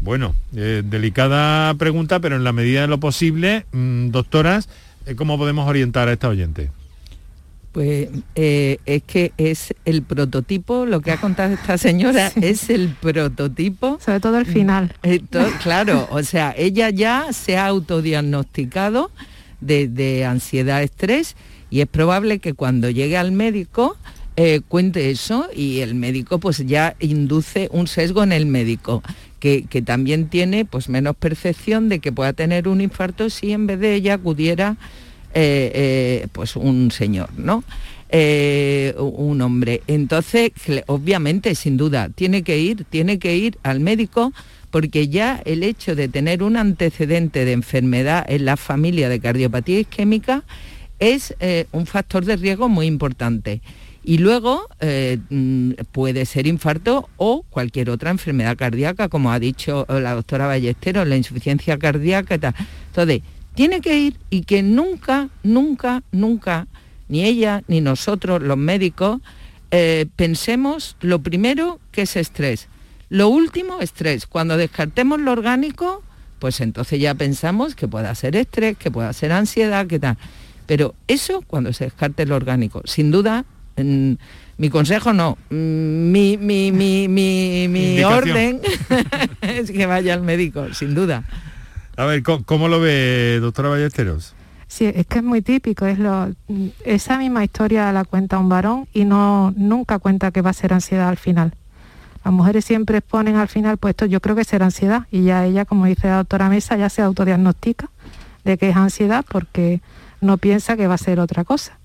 Bueno, 0.00 0.34
eh, 0.56 0.82
delicada 0.84 1.74
pregunta, 1.74 2.20
pero 2.20 2.36
en 2.36 2.44
la 2.44 2.52
medida 2.52 2.82
de 2.82 2.86
lo 2.88 2.98
posible, 3.00 3.66
mm, 3.72 4.08
doctoras, 4.10 4.68
eh, 5.06 5.14
¿cómo 5.14 5.36
podemos 5.36 5.68
orientar 5.68 6.08
a 6.08 6.12
esta 6.12 6.28
oyente? 6.28 6.70
Pues 7.72 8.08
eh, 8.34 8.78
es 8.84 9.02
que 9.04 9.32
es 9.36 9.74
el 9.84 10.02
prototipo, 10.02 10.86
lo 10.86 11.00
que 11.02 11.12
ha 11.12 11.18
contado 11.20 11.52
esta 11.54 11.78
señora 11.78 12.32
es 12.40 12.68
el 12.70 12.88
prototipo. 12.88 13.98
Sobre 14.04 14.18
todo 14.20 14.38
el 14.38 14.46
final. 14.46 14.92
Eh, 15.04 15.20
to- 15.30 15.46
claro, 15.62 16.08
o 16.10 16.22
sea, 16.24 16.52
ella 16.56 16.90
ya 16.90 17.26
se 17.32 17.58
ha 17.58 17.66
autodiagnosticado 17.66 19.10
de, 19.60 19.86
de 19.86 20.24
ansiedad, 20.24 20.82
estrés 20.82 21.36
y 21.70 21.80
es 21.82 21.86
probable 21.86 22.38
que 22.40 22.54
cuando 22.54 22.90
llegue 22.90 23.16
al 23.16 23.30
médico 23.30 23.96
eh, 24.42 24.62
cuente 24.66 25.10
eso 25.10 25.48
y 25.54 25.80
el 25.80 25.94
médico 25.94 26.40
pues 26.40 26.64
ya 26.66 26.96
induce 26.98 27.68
un 27.72 27.86
sesgo 27.86 28.22
en 28.22 28.32
el 28.32 28.46
médico. 28.46 29.02
Que, 29.38 29.64
que 29.64 29.80
también 29.80 30.28
tiene 30.28 30.66
pues 30.66 30.90
menos 30.90 31.16
percepción 31.16 31.88
de 31.88 32.00
que 32.00 32.12
pueda 32.12 32.34
tener 32.34 32.68
un 32.68 32.82
infarto 32.82 33.30
si 33.30 33.52
en 33.52 33.66
vez 33.66 33.80
de 33.80 33.94
ella 33.94 34.14
acudiera 34.14 34.76
eh, 35.32 35.70
eh, 35.74 36.26
pues 36.32 36.56
un 36.56 36.90
señor, 36.90 37.30
¿no? 37.36 37.62
Eh, 38.08 38.94
un 38.98 39.40
hombre. 39.42 39.82
Entonces, 39.86 40.50
obviamente, 40.86 41.54
sin 41.54 41.76
duda, 41.76 42.08
tiene 42.08 42.42
que 42.42 42.58
ir, 42.58 42.84
tiene 42.84 43.18
que 43.18 43.36
ir 43.36 43.56
al 43.62 43.78
médico 43.78 44.32
porque 44.70 45.08
ya 45.08 45.40
el 45.44 45.62
hecho 45.62 45.94
de 45.94 46.08
tener 46.08 46.42
un 46.42 46.56
antecedente 46.56 47.44
de 47.44 47.52
enfermedad 47.52 48.24
en 48.28 48.44
la 48.44 48.56
familia 48.56 49.08
de 49.08 49.20
cardiopatía 49.20 49.80
isquémica 49.80 50.42
es 50.98 51.34
un 51.72 51.86
factor 51.86 52.24
de 52.24 52.36
riesgo 52.36 52.68
muy 52.68 52.86
importante. 52.86 53.62
Y 54.10 54.18
luego 54.18 54.66
mm, 55.28 55.70
puede 55.92 56.26
ser 56.26 56.48
infarto 56.48 57.08
o 57.16 57.44
cualquier 57.48 57.90
otra 57.90 58.10
enfermedad 58.10 58.56
cardíaca, 58.56 59.08
como 59.08 59.30
ha 59.30 59.38
dicho 59.38 59.86
la 59.88 60.16
doctora 60.16 60.48
Ballesteros, 60.48 61.06
la 61.06 61.16
insuficiencia 61.16 61.78
cardíaca 61.78 62.34
y 62.34 62.38
tal. 62.40 62.54
Entonces, 62.88 63.22
tiene 63.54 63.80
que 63.80 63.96
ir 63.96 64.16
y 64.28 64.42
que 64.42 64.64
nunca, 64.64 65.28
nunca, 65.44 66.02
nunca, 66.10 66.66
ni 67.08 67.24
ella 67.24 67.62
ni 67.68 67.80
nosotros, 67.80 68.42
los 68.42 68.56
médicos, 68.56 69.20
eh, 69.70 70.06
pensemos 70.16 70.96
lo 71.00 71.20
primero 71.20 71.78
que 71.92 72.02
es 72.02 72.16
estrés. 72.16 72.66
Lo 73.10 73.28
último, 73.28 73.78
estrés. 73.78 74.26
Cuando 74.26 74.56
descartemos 74.56 75.20
lo 75.20 75.30
orgánico, 75.30 76.02
pues 76.40 76.60
entonces 76.60 76.98
ya 76.98 77.14
pensamos 77.14 77.76
que 77.76 77.86
pueda 77.86 78.12
ser 78.16 78.34
estrés, 78.34 78.76
que 78.76 78.90
pueda 78.90 79.12
ser 79.12 79.30
ansiedad, 79.30 79.86
que 79.86 80.00
tal. 80.00 80.16
Pero 80.66 80.96
eso 81.06 81.44
cuando 81.46 81.72
se 81.72 81.84
descarte 81.84 82.26
lo 82.26 82.34
orgánico. 82.34 82.82
Sin 82.86 83.12
duda, 83.12 83.44
mi 83.76 84.70
consejo 84.70 85.12
no. 85.12 85.38
Mi, 85.50 86.36
mi, 86.36 86.70
mi, 86.72 87.08
mi, 87.08 87.68
mi 87.68 88.04
orden 88.04 88.60
es 89.40 89.70
que 89.70 89.86
vaya 89.86 90.14
al 90.14 90.22
médico, 90.22 90.72
sin 90.74 90.94
duda. 90.94 91.24
A 91.96 92.04
ver, 92.04 92.22
¿cómo, 92.22 92.68
lo 92.68 92.80
ve, 92.80 93.38
doctora 93.40 93.68
Ballesteros? 93.68 94.34
Sí, 94.68 94.86
es 94.86 95.06
que 95.06 95.18
es 95.18 95.24
muy 95.24 95.42
típico, 95.42 95.86
es 95.86 95.98
lo, 95.98 96.28
esa 96.84 97.18
misma 97.18 97.42
historia 97.42 97.92
la 97.92 98.04
cuenta 98.04 98.38
un 98.38 98.48
varón 98.48 98.86
y 98.92 99.04
no 99.04 99.52
nunca 99.56 99.98
cuenta 99.98 100.30
que 100.30 100.42
va 100.42 100.50
a 100.50 100.54
ser 100.54 100.72
ansiedad 100.72 101.08
al 101.08 101.16
final. 101.16 101.54
Las 102.24 102.32
mujeres 102.32 102.64
siempre 102.64 103.00
ponen 103.00 103.36
al 103.36 103.48
final, 103.48 103.78
pues 103.78 103.92
esto 103.92 104.06
yo 104.06 104.20
creo 104.20 104.36
que 104.36 104.44
será 104.44 104.66
ansiedad 104.66 105.06
y 105.10 105.24
ya 105.24 105.44
ella, 105.44 105.64
como 105.64 105.86
dice 105.86 106.06
la 106.06 106.18
doctora 106.18 106.48
Mesa, 106.48 106.76
ya 106.76 106.88
se 106.88 107.02
autodiagnostica 107.02 107.90
de 108.44 108.58
que 108.58 108.68
es 108.68 108.76
ansiedad 108.76 109.24
porque 109.28 109.80
no 110.20 110.38
piensa 110.38 110.76
que 110.76 110.86
va 110.86 110.94
a 110.94 110.98
ser 110.98 111.18
otra 111.18 111.44
cosa. 111.44 111.79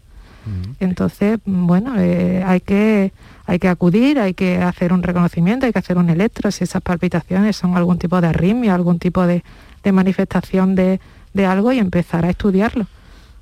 Entonces, 0.80 1.40
bueno, 1.46 1.96
eh, 1.98 2.44
hay, 2.46 2.62
que, 2.62 3.12
hay 3.46 3.60
que 3.60 3.68
acudir, 3.68 4.20
hay 4.20 4.34
que 4.34 4.58
hacer 4.58 4.94
un 4.94 5.04
reconocimiento, 5.04 5.66
hay 5.66 5.74
que 5.74 5.80
hacer 5.80 5.98
un 5.98 6.10
electro, 6.10 6.52
si 6.52 6.64
esas 6.64 6.82
palpitaciones 6.82 7.56
son 7.56 7.76
algún 7.76 7.98
tipo 7.98 8.22
de 8.22 8.28
arritmia, 8.28 8.76
algún 8.76 9.00
tipo 9.00 9.26
de, 9.26 9.44
de 9.86 9.92
manifestación 9.92 10.76
de, 10.76 11.00
algo 11.46 11.72
y 11.72 11.80
empezar 11.80 12.26
a 12.26 12.30
estudiarlo. 12.30 12.88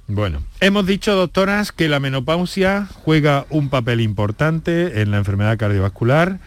Bueno, 0.07 0.43
hemos 0.59 0.85
dicho, 0.85 1.15
doctoras, 1.15 1.71
que 1.71 1.87
la 1.87 1.99
menopausia 1.99 2.87
juega 2.93 3.45
un 3.49 3.69
papel 3.69 4.01
importante 4.01 5.01
en 5.01 5.11
la 5.11 5.17
enfermedad 5.17 5.57
cardiovascular, 5.57 6.39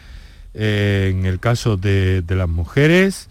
eh, 0.54 1.12
en 1.12 1.24
el 1.24 1.40
caso 1.40 1.76
de, 1.78 2.22
las 2.28 2.48
mujeres. 2.48 3.28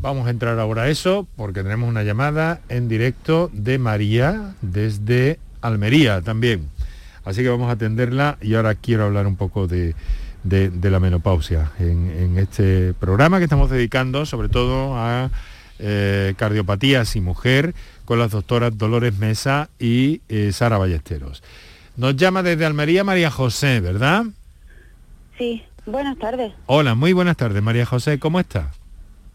Vamos 0.00 0.26
a 0.26 0.30
entrar 0.30 0.58
ahora 0.58 0.82
a 0.82 0.88
eso 0.88 1.26
porque 1.36 1.62
tenemos 1.62 1.88
una 1.88 2.02
llamada 2.02 2.60
en 2.68 2.88
directo 2.88 3.50
de 3.52 3.78
María 3.78 4.54
desde 4.60 5.38
Almería 5.62 6.20
también. 6.22 6.68
Así 7.24 7.42
que 7.42 7.48
vamos 7.48 7.68
a 7.68 7.72
atenderla 7.72 8.38
y 8.40 8.54
ahora 8.54 8.74
quiero 8.74 9.04
hablar 9.04 9.26
un 9.26 9.36
poco 9.36 9.66
de, 9.66 9.94
de, 10.42 10.90
la 10.90 11.00
menopausia 11.00 11.72
en, 11.78 12.38
este 12.38 12.94
programa 12.94 13.38
que 13.38 13.44
estamos 13.44 13.70
dedicando 13.70 14.24
sobre 14.26 14.48
todo 14.48 14.96
a 14.96 15.30
eh, 15.78 16.34
cardiopatías 16.36 17.14
y 17.16 17.20
mujer 17.20 17.74
con 18.04 18.18
las 18.18 18.30
doctoras 18.30 18.76
Dolores 18.76 19.18
Mesa 19.18 19.68
y 19.78 20.22
eh, 20.28 20.52
Sara 20.52 20.78
Ballesteros. 20.78 21.42
Nos 21.96 22.16
llama 22.16 22.42
desde 22.42 22.64
Almería 22.64 23.04
María 23.04 23.30
José, 23.30 23.80
¿verdad? 23.80 24.24
Sí, 25.36 25.62
buenas 25.86 26.18
tardes. 26.18 26.52
Hola, 26.66 26.94
muy 26.94 27.12
buenas 27.12 27.36
tardes 27.36 27.62
María 27.62 27.84
José, 27.84 28.18
¿cómo 28.18 28.40
está? 28.40 28.70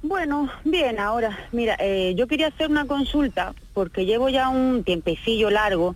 Bueno, 0.02 0.52
bien, 0.64 1.00
ahora, 1.00 1.36
mira, 1.52 1.76
eh, 1.80 2.14
yo 2.16 2.28
quería 2.28 2.48
hacer 2.48 2.70
una 2.70 2.86
consulta 2.86 3.54
porque 3.74 4.06
llevo 4.06 4.30
ya 4.30 4.50
un 4.50 4.84
tiempecillo 4.84 5.50
largo 5.50 5.96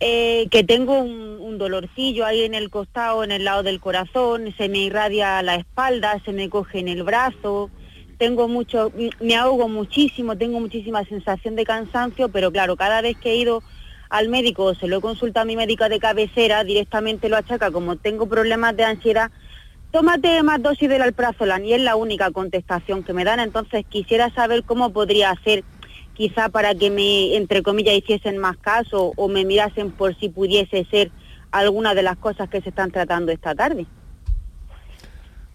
eh, 0.00 0.46
que 0.50 0.62
tengo 0.62 1.00
un, 1.00 1.58
dolorcillo 1.58 2.24
ahí 2.24 2.42
en 2.44 2.54
el 2.54 2.70
costado, 2.70 3.24
en 3.24 3.32
el 3.32 3.42
lado 3.42 3.64
del 3.64 3.80
corazón, 3.80 4.54
se 4.56 4.68
me 4.68 4.78
irradia 4.78 5.42
la 5.42 5.56
espalda, 5.56 6.22
se 6.24 6.32
me 6.32 6.48
coge 6.48 6.78
en 6.78 6.86
el 6.86 7.02
brazo, 7.02 7.68
tengo 8.16 8.46
mucho, 8.46 8.92
me 9.18 9.34
ahogo 9.34 9.68
muchísimo, 9.68 10.38
tengo 10.38 10.60
muchísima 10.60 11.04
sensación 11.04 11.56
de 11.56 11.64
cansancio, 11.64 12.28
pero 12.28 12.52
claro, 12.52 12.76
cada 12.76 13.00
vez 13.00 13.16
que 13.16 13.32
he 13.32 13.36
ido 13.36 13.64
al 14.08 14.28
médico 14.28 14.72
se 14.76 14.86
lo 14.86 14.98
he 14.98 15.00
consultado 15.00 15.42
a 15.42 15.46
mi 15.46 15.56
médica 15.56 15.88
de 15.88 15.98
cabecera, 15.98 16.62
directamente 16.62 17.28
lo 17.28 17.36
achaca, 17.36 17.72
como 17.72 17.96
tengo 17.96 18.28
problemas 18.28 18.76
de 18.76 18.84
ansiedad, 18.84 19.32
tómate 19.90 20.44
más 20.44 20.62
dosis 20.62 20.88
del 20.88 21.02
alprazolam 21.02 21.64
y 21.64 21.72
es 21.72 21.80
la 21.80 21.96
única 21.96 22.30
contestación 22.30 23.02
que 23.02 23.14
me 23.14 23.24
dan, 23.24 23.40
entonces 23.40 23.84
quisiera 23.88 24.30
saber 24.30 24.62
cómo 24.62 24.92
podría 24.92 25.30
hacer 25.30 25.64
quizá 26.18 26.48
para 26.48 26.74
que 26.74 26.90
me, 26.90 27.36
entre 27.36 27.62
comillas, 27.62 27.94
hiciesen 27.94 28.38
más 28.38 28.56
caso 28.56 29.12
o 29.14 29.28
me 29.28 29.44
mirasen 29.44 29.92
por 29.92 30.18
si 30.18 30.28
pudiese 30.28 30.84
ser 30.90 31.12
alguna 31.52 31.94
de 31.94 32.02
las 32.02 32.16
cosas 32.18 32.50
que 32.50 32.60
se 32.60 32.70
están 32.70 32.90
tratando 32.90 33.30
esta 33.30 33.54
tarde. 33.54 33.86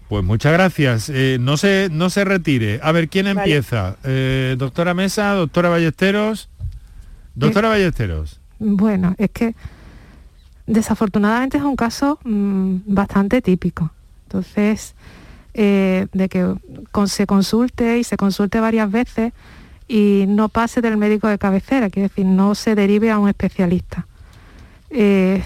Pues 0.07 0.23
muchas 0.23 0.53
gracias. 0.53 1.09
Eh, 1.09 1.37
no, 1.39 1.57
se, 1.57 1.89
no 1.91 2.09
se 2.09 2.23
retire. 2.23 2.79
A 2.81 2.93
ver, 2.93 3.09
¿quién 3.09 3.27
empieza? 3.27 3.97
Eh, 4.05 4.55
doctora 4.57 4.93
Mesa, 4.93 5.33
doctora 5.33 5.67
Ballesteros. 5.67 6.49
Doctora 7.35 7.67
Ballesteros. 7.67 8.39
Bueno, 8.57 9.15
es 9.17 9.31
que 9.31 9.55
desafortunadamente 10.65 11.57
es 11.57 11.63
un 11.63 11.75
caso 11.75 12.19
mm, 12.23 12.77
bastante 12.85 13.41
típico. 13.41 13.91
Entonces, 14.27 14.95
eh, 15.55 16.07
de 16.13 16.29
que 16.29 16.55
se 17.07 17.27
consulte 17.27 17.99
y 17.99 18.05
se 18.05 18.15
consulte 18.15 18.61
varias 18.61 18.89
veces 18.89 19.33
y 19.87 20.25
no 20.27 20.49
pase 20.49 20.81
del 20.81 20.97
médico 20.97 21.27
de 21.27 21.37
cabecera, 21.37 21.89
quiere 21.89 22.09
decir, 22.09 22.25
no 22.25 22.55
se 22.55 22.75
derive 22.75 23.11
a 23.11 23.19
un 23.19 23.29
especialista. 23.29 24.07
Eh, 24.89 25.43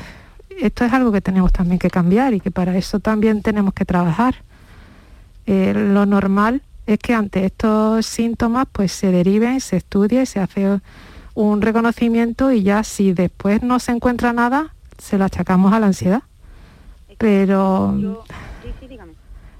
esto 0.59 0.85
es 0.85 0.93
algo 0.93 1.11
que 1.11 1.21
tenemos 1.21 1.51
también 1.51 1.79
que 1.79 1.89
cambiar 1.89 2.33
y 2.33 2.39
que 2.39 2.51
para 2.51 2.75
eso 2.77 2.99
también 2.99 3.41
tenemos 3.41 3.73
que 3.73 3.85
trabajar. 3.85 4.35
Eh, 5.45 5.73
lo 5.73 6.05
normal 6.05 6.61
es 6.85 6.99
que 6.99 7.13
ante 7.13 7.45
estos 7.45 8.05
síntomas 8.05 8.67
pues 8.71 8.91
se 8.91 9.11
deriven, 9.11 9.59
se 9.61 9.77
estudie, 9.77 10.25
se 10.25 10.39
hace 10.39 10.79
un 11.35 11.61
reconocimiento 11.61 12.51
y 12.51 12.63
ya 12.63 12.83
si 12.83 13.13
después 13.13 13.61
no 13.61 13.79
se 13.79 13.91
encuentra 13.91 14.33
nada, 14.33 14.73
se 14.97 15.17
lo 15.17 15.25
achacamos 15.25 15.73
a 15.73 15.79
la 15.79 15.87
ansiedad. 15.87 16.23
Pero, 17.17 18.23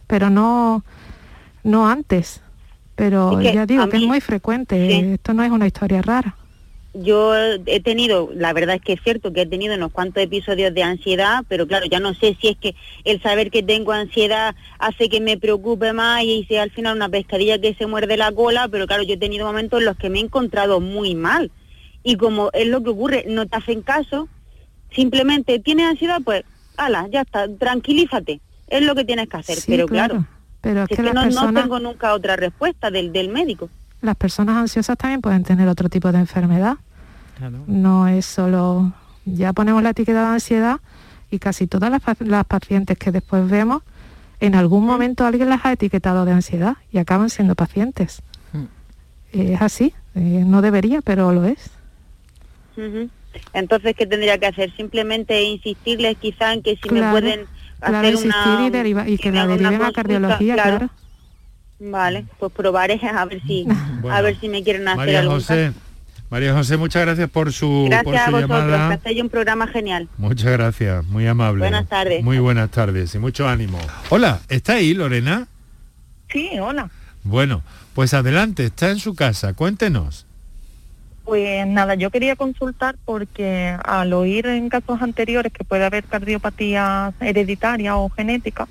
pero 0.07 0.29
no, 0.29 0.83
no 1.63 1.89
antes. 1.89 2.41
Pero 2.97 3.39
ya 3.39 3.67
digo 3.67 3.87
que 3.89 3.97
es 3.97 4.03
muy 4.03 4.19
frecuente, 4.21 5.13
esto 5.13 5.35
no 5.35 5.43
es 5.43 5.51
una 5.51 5.67
historia 5.67 6.01
rara. 6.01 6.35
Yo 6.95 7.35
he 7.37 7.79
tenido, 7.79 8.31
la 8.33 8.53
verdad 8.53 8.77
es 8.77 8.81
que 8.81 8.93
es 8.93 9.01
cierto 9.03 9.31
que 9.31 9.41
he 9.41 9.45
tenido 9.45 9.75
unos 9.75 9.91
cuantos 9.91 10.23
episodios 10.23 10.73
de 10.73 10.81
ansiedad, 10.81 11.43
pero 11.47 11.67
claro, 11.67 11.85
ya 11.85 11.99
no 11.99 12.15
sé 12.15 12.35
si 12.41 12.47
es 12.47 12.57
que 12.57 12.73
el 13.03 13.21
saber 13.21 13.51
que 13.51 13.61
tengo 13.61 13.91
ansiedad 13.91 14.55
hace 14.79 15.09
que 15.09 15.21
me 15.21 15.37
preocupe 15.37 15.93
más 15.93 16.23
y 16.23 16.43
sea 16.45 16.63
al 16.63 16.71
final 16.71 16.95
una 16.95 17.07
pescadilla 17.07 17.59
que 17.59 17.75
se 17.75 17.85
muerde 17.85 18.17
la 18.17 18.31
cola, 18.31 18.67
pero 18.67 18.87
claro, 18.87 19.03
yo 19.03 19.13
he 19.13 19.17
tenido 19.17 19.45
momentos 19.45 19.79
en 19.79 19.85
los 19.85 19.95
que 19.95 20.09
me 20.09 20.17
he 20.17 20.23
encontrado 20.23 20.79
muy 20.79 21.13
mal. 21.13 21.51
Y 22.01 22.15
como 22.15 22.49
es 22.53 22.67
lo 22.67 22.81
que 22.81 22.89
ocurre, 22.89 23.25
no 23.27 23.45
te 23.45 23.57
hacen 23.57 23.83
caso, 23.83 24.27
simplemente 24.89 25.59
tienes 25.59 25.85
ansiedad, 25.85 26.19
pues, 26.25 26.45
ala, 26.77 27.07
ya 27.11 27.21
está, 27.21 27.47
tranquilízate, 27.47 28.41
es 28.69 28.81
lo 28.81 28.95
que 28.95 29.05
tienes 29.05 29.29
que 29.29 29.37
hacer, 29.37 29.59
pero 29.67 29.85
claro 29.85 30.25
pero 30.61 30.83
es, 30.83 30.89
que, 30.89 31.01
no, 31.01 31.53
tengo 31.53 31.79
nunca 31.79 32.13
otra 32.13 32.35
respuesta 32.35 32.89
del, 32.91 33.11
del 33.11 33.29
médico. 33.29 33.69
Las 34.01 34.15
personas 34.15 34.57
ansiosas 34.57 34.97
también 34.97 35.21
pueden 35.21 35.43
tener 35.43 35.67
otro 35.67 35.89
tipo 35.89 36.11
de 36.11 36.19
enfermedad. 36.19 36.77
No 37.67 38.07
es 38.07 38.25
solo, 38.25 38.93
ya 39.25 39.53
ponemos 39.53 39.83
la 39.83 39.91
etiqueta 39.91 40.21
de 40.21 40.27
ansiedad 40.27 40.79
y 41.29 41.39
casi 41.39 41.67
todas 41.67 41.91
las, 41.91 42.45
pacientes 42.45 42.97
que 42.97 43.11
después 43.11 43.49
vemos, 43.49 43.83
en 44.39 44.55
algún 44.55 44.85
momento 44.85 45.25
alguien 45.25 45.49
las 45.49 45.65
ha 45.65 45.73
etiquetado 45.73 46.25
de 46.25 46.31
ansiedad 46.31 46.77
y 46.91 46.97
acaban 46.97 47.29
siendo 47.29 47.55
pacientes. 47.55 48.21
Es 49.31 49.61
así, 49.61 49.93
eh, 50.15 50.43
no 50.45 50.61
debería, 50.61 51.01
pero 51.01 51.31
lo 51.31 51.43
es. 51.43 51.69
Entonces, 53.53 53.95
¿qué 53.95 54.07
tendría 54.07 54.37
que 54.37 54.47
hacer? 54.47 54.73
Simplemente 54.75 55.43
insistirles 55.43 56.17
quizá 56.17 56.53
en 56.53 56.63
que 56.63 56.77
si 56.81 56.89
me 56.89 57.09
pueden 57.11 57.45
claro, 57.79 58.09
insistir 58.09 59.07
y, 59.07 59.17
que 59.17 59.31
la 59.31 59.47
deriven 59.47 59.81
a 59.81 59.91
cardiología, 59.91 60.53
claro. 60.55 60.89
Vale, 61.79 62.25
pues 62.39 62.51
probaré 62.51 62.99
a 63.07 63.25
ver 63.25 63.41
si 63.43 63.67
a 64.09 64.21
ver 64.21 64.39
si 64.39 64.49
me 64.49 64.63
quieren 64.63 64.87
hacer 64.87 64.97
María 64.97 65.25
José, 65.25 65.73
María 66.29 66.53
José, 66.53 66.77
muchas 66.77 67.03
gracias 67.05 67.29
por 67.29 67.53
su, 67.53 67.85
gracias 67.89 68.03
por 68.03 68.13
su 68.13 68.19
a 68.19 68.25
vosotros, 68.25 68.49
llamada. 68.49 68.99
Un 69.21 69.29
programa 69.29 69.67
genial. 69.67 70.09
Muchas 70.17 70.51
gracias, 70.51 71.05
muy 71.05 71.25
amable. 71.25 71.59
Buenas 71.59 71.87
tardes. 71.87 72.23
Muy 72.23 72.39
buenas 72.39 72.69
tardes 72.71 73.15
y 73.15 73.19
mucho 73.19 73.47
ánimo. 73.47 73.79
Hola, 74.09 74.41
¿está 74.49 74.73
ahí 74.73 74.93
Lorena? 74.93 75.47
Sí, 76.29 76.49
hola. 76.59 76.89
Bueno, 77.23 77.63
pues 77.93 78.13
adelante, 78.13 78.65
está 78.65 78.89
en 78.89 78.99
su 78.99 79.15
casa, 79.15 79.53
cuéntenos. 79.53 80.26
Pues 81.27 81.67
nada, 81.67 81.95
yo 81.95 82.09
quería 82.09 82.37
consultar 82.37 82.95
porque 83.03 83.75
al 83.83 84.13
oír 84.13 84.45
en 84.47 84.69
casos 84.69 85.01
anteriores 85.01 85.51
que 85.51 85.65
puede 85.65 85.83
haber 85.83 86.05
cardiopatía 86.05 87.11
hereditaria 87.19 87.97
o 87.97 88.07
genética, 88.07 88.65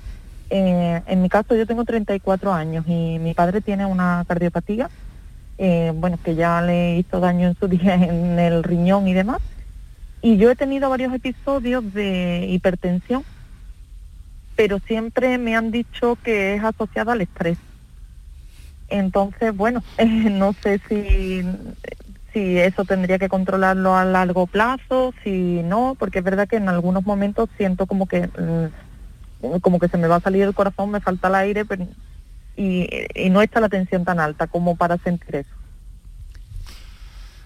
eh, 0.49 1.03
en 1.05 1.21
mi 1.21 1.29
caso 1.29 1.55
yo 1.55 1.67
tengo 1.67 1.85
34 1.85 2.51
años 2.51 2.83
y 2.87 3.19
mi 3.19 3.35
padre 3.35 3.61
tiene 3.61 3.85
una 3.85 4.25
cardiopatía, 4.27 4.89
eh, 5.59 5.91
bueno, 5.93 6.17
que 6.23 6.33
ya 6.33 6.59
le 6.63 6.97
hizo 6.97 7.19
daño 7.19 7.49
en 7.49 7.55
su 7.59 7.67
día 7.67 7.93
en 7.93 8.39
el 8.39 8.63
riñón 8.63 9.07
y 9.07 9.13
demás. 9.13 9.39
Y 10.23 10.37
yo 10.37 10.49
he 10.49 10.55
tenido 10.55 10.89
varios 10.89 11.13
episodios 11.13 11.93
de 11.93 12.47
hipertensión, 12.49 13.23
pero 14.55 14.79
siempre 14.79 15.37
me 15.37 15.55
han 15.55 15.69
dicho 15.69 16.17
que 16.23 16.55
es 16.55 16.63
asociada 16.63 17.13
al 17.13 17.21
estrés. 17.21 17.59
Entonces, 18.89 19.55
bueno, 19.55 19.83
no 20.31 20.53
sé 20.53 20.81
si 20.89 21.43
si 22.37 22.59
eso 22.59 22.85
tendría 22.85 23.17
que 23.17 23.29
controlarlo 23.29 23.95
a 23.95 24.05
largo 24.05 24.45
plazo, 24.45 25.11
si 25.23 25.63
no, 25.63 25.95
porque 25.97 26.19
es 26.19 26.23
verdad 26.23 26.47
que 26.47 26.57
en 26.57 26.69
algunos 26.69 27.03
momentos 27.03 27.49
siento 27.57 27.87
como 27.87 28.05
que 28.05 28.27
mm, 28.27 29.59
como 29.59 29.79
que 29.79 29.87
se 29.87 29.97
me 29.97 30.07
va 30.07 30.17
a 30.17 30.21
salir 30.21 30.43
el 30.43 30.53
corazón, 30.53 30.91
me 30.91 31.01
falta 31.01 31.29
el 31.29 31.35
aire 31.35 31.65
pero, 31.65 31.87
y, 32.55 32.87
no 33.31 33.41
está 33.41 33.59
la 33.59 33.69
tensión 33.69 34.05
tan 34.05 34.19
alta 34.19 34.45
como 34.45 34.75
para 34.75 34.97
sentir 34.99 35.37
eso. 35.37 35.49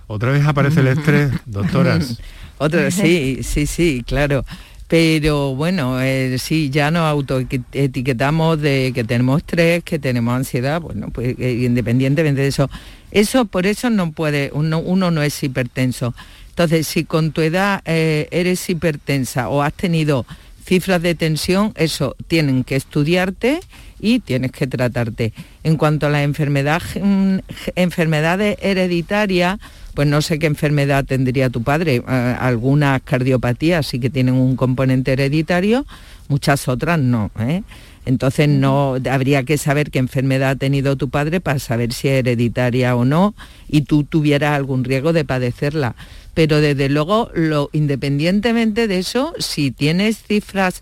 Otra 0.07 0.31
vez 0.31 0.45
aparece 0.45 0.81
el 0.81 0.87
estrés, 0.87 1.31
doctoras. 1.45 2.19
Otra, 2.57 2.91
sí, 2.91 3.43
sí, 3.43 3.65
sí, 3.65 4.03
claro. 4.05 4.43
Pero 4.89 5.55
bueno, 5.55 6.01
eh, 6.01 6.37
sí, 6.37 6.69
ya 6.69 6.91
nos 6.91 7.03
autoetiquetamos 7.03 8.59
de 8.59 8.91
que 8.93 9.05
tenemos 9.05 9.37
estrés, 9.37 9.85
que 9.85 9.99
tenemos 9.99 10.33
ansiedad, 10.33 10.81
bueno, 10.81 11.07
pues 11.13 11.33
eh, 11.39 11.63
independientemente 11.65 12.41
de 12.41 12.47
eso. 12.47 12.69
Eso, 13.11 13.45
por 13.45 13.65
eso 13.65 13.89
no 13.89 14.11
puede, 14.11 14.51
uno, 14.53 15.11
no 15.11 15.21
es 15.21 15.43
hipertenso. 15.43 16.13
Entonces, 16.49 16.87
si 16.87 17.05
con 17.05 17.31
tu 17.31 17.41
edad 17.41 17.81
eh, 17.85 18.27
eres 18.31 18.69
hipertensa 18.69 19.49
o 19.49 19.61
has 19.61 19.73
tenido 19.73 20.25
cifras 20.65 21.01
de 21.01 21.15
tensión, 21.15 21.73
eso 21.75 22.15
tienen 22.27 22.63
que 22.63 22.75
estudiarte 22.75 23.59
y 23.99 24.19
tienes 24.19 24.51
que 24.51 24.67
tratarte. 24.67 25.33
En 25.63 25.77
cuanto 25.77 26.07
a 26.07 26.09
las 26.09 26.27
mm, 26.27 27.37
enfermedades 27.75 28.57
hereditarias, 28.61 29.59
pues 29.93 30.07
no 30.07 30.21
sé 30.21 30.39
qué 30.39 30.47
enfermedad 30.47 31.05
tendría 31.05 31.49
tu 31.49 31.63
padre. 31.63 31.97
Eh, 32.07 32.35
algunas 32.39 33.01
cardiopatías 33.01 33.87
sí 33.87 33.99
que 33.99 34.09
tienen 34.09 34.35
un 34.35 34.55
componente 34.55 35.13
hereditario, 35.13 35.85
muchas 36.27 36.67
otras 36.67 36.99
no. 36.99 37.31
¿eh? 37.39 37.63
Entonces 38.05 38.49
no 38.49 38.97
habría 39.09 39.43
que 39.43 39.57
saber 39.57 39.91
qué 39.91 39.99
enfermedad 39.99 40.51
ha 40.51 40.55
tenido 40.55 40.95
tu 40.95 41.09
padre 41.09 41.39
para 41.39 41.59
saber 41.59 41.93
si 41.93 42.07
es 42.07 42.19
hereditaria 42.19 42.95
o 42.95 43.05
no 43.05 43.35
y 43.67 43.81
tú 43.81 44.03
tuvieras 44.03 44.55
algún 44.55 44.83
riesgo 44.83 45.13
de 45.13 45.25
padecerla. 45.25 45.95
Pero 46.33 46.61
desde 46.61 46.89
luego, 46.89 47.29
lo, 47.33 47.69
independientemente 47.73 48.87
de 48.87 48.99
eso, 48.99 49.33
si 49.37 49.71
tienes 49.71 50.23
cifras 50.23 50.81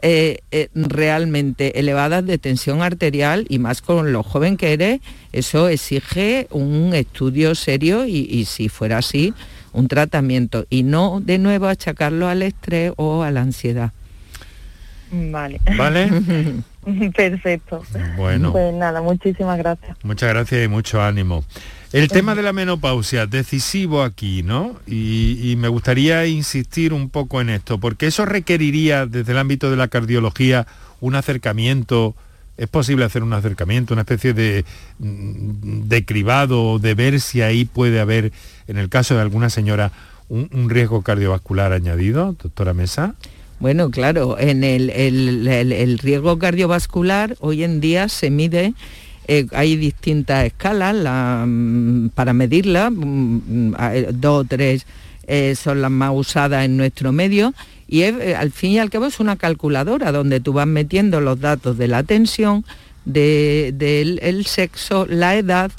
eh, 0.00 0.38
eh, 0.52 0.68
realmente 0.74 1.80
elevadas 1.80 2.24
de 2.24 2.38
tensión 2.38 2.82
arterial 2.82 3.46
y 3.48 3.58
más 3.58 3.82
con 3.82 4.12
lo 4.12 4.22
joven 4.22 4.56
que 4.56 4.72
eres, 4.72 5.00
eso 5.32 5.68
exige 5.68 6.46
un 6.50 6.94
estudio 6.94 7.54
serio 7.54 8.06
y, 8.06 8.44
si 8.44 8.68
fuera 8.68 8.98
así, 8.98 9.34
un 9.72 9.88
tratamiento 9.88 10.66
y 10.70 10.84
no 10.84 11.20
de 11.20 11.38
nuevo 11.38 11.66
achacarlo 11.66 12.28
al 12.28 12.42
estrés 12.42 12.92
o 12.96 13.22
a 13.22 13.30
la 13.30 13.40
ansiedad. 13.40 13.92
Vale. 15.10 15.60
¿Vale? 15.76 16.10
Perfecto. 17.14 17.82
Bueno. 18.16 18.52
Pues 18.52 18.74
nada, 18.74 19.02
muchísimas 19.02 19.58
gracias. 19.58 19.96
Muchas 20.02 20.28
gracias 20.30 20.64
y 20.64 20.68
mucho 20.68 21.02
ánimo. 21.02 21.44
El 21.92 22.08
tema 22.08 22.34
de 22.34 22.42
la 22.42 22.52
menopausia, 22.52 23.26
decisivo 23.26 24.02
aquí, 24.02 24.42
¿no? 24.42 24.76
Y, 24.86 25.54
me 25.56 25.68
gustaría 25.68 26.26
insistir 26.26 26.92
un 26.92 27.08
poco 27.08 27.40
en 27.40 27.48
esto, 27.48 27.78
porque 27.78 28.06
eso 28.06 28.26
requeriría 28.26 29.06
desde 29.06 29.32
el 29.32 29.38
ámbito 29.38 29.70
de 29.70 29.76
la 29.76 29.88
cardiología 29.88 30.66
un 31.00 31.14
acercamiento, 31.14 32.14
es 32.58 32.68
posible 32.68 33.06
hacer 33.06 33.22
un 33.22 33.32
acercamiento, 33.32 33.94
una 33.94 34.02
especie 34.02 34.34
de, 34.34 34.66
mm, 34.98 35.88
de 35.88 36.04
cribado, 36.04 36.78
de 36.78 36.94
ver 36.94 37.20
si 37.20 37.40
ahí 37.40 37.64
puede 37.64 38.00
haber, 38.00 38.32
en 38.66 38.76
el 38.76 38.90
caso 38.90 39.14
de 39.14 39.22
alguna 39.22 39.48
señora, 39.48 39.90
un, 40.28 40.68
riesgo 40.68 41.02
cardiovascular 41.02 41.72
añadido, 41.72 42.36
doctora 42.40 42.74
Mesa. 42.74 43.14
Bueno, 43.60 43.90
claro, 43.90 44.38
en 44.38 44.64
el 44.64 45.98
riesgo 45.98 46.38
cardiovascular 46.38 47.36
hoy 47.40 47.64
en 47.64 47.80
día 47.80 48.08
se 48.08 48.30
mide 48.30 48.74
eh, 49.30 49.46
hay 49.52 49.76
distintas 49.76 50.46
escalas 50.46 50.96
mm, 51.46 52.08
para 52.14 52.32
medirla, 52.32 52.88
mm, 52.88 53.42
mm, 53.46 53.74
eh, 53.92 54.08
dos 54.10 54.40
o 54.40 54.48
tres 54.48 54.86
eh, 55.26 55.54
son 55.54 55.82
las 55.82 55.90
más 55.90 56.12
usadas 56.14 56.64
en 56.64 56.78
nuestro 56.78 57.12
medio 57.12 57.52
y 57.86 58.04
al 58.04 58.52
fin 58.52 58.72
y 58.72 58.78
al 58.78 58.88
cabo 58.88 59.04
es 59.04 59.20
una 59.20 59.36
calculadora 59.36 60.12
donde 60.12 60.40
tú 60.40 60.54
vas 60.54 60.66
metiendo 60.66 61.20
los 61.20 61.40
datos 61.40 61.76
de 61.76 61.88
la 61.88 62.02
tensión, 62.02 62.64
del 63.04 64.44
sexo, 64.46 65.06
la 65.06 65.36
edad, 65.36 65.70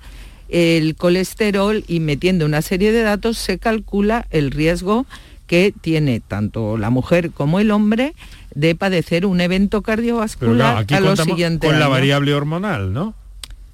el 0.49 0.95
colesterol 0.95 1.83
y 1.87 1.99
metiendo 1.99 2.45
una 2.45 2.61
serie 2.63 2.91
de 2.91 3.01
datos 3.01 3.37
se 3.37 3.59
calcula 3.59 4.25
el 4.31 4.49
riesgo 4.49 5.05
que 5.49 5.73
tiene 5.81 6.19
tanto 6.19 6.77
la 6.77 6.91
mujer 6.91 7.31
como 7.31 7.59
el 7.59 7.71
hombre 7.71 8.13
de 8.53 8.75
padecer 8.75 9.25
un 9.25 9.41
evento 9.41 9.81
cardiovascular 9.81 10.85
a 10.87 10.99
los 10.99 11.19
siguientes 11.19 11.67
con 11.67 11.79
la 11.79 11.87
variable 11.87 12.35
hormonal, 12.35 12.93
¿no? 12.93 13.15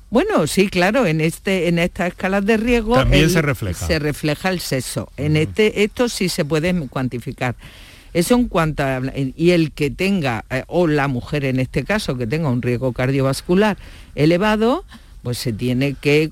Bueno, 0.10 0.48
sí, 0.48 0.70
claro, 0.70 1.06
en 1.06 1.20
este, 1.20 1.68
en 1.68 1.78
estas 1.78 2.08
escalas 2.08 2.46
de 2.46 2.56
riesgo 2.56 2.96
también 2.96 3.30
se 3.30 3.42
refleja. 3.42 3.86
Se 3.86 4.00
refleja 4.00 4.50
el 4.50 4.62
sexo. 4.62 5.12
En 5.18 5.36
este, 5.36 5.84
esto 5.84 6.08
sí 6.08 6.30
se 6.30 6.46
puede 6.46 6.74
cuantificar. 6.88 7.56
Eso 8.14 8.36
en 8.36 8.48
cuanto 8.48 8.84
a, 8.84 9.02
y 9.14 9.52
el 9.52 9.74
que 9.74 9.90
tenga, 9.90 10.46
eh, 10.50 10.64
o 10.68 10.88
la 10.88 11.10
mujer 11.10 11.44
en 11.44 11.60
este 11.60 11.84
caso, 11.84 12.18
que 12.18 12.26
tenga 12.26 12.48
un 12.48 12.62
riesgo 12.62 12.94
cardiovascular 12.94 13.76
elevado, 14.16 14.86
pues 15.26 15.40
se 15.40 15.54
tiene 15.54 15.96
que, 15.96 16.32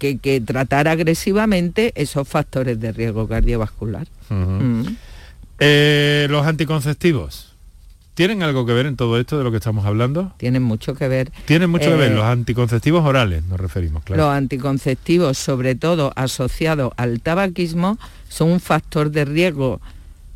que, 0.00 0.42
tratar 0.44 0.88
agresivamente 0.88 1.92
esos 1.94 2.26
factores 2.26 2.80
de 2.80 2.90
riesgo 2.90 3.28
cardiovascular. 3.28 4.08
Mm. 4.30 4.82
Eh, 5.60 6.26
los 6.28 6.44
anticonceptivos. 6.44 7.54
¿Tienen 8.14 8.42
algo 8.42 8.66
que 8.66 8.72
ver 8.72 8.86
en 8.86 8.96
todo 8.96 9.16
esto 9.20 9.38
de 9.38 9.44
lo 9.44 9.52
que 9.52 9.58
estamos 9.58 9.86
hablando? 9.86 10.34
Tienen 10.38 10.64
mucho 10.64 10.96
que 10.96 11.06
ver. 11.06 11.30
Tienen 11.44 11.70
mucho 11.70 11.84
que 11.90 11.96
ver, 11.96 12.10
eh, 12.10 12.14
los 12.16 12.24
anticonceptivos 12.24 13.04
orales 13.04 13.44
nos 13.44 13.60
referimos, 13.60 14.02
claro. 14.02 14.24
Los 14.24 14.34
anticonceptivos, 14.34 15.38
sobre 15.38 15.76
todo 15.76 16.12
asociados 16.16 16.92
al 16.96 17.20
tabaquismo, 17.20 17.96
son 18.28 18.50
un 18.50 18.58
factor 18.60 19.12
de 19.12 19.24
riesgo 19.24 19.80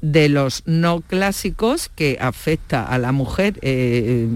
de 0.01 0.29
los 0.29 0.63
no 0.67 1.01
clásicos 1.01 1.89
que 1.89 2.19
afecta 2.21 2.85
a 2.85 2.99
la 2.99 3.11
mujer 3.11 3.59
eh, 3.63 4.29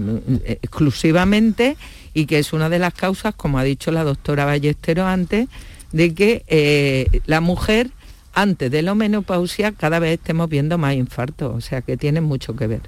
exclusivamente 0.61 1.77
y 2.13 2.25
que 2.25 2.39
es 2.39 2.53
una 2.53 2.69
de 2.69 2.79
las 2.79 2.93
causas, 2.93 3.33
como 3.35 3.59
ha 3.59 3.63
dicho 3.63 3.91
la 3.91 4.03
doctora 4.03 4.45
Ballesteros 4.45 5.05
antes, 5.05 5.47
de 5.91 6.13
que 6.13 7.21
la 7.25 7.41
mujer 7.41 7.91
antes 8.33 8.71
de 8.71 8.81
la 8.81 8.95
menopausia 8.95 9.71
cada 9.71 9.99
vez 9.99 10.19
estemos 10.19 10.49
viendo 10.49 10.77
más 10.77 10.95
infartos, 10.95 11.53
o 11.55 11.61
sea 11.61 11.81
que 11.81 11.97
tienen 11.97 12.23
mucho 12.23 12.55
que 12.55 12.67
ver. 12.67 12.81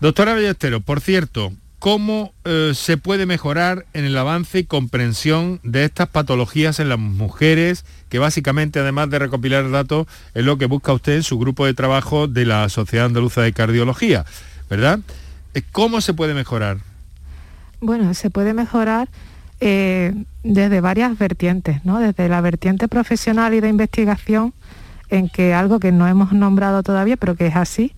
Doctora 0.00 0.34
Ballestero, 0.34 0.80
por 0.80 1.00
cierto, 1.00 1.52
¿cómo 1.78 2.32
eh, 2.44 2.72
se 2.74 2.96
puede 2.96 3.26
mejorar 3.26 3.86
en 3.92 4.04
el 4.04 4.16
avance 4.16 4.60
y 4.60 4.64
comprensión 4.64 5.60
de 5.62 5.84
estas 5.84 6.08
patologías 6.08 6.80
en 6.80 6.88
las 6.88 6.98
mujeres, 6.98 7.84
que 8.08 8.18
básicamente, 8.18 8.80
además 8.80 9.10
de 9.10 9.20
recopilar 9.20 9.70
datos, 9.70 10.06
es 10.34 10.44
lo 10.44 10.58
que 10.58 10.66
busca 10.66 10.92
usted 10.92 11.14
en 11.14 11.22
su 11.22 11.38
grupo 11.38 11.66
de 11.66 11.74
trabajo 11.74 12.28
de 12.28 12.46
la 12.46 12.68
Sociedad 12.68 13.06
Andaluza 13.06 13.42
de 13.42 13.52
Cardiología, 13.52 14.24
¿verdad? 14.68 15.00
Eh, 15.54 15.62
¿Cómo 15.72 16.00
se 16.00 16.14
puede 16.14 16.34
mejorar? 16.34 16.78
Bueno, 17.82 18.14
se 18.14 18.30
puede 18.30 18.54
mejorar 18.54 19.08
eh, 19.58 20.14
desde 20.44 20.80
varias 20.80 21.18
vertientes, 21.18 21.84
¿no? 21.84 21.98
Desde 21.98 22.28
la 22.28 22.40
vertiente 22.40 22.86
profesional 22.86 23.54
y 23.54 23.60
de 23.60 23.68
investigación, 23.68 24.54
en 25.08 25.28
que 25.28 25.52
algo 25.52 25.80
que 25.80 25.90
no 25.90 26.06
hemos 26.06 26.32
nombrado 26.32 26.84
todavía, 26.84 27.16
pero 27.16 27.34
que 27.34 27.48
es 27.48 27.56
así, 27.56 27.92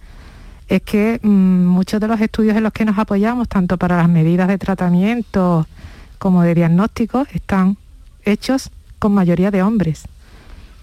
es 0.69 0.81
que 0.81 1.21
mm, 1.23 1.67
muchos 1.67 2.01
de 2.01 2.09
los 2.09 2.19
estudios 2.23 2.57
en 2.57 2.63
los 2.63 2.73
que 2.73 2.87
nos 2.87 2.99
apoyamos, 2.99 3.47
tanto 3.47 3.77
para 3.77 3.99
las 3.99 4.09
medidas 4.09 4.49
de 4.49 4.57
tratamiento 4.57 5.67
como 6.19 6.43
de 6.43 6.55
diagnóstico, 6.55 7.27
están 7.35 7.77
hechos 8.25 8.71
con 8.99 9.13
mayoría 9.13 9.51
de 9.51 9.63
hombres. 9.63 10.05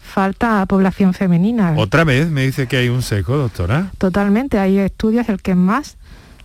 Falta 0.03 0.63
población 0.67 1.15
femenina. 1.15 1.73
Otra 1.75 2.03
vez 2.03 2.29
me 2.29 2.43
dice 2.43 2.67
que 2.67 2.77
hay 2.77 2.89
un 2.89 3.01
seco, 3.01 3.35
doctora. 3.35 3.91
Totalmente, 3.97 4.59
hay 4.59 4.77
estudios 4.77 5.27
el 5.27 5.41
que 5.41 5.55
más, 5.55 5.97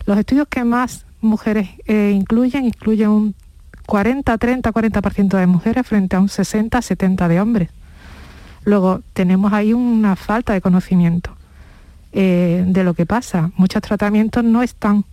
los 0.07 0.17
estudios 0.19 0.49
que 0.49 0.65
más 0.65 1.06
mujeres 1.21 1.69
eh, 1.87 2.13
incluyen, 2.15 2.65
incluyen 2.65 3.09
un 3.11 3.35
40, 3.87 4.37
30, 4.37 4.73
40% 4.73 5.39
de 5.39 5.47
mujeres 5.47 5.87
frente 5.87 6.17
a 6.17 6.21
un 6.21 6.29
60, 6.29 6.83
70 6.83 7.29
de 7.29 7.41
hombres. 7.41 7.69
Luego 8.65 9.01
tenemos 9.13 9.53
ahí 9.53 9.73
una 9.73 10.17
falta 10.17 10.53
de 10.53 10.61
conocimiento. 10.61 11.37
Eh, 12.19 12.65
de 12.67 12.83
lo 12.83 12.95
que 12.95 13.05
pasa. 13.05 13.51
Muchos 13.57 13.83
tratamientos 13.83 14.43
no 14.43 14.63
están 14.63 15.05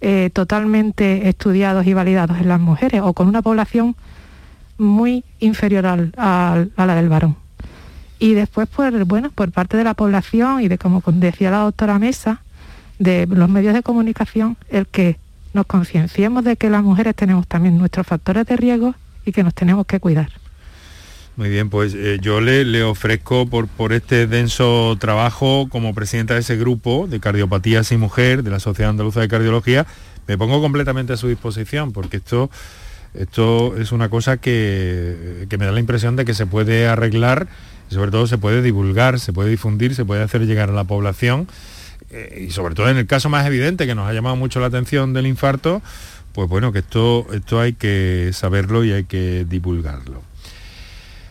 eh, 0.00 0.30
totalmente 0.32 1.28
estudiados 1.28 1.84
y 1.84 1.94
validados 1.94 2.38
en 2.38 2.46
las 2.46 2.60
mujeres 2.60 3.00
o 3.02 3.12
con 3.12 3.26
una 3.26 3.42
población 3.42 3.96
muy 4.78 5.24
inferior 5.40 5.84
a 6.16 6.64
la 6.76 6.94
del 6.94 7.08
varón. 7.08 7.34
Y 8.20 8.34
después, 8.34 8.68
pues, 8.68 9.04
bueno, 9.04 9.32
por 9.34 9.50
parte 9.50 9.76
de 9.76 9.82
la 9.82 9.94
población 9.94 10.60
y 10.60 10.68
de, 10.68 10.78
como 10.78 11.02
decía 11.04 11.50
la 11.50 11.58
doctora 11.58 11.98
Mesa, 11.98 12.42
de 13.00 13.26
los 13.26 13.48
medios 13.48 13.74
de 13.74 13.82
comunicación, 13.82 14.56
el 14.68 14.86
que 14.86 15.16
nos 15.54 15.66
concienciemos 15.66 16.44
de 16.44 16.56
que 16.56 16.68
las 16.68 16.82
mujeres 16.82 17.14
tenemos 17.14 17.46
también 17.46 17.78
nuestros 17.78 18.06
factores 18.06 18.44
de 18.46 18.56
riesgo 18.56 18.94
y 19.24 19.32
que 19.32 19.42
nos 19.42 19.54
tenemos 19.54 19.86
que 19.86 20.00
cuidar. 20.00 20.28
Muy 21.36 21.48
bien, 21.48 21.68
pues 21.68 21.94
eh, 21.94 22.18
yo 22.20 22.40
le, 22.40 22.82
ofrezco 22.84 23.46
por, 23.46 23.92
este 23.92 24.26
denso 24.28 24.96
trabajo 25.00 25.68
como 25.68 25.92
presidenta 25.92 26.34
de 26.34 26.40
ese 26.40 26.56
grupo 26.56 27.06
de 27.08 27.18
cardiopatías 27.18 27.90
y 27.90 27.96
mujer 27.96 28.44
de 28.44 28.50
la 28.50 28.60
Sociedad 28.60 28.90
Andaluza 28.90 29.20
de 29.20 29.28
Cardiología, 29.28 29.86
me 30.28 30.38
pongo 30.38 30.60
completamente 30.60 31.12
a 31.12 31.16
su 31.16 31.26
disposición 31.26 31.92
porque 31.92 32.18
esto, 32.18 32.50
esto 33.14 33.76
es 33.76 33.90
una 33.90 34.08
cosa 34.08 34.36
que, 34.36 35.46
que 35.48 35.58
me 35.58 35.66
da 35.66 35.72
la 35.72 35.80
impresión 35.80 36.14
de 36.14 36.24
que 36.24 36.34
se 36.34 36.46
puede 36.46 36.86
arreglar 36.86 37.48
y 37.90 37.94
sobre 37.94 38.12
todo 38.12 38.28
se 38.28 38.38
puede 38.38 38.62
divulgar, 38.62 39.18
se 39.18 39.32
puede 39.32 39.50
difundir, 39.50 39.94
se 39.96 40.04
puede 40.04 40.22
hacer 40.22 40.46
llegar 40.46 40.70
a 40.70 40.72
la 40.72 40.84
población 40.84 41.48
eh, 42.14 42.44
y 42.46 42.50
sobre 42.52 42.76
todo 42.76 42.88
en 42.88 42.96
el 42.96 43.06
caso 43.06 43.28
más 43.28 43.44
evidente 43.44 43.86
que 43.86 43.96
nos 43.96 44.08
ha 44.08 44.12
llamado 44.12 44.36
mucho 44.36 44.60
la 44.60 44.66
atención 44.66 45.12
del 45.12 45.26
infarto, 45.26 45.82
pues 46.32 46.48
bueno, 46.48 46.72
que 46.72 46.78
esto, 46.78 47.26
esto 47.32 47.60
hay 47.60 47.72
que 47.72 48.30
saberlo 48.32 48.84
y 48.84 48.92
hay 48.92 49.04
que 49.04 49.44
divulgarlo. 49.48 50.22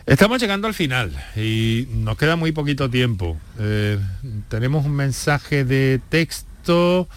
Estamos 0.06 0.38
llegando 0.38 0.68
al 0.68 0.74
final 0.74 1.12
y 1.34 1.88
nos 1.90 2.18
queda 2.18 2.36
muy 2.36 2.52
poquito 2.52 2.90
tiempo. 2.90 3.38
Eh, 3.58 3.98
tenemos 4.48 4.84
un 4.84 4.92
mensaje 4.92 5.64
de 5.64 5.98
texto, 6.10 7.08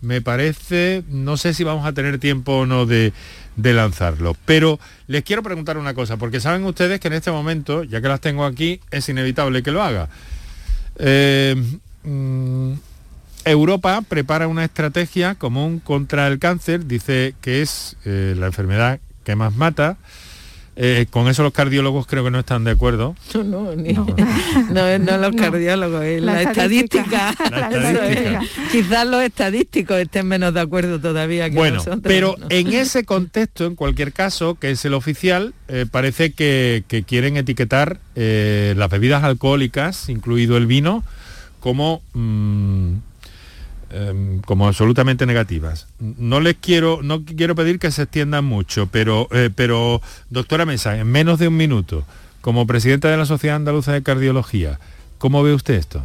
me 0.00 0.20
parece, 0.20 1.04
no 1.08 1.36
sé 1.36 1.54
si 1.54 1.62
vamos 1.62 1.86
a 1.86 1.92
tener 1.92 2.18
tiempo 2.18 2.58
o 2.58 2.66
no 2.66 2.86
de, 2.86 3.12
lanzarlo, 3.56 4.36
pero 4.44 4.80
les 5.06 5.22
quiero 5.22 5.44
preguntar 5.44 5.78
una 5.78 5.94
cosa, 5.94 6.16
porque 6.16 6.40
saben 6.40 6.64
ustedes 6.64 6.98
que 6.98 7.06
en 7.06 7.14
este 7.14 7.30
momento, 7.30 7.84
ya 7.84 8.00
que 8.00 8.08
las 8.08 8.20
tengo 8.20 8.44
aquí, 8.44 8.80
es 8.90 9.08
inevitable 9.08 9.62
que 9.62 9.70
lo 9.70 9.80
haga. 9.80 10.08
Eh, 10.96 11.54
mm, 12.02 12.72
Europa 13.44 14.02
prepara 14.08 14.48
una 14.48 14.64
estrategia 14.64 15.34
común 15.34 15.78
contra 15.80 16.26
el 16.28 16.38
cáncer, 16.38 16.86
dice 16.86 17.34
que 17.40 17.62
es 17.62 17.96
eh, 18.04 18.34
la 18.38 18.46
enfermedad 18.46 19.00
que 19.24 19.36
más 19.36 19.54
mata. 19.54 19.96
Eh, 20.76 21.06
con 21.08 21.28
eso 21.28 21.44
los 21.44 21.52
cardiólogos 21.52 22.04
creo 22.08 22.24
que 22.24 22.32
no 22.32 22.40
están 22.40 22.64
de 22.64 22.72
acuerdo. 22.72 23.14
No, 23.32 23.44
no, 23.44 23.76
ni- 23.76 23.92
no, 23.92 24.04
no 24.98 25.18
los 25.18 25.36
cardiólogos, 25.36 26.02
es 26.02 26.20
la, 26.20 26.32
La 26.32 26.42
estadística. 26.42 27.30
estadística. 27.30 27.70
La 27.80 27.90
estadística. 27.92 28.40
Quizás 28.72 29.06
los 29.06 29.22
estadísticos 29.22 29.98
estén 29.98 30.26
menos 30.26 30.52
de 30.52 30.60
acuerdo 30.60 30.98
todavía 31.00 31.48
que 31.48 31.54
Bueno, 31.54 31.76
nosotros. 31.76 32.00
pero 32.02 32.34
¿no? 32.40 32.46
en 32.50 32.72
ese 32.72 33.04
contexto, 33.04 33.66
en 33.66 33.76
cualquier 33.76 34.12
caso, 34.12 34.56
que 34.56 34.72
es 34.72 34.84
el 34.84 34.94
oficial, 34.94 35.54
eh, 35.68 35.86
parece 35.88 36.32
que, 36.32 36.82
que 36.88 37.04
quieren 37.04 37.36
etiquetar 37.36 38.00
eh, 38.16 38.74
las 38.76 38.90
bebidas 38.90 39.22
alcohólicas, 39.22 40.08
incluido 40.08 40.56
el 40.56 40.66
vino, 40.66 41.04
como, 41.60 42.02
mm, 42.14 42.94
em, 43.94 44.40
como 44.40 44.66
absolutamente 44.66 45.24
negativas. 45.26 45.86
No 46.00 46.40
les 46.40 46.56
quiero, 46.56 47.00
no 47.02 47.24
quiero 47.24 47.54
pedir 47.54 47.78
que 47.78 47.90
se 47.90 48.02
extiendan 48.02 48.44
mucho, 48.44 48.88
pero, 48.90 49.28
eh, 49.30 49.50
pero 49.54 50.02
doctora 50.30 50.66
Mesa, 50.66 50.98
en 50.98 51.06
menos 51.06 51.38
de 51.38 51.48
un 51.48 51.56
minuto, 51.56 52.04
como 52.40 52.66
presidenta 52.66 53.08
de 53.08 53.16
la 53.16 53.24
Sociedad 53.26 53.56
Andaluza 53.56 53.92
de 53.92 54.02
Cardiología, 54.02 54.78
¿cómo 55.18 55.42
ve 55.42 55.54
usted 55.54 55.74
esto? 55.74 56.02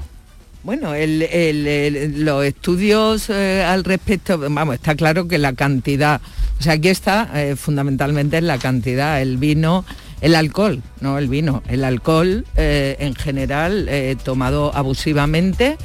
Bueno, 0.64 0.94
el- 0.94 2.24
los 2.26 2.44
estudios 2.46 3.30
eh, 3.30 3.64
al 3.66 3.84
respecto, 3.86 4.38
vamos, 4.38 4.76
está 4.76 4.96
claro 4.96 5.28
que 5.28 5.38
la 5.38 5.54
cantidad, 5.54 6.22
o 6.60 6.64
sea, 6.64 6.74
aquí 6.74 6.90
está 6.90 7.30
eh, 7.34 7.56
fundamentalmente 7.56 8.38
en 8.38 8.48
la 8.48 8.58
cantidad, 8.58 9.22
el 9.22 9.38
vino, 9.38 9.86
el 10.22 10.36
alcohol, 10.36 10.82
no 11.00 11.18
el 11.18 11.30
vino, 11.30 11.64
el 11.70 11.86
alcohol 11.86 12.46
en 12.58 13.16
general 13.16 13.90
tomado 14.26 14.76
abusivamente, 14.76 15.78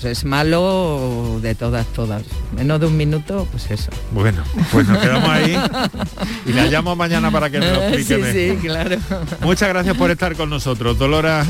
pues 0.00 0.18
es 0.18 0.24
malo 0.24 1.38
de 1.40 1.54
todas, 1.54 1.86
todas. 1.86 2.22
Menos 2.54 2.80
de 2.80 2.86
un 2.86 2.96
minuto, 2.96 3.48
pues 3.50 3.70
eso. 3.70 3.90
Bueno, 4.12 4.42
pues 4.70 4.86
nos 4.86 4.98
quedamos 4.98 5.28
ahí 5.28 5.58
y 6.46 6.52
la 6.52 6.66
llamo 6.66 6.94
mañana 6.94 7.30
para 7.30 7.48
que 7.48 7.58
me 7.60 7.70
lo 7.70 7.82
explique 7.82 8.04
Sí, 8.04 8.20
mejor. 8.20 8.32
sí, 8.32 8.66
claro. 8.66 8.96
Muchas 9.40 9.68
gracias 9.70 9.96
por 9.96 10.10
estar 10.10 10.36
con 10.36 10.50
nosotros. 10.50 10.98
Dolora, 10.98 11.46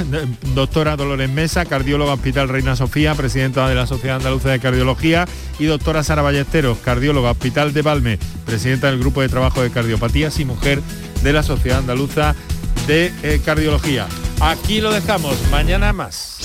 doctora 0.55 0.97
Dolores 0.97 1.29
Mesa, 1.29 1.65
cardióloga 1.65 2.13
Hospital 2.15 2.49
Reina 2.49 2.77
Sofía, 2.77 3.15
presidenta 3.17 3.69
de 3.69 3.75
la 3.75 3.87
Sociedad 3.87 4.17
Andaluza 4.17 4.49
de 4.51 4.61
Cardiología, 4.61 5.27
y 5.59 5.65
doctora 5.65 6.05
Sara 6.05 6.23
Ballesteros, 6.23 6.79
cardióloga 6.79 7.33
Hospital 7.33 7.73
de 7.73 7.83
Valme, 7.83 8.19
presidenta 8.45 8.89
del 8.91 9.01
Grupo 9.01 9.23
de 9.23 9.29
Trabajo 9.29 9.61
de 9.63 9.71
Cardiopatías 9.71 10.39
y 10.39 10.45
Mujer 10.45 10.81
de 11.25 11.33
la 11.33 11.43
Sociedad 11.43 11.79
Andaluza 11.79 12.35
de 12.87 13.13
eh, 13.25 13.41
Cardiología. 13.45 14.07
Aquí 14.41 14.81
lo 14.81 14.93
dejamos, 14.93 15.37
mañana 15.51 15.93
más. 15.93 16.37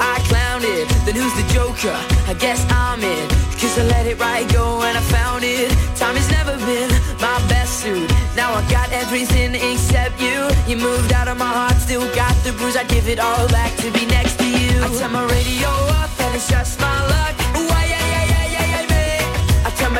I 0.00 0.18
clowned 0.30 0.64
it. 0.64 0.88
Then 1.04 1.14
who's 1.14 1.34
the 1.34 1.46
joker? 1.52 1.94
I 2.26 2.34
guess 2.34 2.64
I'm 2.70 3.02
it. 3.02 3.30
Cause 3.60 3.78
I 3.78 3.84
let 3.84 4.06
it 4.06 4.18
right 4.18 4.46
go 4.52 4.82
and 4.82 4.96
I 4.96 5.00
found 5.00 5.44
it. 5.44 5.70
Time 5.96 6.14
has 6.14 6.30
never 6.30 6.56
been 6.64 6.90
my 7.20 7.38
best 7.48 7.80
suit. 7.80 8.08
Now 8.36 8.52
I 8.54 8.62
got 8.70 8.92
everything 8.92 9.54
except 9.54 10.20
you. 10.20 10.48
You 10.66 10.76
moved 10.76 11.12
out 11.12 11.28
of 11.28 11.38
my 11.38 11.52
heart, 11.52 11.76
still 11.76 12.06
got 12.14 12.34
the 12.44 12.52
bruise. 12.52 12.76
I 12.76 12.84
give 12.84 13.08
it 13.08 13.18
all 13.18 13.48
back 13.48 13.76
to 13.78 13.90
be 13.92 14.06
next 14.06 14.38
to 14.38 14.46
you. 14.46 14.82
I 14.82 14.88
turn 14.98 15.12
my 15.12 15.24
radio 15.24 15.68
up 16.00 16.10
and 16.20 16.34
it's 16.36 16.48
just 16.48 16.80
my 16.80 17.06
luck. 17.08 17.17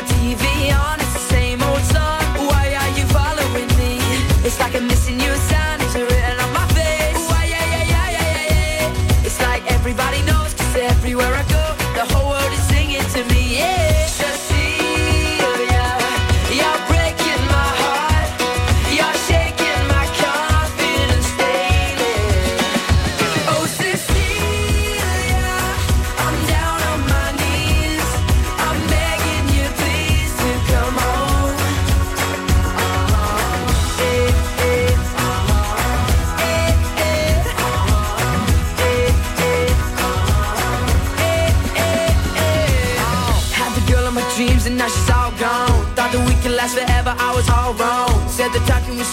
TV 0.05 0.71
on, 0.71 0.98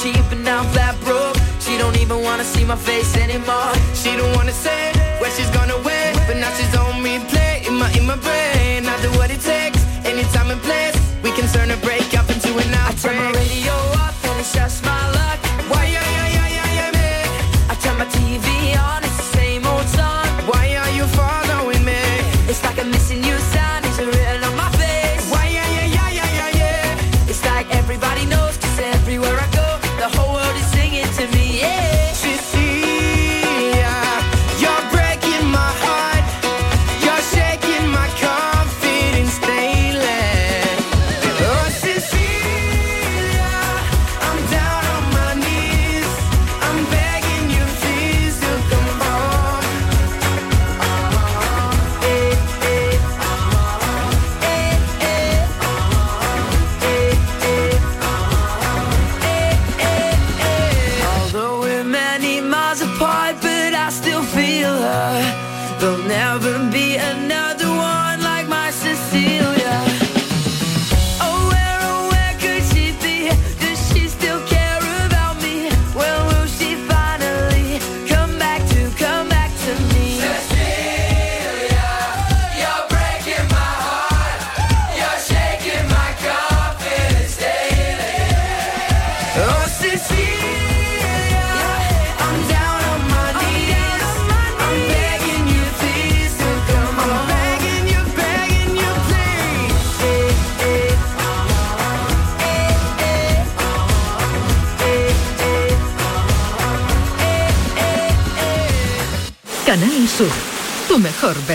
cheap 0.07 0.31
and 0.31 0.45
now 0.45 0.63
flat 0.73 0.95
broke. 1.05 1.37
She 1.61 1.77
don't 1.79 1.97
even 2.03 2.23
wanna 2.23 2.45
see 2.45 2.65
my 2.65 2.77
face 2.77 3.17
anymore. 3.17 3.73
She 3.95 4.11
don't 4.17 4.35
wanna 4.37 4.53
say 4.67 4.93
where 5.21 5.33
she's 5.37 5.51
gonna 5.51 5.79
wait, 5.89 6.15
but 6.27 6.37
now 6.37 6.53
she's 6.57 6.75
on 6.77 7.03
me 7.03 7.19
play 7.31 7.65
in 7.67 7.75
my 7.75 7.91
in 7.99 8.07
my 8.07 8.17
brain. 8.17 8.56